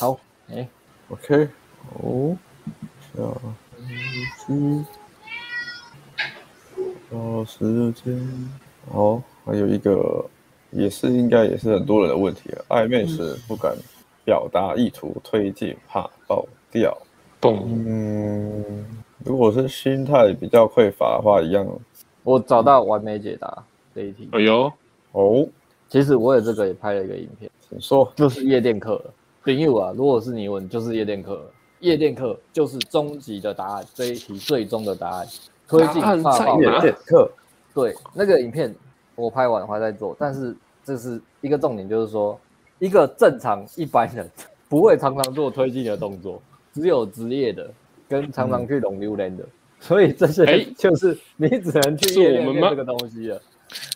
[0.00, 0.18] 好，
[0.50, 0.68] 哎
[1.08, 1.48] ，OK，
[2.02, 2.36] 哦，
[3.14, 3.40] 小
[4.46, 4.84] 鸡。
[7.10, 8.18] 哦，时间
[8.90, 10.24] 哦，还有一个
[10.70, 12.64] 也是应该也是很多人的问题啊。
[12.70, 13.76] 暧昧时不敢
[14.24, 16.96] 表达意图，推进怕爆掉。
[17.42, 18.86] 嗯，
[19.24, 21.66] 如果是心态比较匮乏的话，一样。
[22.22, 23.62] 我找到完美解答
[23.94, 24.30] 这一题。
[24.32, 24.72] 哎呦，
[25.10, 25.46] 哦，
[25.88, 29.02] 其实我也这个也拍了一个影片，请说，就是夜店课。
[29.42, 31.42] 朋友啊，如果是你问，就是夜店课。
[31.80, 35.26] 夜店课就是终极的答案，这一题最终的答案。
[35.66, 37.30] 推进法报夜店客。
[37.74, 38.74] 对，那个影片
[39.14, 40.54] 我拍完还在做，但是
[40.84, 42.38] 这是一个重点，就是说
[42.78, 44.30] 一个正常一般人
[44.68, 46.42] 不会常常做推进的动作，
[46.74, 47.70] 只有职业的
[48.06, 49.44] 跟常常去龙溜人的，
[49.80, 53.40] 所以这些就是你只能去夜店练这个东西了。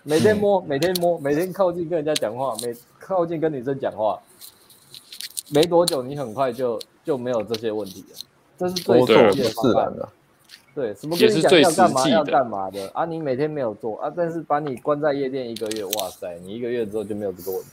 [0.02, 2.74] 每天摸，每天摸，每天靠近跟人家讲话，每
[3.06, 4.18] 靠近跟女生讲话，
[5.50, 8.18] 没多久你很快就就没有这些问题了。
[8.58, 10.08] 这是最自然的。
[10.74, 13.04] 对，什么跟你讲要干嘛要干嘛的啊？
[13.04, 17.68] 你每天没有做啊，但是把你关在夜店一个月，哇塞，你一个月之后就没有这个问题。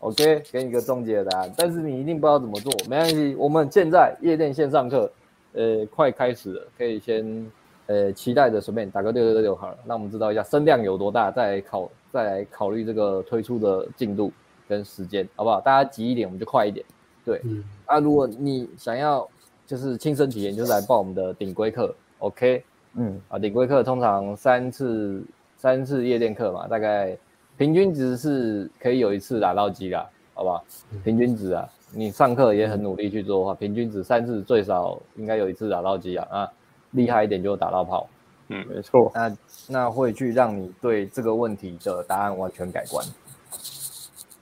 [0.00, 5.10] OK，给你个终极的答案，但是你一定不知道怎么做，没关系，我们现在夜店线上课，
[5.52, 7.52] 呃，快开始了，可以先
[7.86, 14.32] 呃期待着，随便打个六六六六好了，那我们知道一下声量有多大，再来考再来考虑这个推出的进度
[14.68, 15.60] 跟时间，好不好？
[15.60, 16.84] 大家急一点，我们就快一点。
[17.24, 19.28] 对，嗯、啊，如果你想要
[19.66, 21.94] 就是亲身体验，就是来报我们的顶规课。
[22.20, 22.64] OK，
[22.94, 25.22] 嗯啊，顶规课通常三次
[25.56, 27.16] 三次夜店课嘛，大概
[27.56, 30.64] 平均值是可以有一次打到机啦，好不好？
[31.04, 36.52] 平均值啊，你上课也很努力去做的话，平均值三次最少应该有一次打到机啊啊，
[36.92, 38.08] 厉害一点就打到炮，
[38.48, 39.36] 嗯，没错，那
[39.68, 43.04] 那会去让你对这个问题的答案完全改观。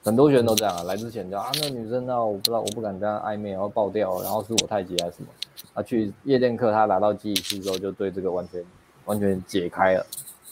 [0.03, 5.27] 很多学生都这样啊，来之前就啊，那女生那我不知道，我不敢跟她暧昧，然后爆掉，然后是我太急还是什么？
[5.73, 8.63] 啊，去夜店课，他拿到记忆器之后，就对这个完全
[9.03, 10.05] 完全解开了。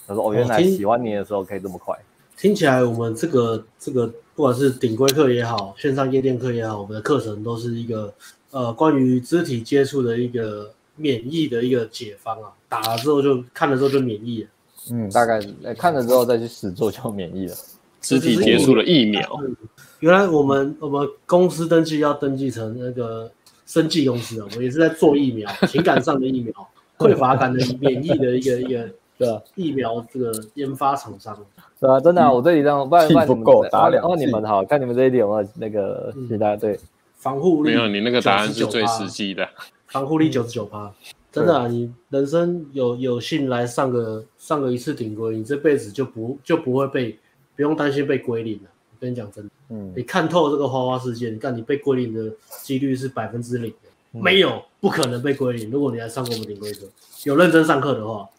[0.06, 1.98] 他说：“哦，原来喜欢你的时候可以这么快。”
[2.36, 4.06] 听起来我们这个这个
[4.36, 8.14] 不管是顶规课也好，线上夜店课也好，我们的课程都是一个
[8.52, 12.52] 呃关于肢体接触的一个免疫的一个解方啊。
[12.70, 14.44] 打了之后就看了之后就免疫。
[14.44, 14.50] 了。
[14.92, 15.40] 嗯，大概
[15.76, 17.56] 看了之后再去试做就免疫了。
[18.02, 19.28] 肢体接触的疫苗，
[20.00, 23.32] 原来我们我们公司登记要登记成那个
[23.66, 26.54] 生技公司啊，我也是在做疫苗， 情感上的疫苗，
[27.00, 28.88] 匮乏感的免疫的一个一个
[29.18, 31.36] 对啊，疫苗这个研发厂商，
[31.80, 36.80] 对啊，真的啊，我这里这样，不然不然不够打两哦，你们好看你们这一点有没有那个其他对。
[37.16, 37.72] 防护力？
[37.72, 39.50] 没有，你那个答案是最实际的，
[39.88, 40.94] 防护力九十九趴，
[41.36, 47.20] 真的啊，你人生有有幸来上个上个一次顶规，你这辈子就不就不会被
[47.58, 48.70] 不用担心被归零了。
[48.92, 52.34] 我跟你讲真的，嗯，你看透这个花花世界，你看你被归零的
[52.64, 53.74] 几率是百分之零。
[54.12, 55.70] 没有，不可能被归零。
[55.70, 56.88] 如果你来上过我们顶规课，
[57.26, 58.30] 有认真上课的话，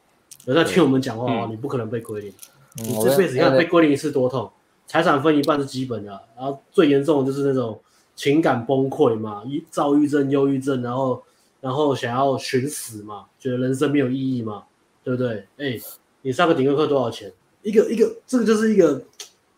[0.47, 2.33] 有在听我们讲话的话，你不可能被归零。
[2.77, 4.51] 你这辈子你看被归零一次多痛，
[4.87, 7.79] 财产分一半是基本的，然后最严重的就是那种
[8.15, 11.23] 情感崩溃嘛，抑躁郁症、忧郁症，然后
[11.67, 14.63] 然后想要寻死嘛，觉得人生没有意义嘛，
[15.03, 15.45] 对不对？
[15.59, 15.77] 哎，
[16.23, 17.29] 你上个顶规课多少钱？
[17.63, 19.03] 一个一个，这个就是一个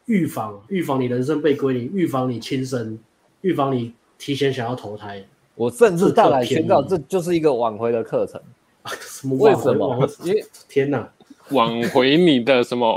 [0.06, 2.98] 预防，预防你人生被归零，预防你轻生，
[3.42, 5.22] 预防你提前想要投胎。
[5.54, 8.40] 我甚至大胆宣告，这就是一个挽回的课程。
[8.86, 9.36] 什么？
[9.36, 10.08] 为什么？
[10.24, 11.12] 因为 天哪，
[11.50, 12.96] 挽回你的什么？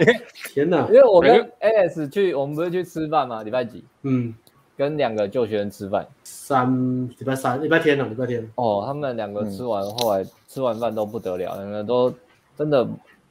[0.54, 0.88] 天哪！
[0.88, 3.44] 因为我跟 AS 去，我们不是去吃饭吗？
[3.44, 3.84] 礼拜几？
[4.04, 4.34] 嗯，
[4.82, 6.03] 跟两个旧学生吃饭。
[6.24, 8.03] 三礼拜三，礼拜天呢？
[8.10, 8.52] 礼拜天。
[8.56, 12.12] 哦，他们两个吃完，后来吃完饭都不得了，两个都
[12.58, 12.88] 真的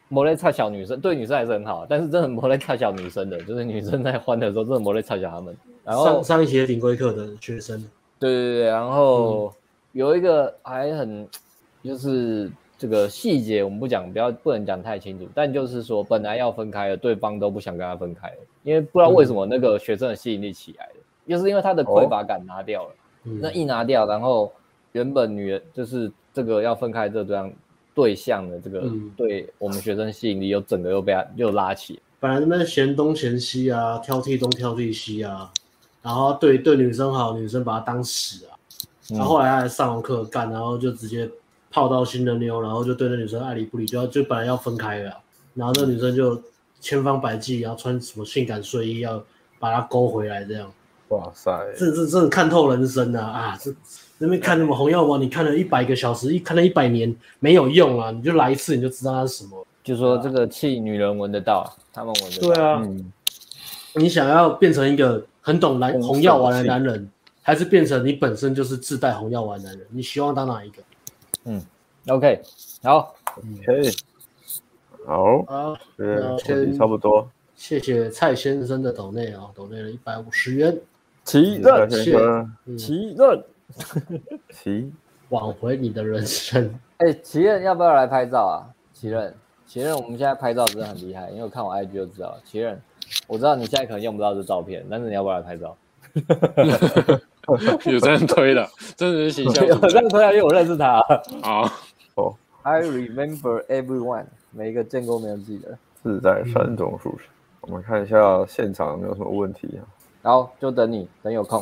[0.06, 5.56] 没在差小女生，对女生还是很好，但是真的没在差小女生的，就是女生在欢的时候，真的没在差小他们。
[5.84, 7.84] 然后上上一节顶规课的学生。
[8.20, 9.52] 对对对，然后
[9.90, 11.26] 有一个还很，
[11.82, 12.48] 就是
[12.78, 20.99] 这个细节我们不讲，不要不能讲太清楚，但就是说本来要分开了，对方都不想跟他分开了，因为不知道为什么那个学生的吸引力起来了，嗯、
[21.30, 22.90] 就是因为他的匮乏感拿掉了，
[23.22, 24.52] 哦、那一拿掉，然后
[24.92, 27.52] 原本女人就是这个要分开这对象
[27.94, 35.50] 对象的这个对我们学生吸引力又整个又被他又拉起，本来那边嫌东嫌西啊，挑剔东挑剔西啊。
[36.02, 38.56] 然后对对女生好，女生把他当屎啊。
[39.08, 41.28] 然后后来他还上完课干，然后就直接
[41.70, 45.18] 泡到新的妞，然后就对那女生爱理不理，就要就本来要分开了。
[45.52, 46.40] 然后那女生就
[46.80, 49.22] 千方百计要穿什么性感睡衣，要
[49.58, 50.72] 把他勾回来，这样。
[51.10, 53.22] 哇塞，这这真的看透人生啊！
[53.22, 53.72] 啊，这
[54.18, 58.10] 那边看什么红药丸，你看了一百个小时，一看了一百年没有用啊！
[58.10, 59.66] 你就来一次，你就知道它是什么。
[59.84, 62.48] 就说这个气女人闻得到，他们闻得到。
[62.48, 63.12] 对啊，嗯，
[63.94, 65.24] 你想要变成一个。
[65.42, 67.10] 很懂蓝红药丸的男人，
[67.40, 69.86] 还是变成你本身就是自带红药丸的男人？
[69.90, 70.82] 你希望当哪一个？
[71.46, 71.62] 嗯
[72.08, 72.42] ，OK，
[72.82, 73.90] 好，OK，
[75.06, 75.76] 好，好，
[76.44, 77.26] 先差不多。
[77.56, 80.78] 谢谢蔡先生的抖内啊，抖内了一百五十元。
[81.30, 82.10] 奇任，奇
[83.16, 83.44] 任，
[84.50, 84.92] 奇，
[85.30, 86.74] 挽回你的人生。
[86.96, 88.66] 哎，奇任要不要来拍照啊？
[88.92, 89.32] 奇任，
[89.64, 92.82] 奇任，我们现在拍照真的很厉害，因为我看我 IG 就知道，奇任。
[93.28, 95.76] 我知道你现在可能用不到这照片，但是你要不要来拍照？
[97.86, 99.64] 有这样推的，真的是形象。
[99.64, 101.00] 有这样推啊，因为我认识他。
[101.42, 101.70] 好
[102.16, 105.78] 哦，I remember everyone，每一个见过面都记得。
[106.02, 107.28] 是在山中树上。
[107.60, 109.86] 我们看一下现场有没有什么问题啊？
[110.22, 111.60] 然后就等你，等有空。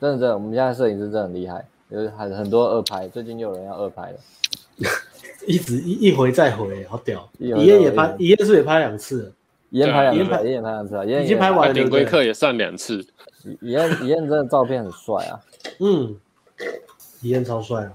[0.00, 4.18] 真的真的，我们现在摄影师真的很厉害，有很很多二拍，最近又有人要二拍了，
[5.46, 7.28] 一直一一回再回，好屌。
[7.38, 9.32] 一夜也拍，一夜是不是也拍两次？
[9.70, 11.04] 一燕拍两次，一燕拍两次啊！
[11.04, 11.74] 已经拍完了。
[11.74, 13.04] 顶规客也上两次。
[13.60, 15.40] 一燕一燕真的照片很帅啊！
[15.80, 16.16] 嗯，
[17.20, 17.92] 一燕超帅啊！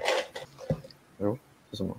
[0.70, 1.38] 哎呦，
[1.72, 1.95] 是什么？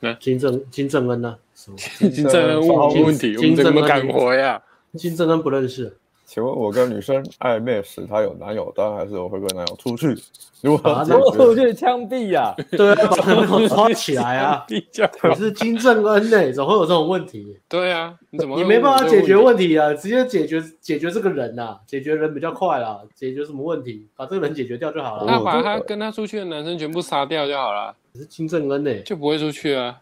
[0.00, 1.36] 那金正金正恩呢？
[1.54, 1.76] 什么？
[2.10, 4.60] 金正恩问问题，金正恩敢活呀？
[4.94, 5.96] 金正恩不认识。
[6.26, 10.14] 请问我跟女生暧昧时，她有男友当还是我会跟男友出去？
[10.60, 12.52] 如何出去枪毙呀？
[12.76, 14.66] 对啊，把男友抓起来啊！
[14.68, 16.52] 你是金正恩呢？
[16.52, 17.56] 怎么会有这种问题？
[17.68, 19.94] 对啊，你怎么你没办法解决问题啊？
[19.94, 23.00] 直接解决解决这个人呐，解决人比较快啦。
[23.14, 24.08] 解决什么问题？
[24.16, 25.24] 把这个人解决掉就好了。
[25.26, 27.94] 那把他跟他出去的男生全部杀掉就好了。
[28.12, 30.00] 你是金正恩呢，就不会出去啊？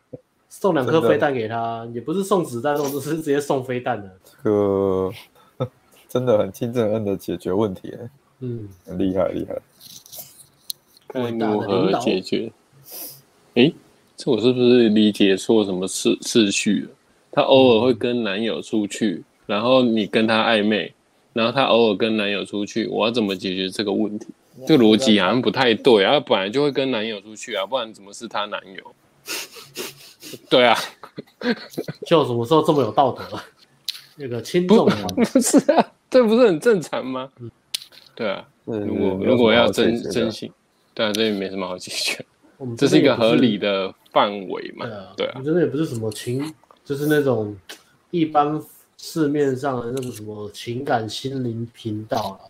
[0.48, 4.08] 送两颗飞弹给他，也不是送子弹，送就是直接送飞弹的。
[4.42, 5.10] 这个。
[6.14, 7.92] 真的很金正恩的解决问题，
[8.38, 9.60] 嗯，很厉害厉害。
[11.08, 12.52] 看如何解决？
[13.54, 13.72] 哎，
[14.16, 16.90] 这我是不是理解错什么次次序了？
[17.32, 20.94] 她偶尔会跟男友出去，然后你跟她暧昧，
[21.32, 24.28] 然后她偶尔跟男友出去，我要怎么解决这个问题？
[24.68, 26.12] 这个逻辑好像不太对啊！
[26.12, 28.94] 他本来就会跟男友出去啊，不然怎么是她男友？
[30.48, 30.78] 对啊，
[32.06, 33.24] 就什么时候这么有道德？
[34.14, 34.88] 那个 轻重
[35.32, 35.90] 不是啊。
[36.14, 37.28] 这不是很正常吗？
[38.14, 40.48] 对啊，如果如果要真真心，
[40.94, 42.24] 对啊，这也没什么好解决。
[42.78, 44.86] 这是一个合理的范围嘛？
[45.16, 46.54] 对啊，真的也不是什么情，
[46.84, 47.56] 就是那种
[48.12, 48.62] 一般
[48.96, 52.48] 市面上的那个什么情感心灵频道了，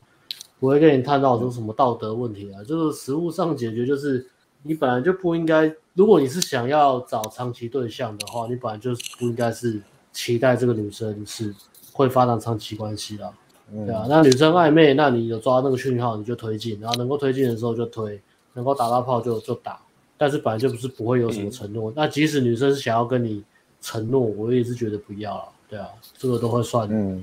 [0.61, 2.63] 不会跟你探讨出什么道德问题啊。
[2.65, 4.27] 就是实务上解决，就是
[4.63, 9.81] 你本来就不应该如果你是想要找长期对象的话，你本来就不应该是
[10.13, 11.55] 期待这个女生是
[11.95, 13.33] 会发展长期关系的，
[13.75, 14.07] 嗯、对啊。
[14.09, 18.21] 那女生暧昧，那你有抓到那个讯号，你就推进，然后能够推进的时候就推，
[18.53, 19.81] 能够打到炮就就打。
[20.17, 23.43] 但是本来就不是不会有什么承诺，嗯、那即使女生是想要跟你
[23.81, 27.23] 承诺，我也是觉得不要了，对啊，这个都会算，嗯、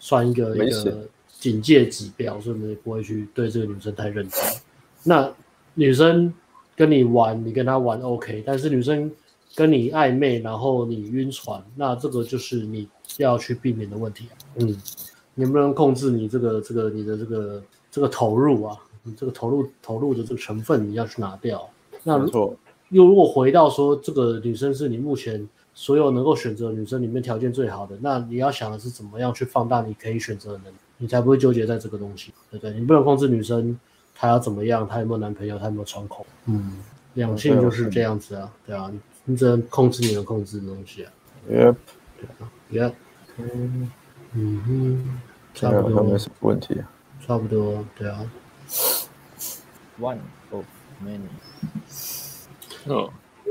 [0.00, 1.08] 算一个一个
[1.38, 4.40] 警戒指标，所以我们也不会去对这个女生太认真。
[5.04, 5.32] 那
[5.74, 6.34] 女生
[6.74, 9.10] 跟你玩，你跟她玩 OK，但是女生
[9.54, 12.88] 跟你暧昧，然后你晕船，那这个就是你
[13.18, 14.26] 要去避免的问题。
[14.56, 14.78] 嗯，你
[15.34, 18.76] 能不能控制你这个这个你的这个这个投入啊？
[19.04, 21.68] 你这个投入投入的这个成分你要去拿掉。
[22.04, 22.54] 那如果
[22.90, 32.78] 又如果回到说这个女生是你目前所有能够选择女生里面条件最好的，那你要想的是怎么样去放大你可以选择的能力，你才不会纠结在这个东西，对不对？
[32.78, 33.76] 你不能控制女生
[34.14, 36.76] 她要怎么样，她有没有男朋友，她有没有窗口，嗯，
[37.14, 38.92] 两性就是这样子啊，对啊，
[39.24, 41.12] 你只能控制你能控制的东西啊
[41.50, 41.74] ，Yep，
[42.20, 42.92] 对啊，Yep，
[43.38, 43.90] 嗯
[44.34, 45.20] 嗯哼，
[45.54, 46.90] 差不多没什么问题啊，
[47.26, 48.18] 差不多，对啊
[50.00, 50.18] ，One
[50.50, 50.64] of
[51.04, 51.20] many。
[52.86, 53.08] 嗯，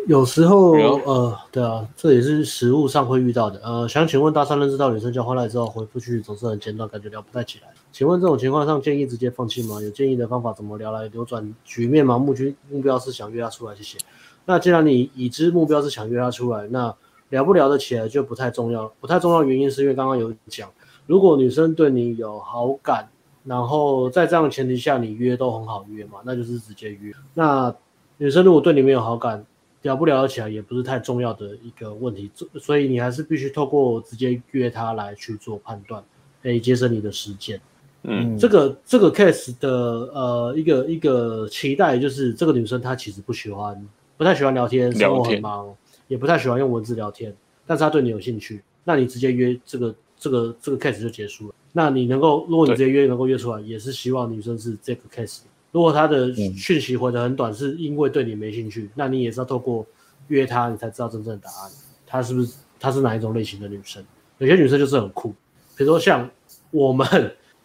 [0.08, 3.62] 有时候呃，对啊，这也是实务上会遇到的。
[3.64, 7.68] 呃，想请问大三认识到女生交换赖之后回复去总是很简短，感觉聊不太起来。
[7.92, 9.80] 请问这种情况上建议直接放弃吗？
[9.82, 12.18] 有建议的方法怎么聊来扭转局面吗？
[12.18, 13.98] 目标目标是想约她出来，谢谢。
[14.46, 16.94] 那既然你已知目标是想约她出来，那
[17.32, 18.88] 聊不聊得起来就不太重要。
[19.00, 20.72] 不太重要的原因是因为刚刚有讲，
[21.08, 23.10] 如果女生对你有好感，
[23.44, 27.12] 然后在这样的前提下你约都很好约嘛，那就是直接约。
[27.34, 27.76] 那
[28.18, 29.44] 女生如果对你没有好感，
[29.82, 32.30] 聊不聊得起来也不是太重要的一个问题，
[32.60, 36.04] 所以你还是必须透过直接约她来去做判断，
[36.44, 37.60] 可以节省你的时间。
[38.04, 39.70] 嗯，这个这个 case 的
[40.14, 43.88] 呃一个一个期待就是这个女生她其实不喜欢，
[44.18, 45.76] 不太喜欢聊天，生活很忙，
[46.12, 47.34] 也不太喜欢用文字聊天，
[47.66, 51.56] 但是他对你有兴趣，那你直接约这个这个这个 case 就结束了。
[51.72, 55.44] 那你能够，如果你直接约能够约出来，也是希望女生是这个 case。
[55.72, 59.88] 如果他的讯息回的很短，是因为对你没兴趣，嗯、那你也是要透过
[60.28, 61.72] 约他，你才知道真正的答案。
[62.06, 64.04] 他是不是他是哪一种类型的女生？
[64.40, 65.30] 有些女生就是很酷，
[65.78, 66.30] 比如说像
[66.72, 67.08] 我们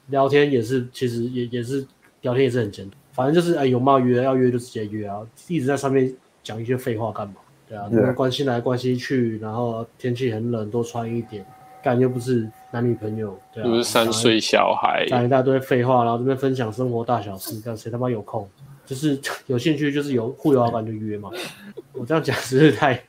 [0.06, 1.85] 聊天也是，其实也也是
[2.20, 6.14] 聊天也是很简单，反正就是哎有冒约要约就直接约啊，一直在上面
[6.44, 7.35] 讲一些废话干嘛？
[7.68, 11.44] 对啊，你们关心来关心去，然后天气很冷多穿一点。
[11.82, 18.48] 但又不是男女朋友，对啊，不是三岁小孩，讲一大堆废话，然后这边分享生活大小事，看谁他妈有空，
[18.84, 19.16] 就是
[19.47, 21.30] 有兴趣，就是有互有好感就约嘛。
[21.94, 23.01] 我这样讲是不是太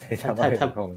[0.00, 0.96] 太太太空？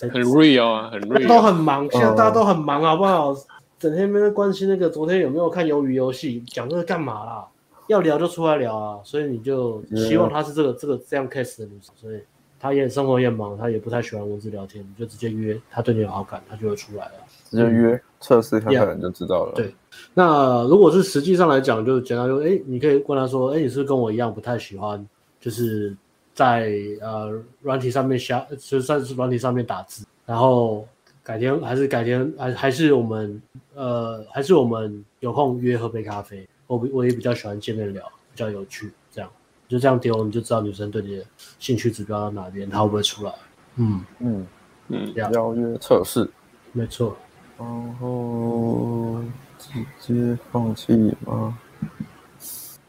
[0.00, 3.34] 很 real 啊，很 real，都很忙，现在大家都很忙，好不好？
[3.78, 7.46] 整天没人关心那个昨天有没有看鱿鱼游戏，讲这个干嘛啦？
[7.90, 12.20] 要聊就出来聊啊，所以你就希望他是这个这个这样 case 的女生，所以。
[12.62, 17.12] 他也生活也忙，他也不太喜欢文字聊天，你就直接约他，对你有好感，他就会出来了。
[17.48, 19.54] 直接约测试看看，你就知道了。
[19.56, 19.74] 对，
[20.12, 25.02] 那如果是实际上来讲，就简单说，哎，你可以问他说，哎，你是不是跟我一样不太喜欢，
[25.40, 25.96] 就是
[26.34, 30.86] 在呃软体上面下，就算是软体上面打字，然后
[31.22, 33.40] 改天还是改天，还还是我们
[33.74, 36.46] 呃还是我们有空约喝杯咖啡，
[36.76, 38.92] 我我也比较喜欢见面聊，比较有趣。
[39.10, 39.28] 这样
[39.68, 41.24] 就这样丢，你就知道女生对你的
[41.58, 43.34] 兴趣指标到哪边，她会不会出来？
[43.74, 44.46] 嗯嗯
[44.88, 46.30] 嗯，邀约测试，
[46.72, 47.16] 没错。
[47.58, 49.20] 然后
[49.58, 49.84] 直
[50.14, 50.94] 接放弃
[51.26, 51.58] 吗？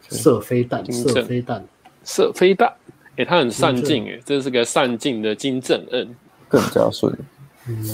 [0.09, 1.65] 射飞弹，射飞弹，
[2.03, 2.71] 射飞弹。
[3.17, 6.15] 哎，他很上进哎，这是个上进的金正恩，
[6.47, 7.11] 更加顺。
[7.67, 7.85] 嗯，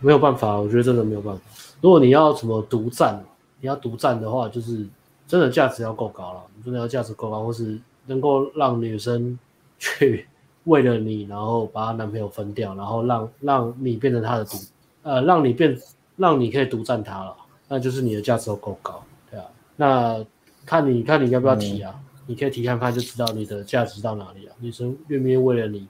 [0.00, 1.42] 没有办法，我觉得真的没有办法。
[1.80, 3.24] 如果你要什么独占，
[3.60, 4.86] 你要独占的话，就是。
[5.28, 9.38] 真的价值要够高了，真的要价值够高，或是能够让女生
[9.78, 10.26] 去
[10.64, 14.56] 为了你，然后把她男朋友分掉，然后让让你变成她的独，
[15.02, 15.78] 呃，让你变，
[16.16, 17.36] 让你可以独占她了，
[17.68, 19.44] 那就是你的价值要够高，对啊。
[19.76, 20.24] 那
[20.64, 21.92] 看你看你要不要提啊？
[21.94, 24.54] 嗯、你可以提看看，就知道你的价值到哪里了。
[24.60, 25.86] 女生愿不愿意为了你，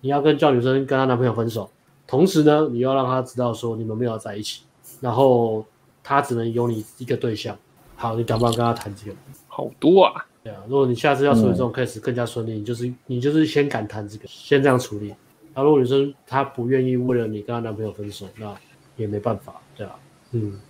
[0.00, 1.68] 你要跟叫女生跟她男朋友分手，
[2.06, 4.62] 同时呢，你要让她知道说你们没有在一起，
[5.02, 5.62] 然后
[6.06, 7.58] 她只能有你一个对象。
[7.96, 9.16] 好，你敢不敢跟他谈这个？
[9.48, 10.24] 好多啊！
[10.44, 15.08] 对啊，如果你下次要处理这种 case 更加顺利，嗯、你就是你就是先敢谈这个，先这样处理。
[15.52, 18.54] 然后如果女生她不愿意为了你跟她男朋友分手，那
[18.96, 19.98] 也没办法，对吧？
[20.30, 20.60] 嗯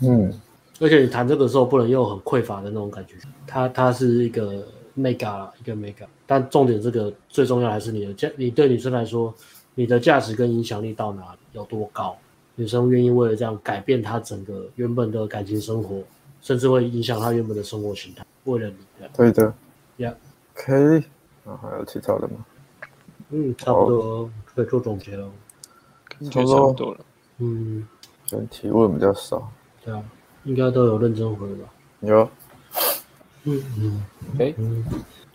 [0.00, 0.40] 嗯，
[0.80, 9.34] 而且你谈这个时候不能又很匮乏的那种感觉，他他是一个 mega 啦，一个 mega，但重点这个最重要还是你的价，你对女生来说，
[9.74, 12.16] 你的价值跟影响力到哪里，有多高？
[12.54, 16.02] 女生愿意为了这样改变她整个原本的感情生活，
[16.40, 18.76] 甚至会影响她原本的生活形态，为了你，
[19.16, 19.54] 对的，
[19.98, 20.14] 呀
[20.54, 21.04] ，OK，
[21.44, 22.44] 那还有其他的吗？
[23.30, 25.30] 嗯，差不多可以做总结了。
[26.30, 27.00] 差不多了。
[27.38, 27.86] 嗯，
[28.26, 29.50] 今天提问比较少。
[29.84, 30.04] 对啊，
[30.44, 31.68] 应该都有认真回吧？
[32.00, 32.28] 有。
[33.44, 34.04] 嗯嗯。
[34.34, 34.54] OK。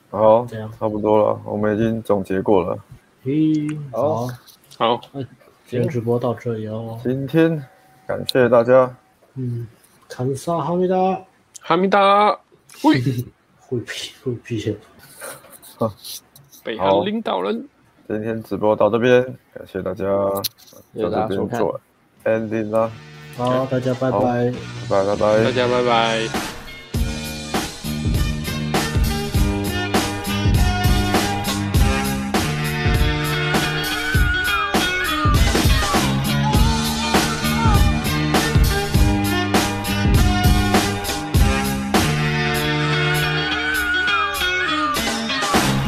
[0.10, 2.77] 好，这样差不多了，我们已经总结过了。
[3.26, 4.27] 咦，好。
[4.77, 5.02] 好。
[5.69, 6.98] 今天直播到这里哦。
[7.03, 7.61] 今天
[8.07, 8.89] 感谢大家。
[9.35, 9.68] 嗯。
[10.07, 10.95] 长沙哈密达。
[11.60, 12.31] 哈密达。
[12.81, 13.02] 会。
[13.60, 14.77] 会皮会皮。
[15.77, 15.94] 好。
[16.64, 17.68] 北韩领导人。
[18.07, 19.22] 今天直播到这边，
[19.53, 20.06] 感谢大家，
[20.95, 21.77] 就这边做
[22.23, 22.89] ending 啦。
[23.35, 24.53] 好，大家拜拜，
[24.89, 26.56] 拜拜拜拜，大家拜拜。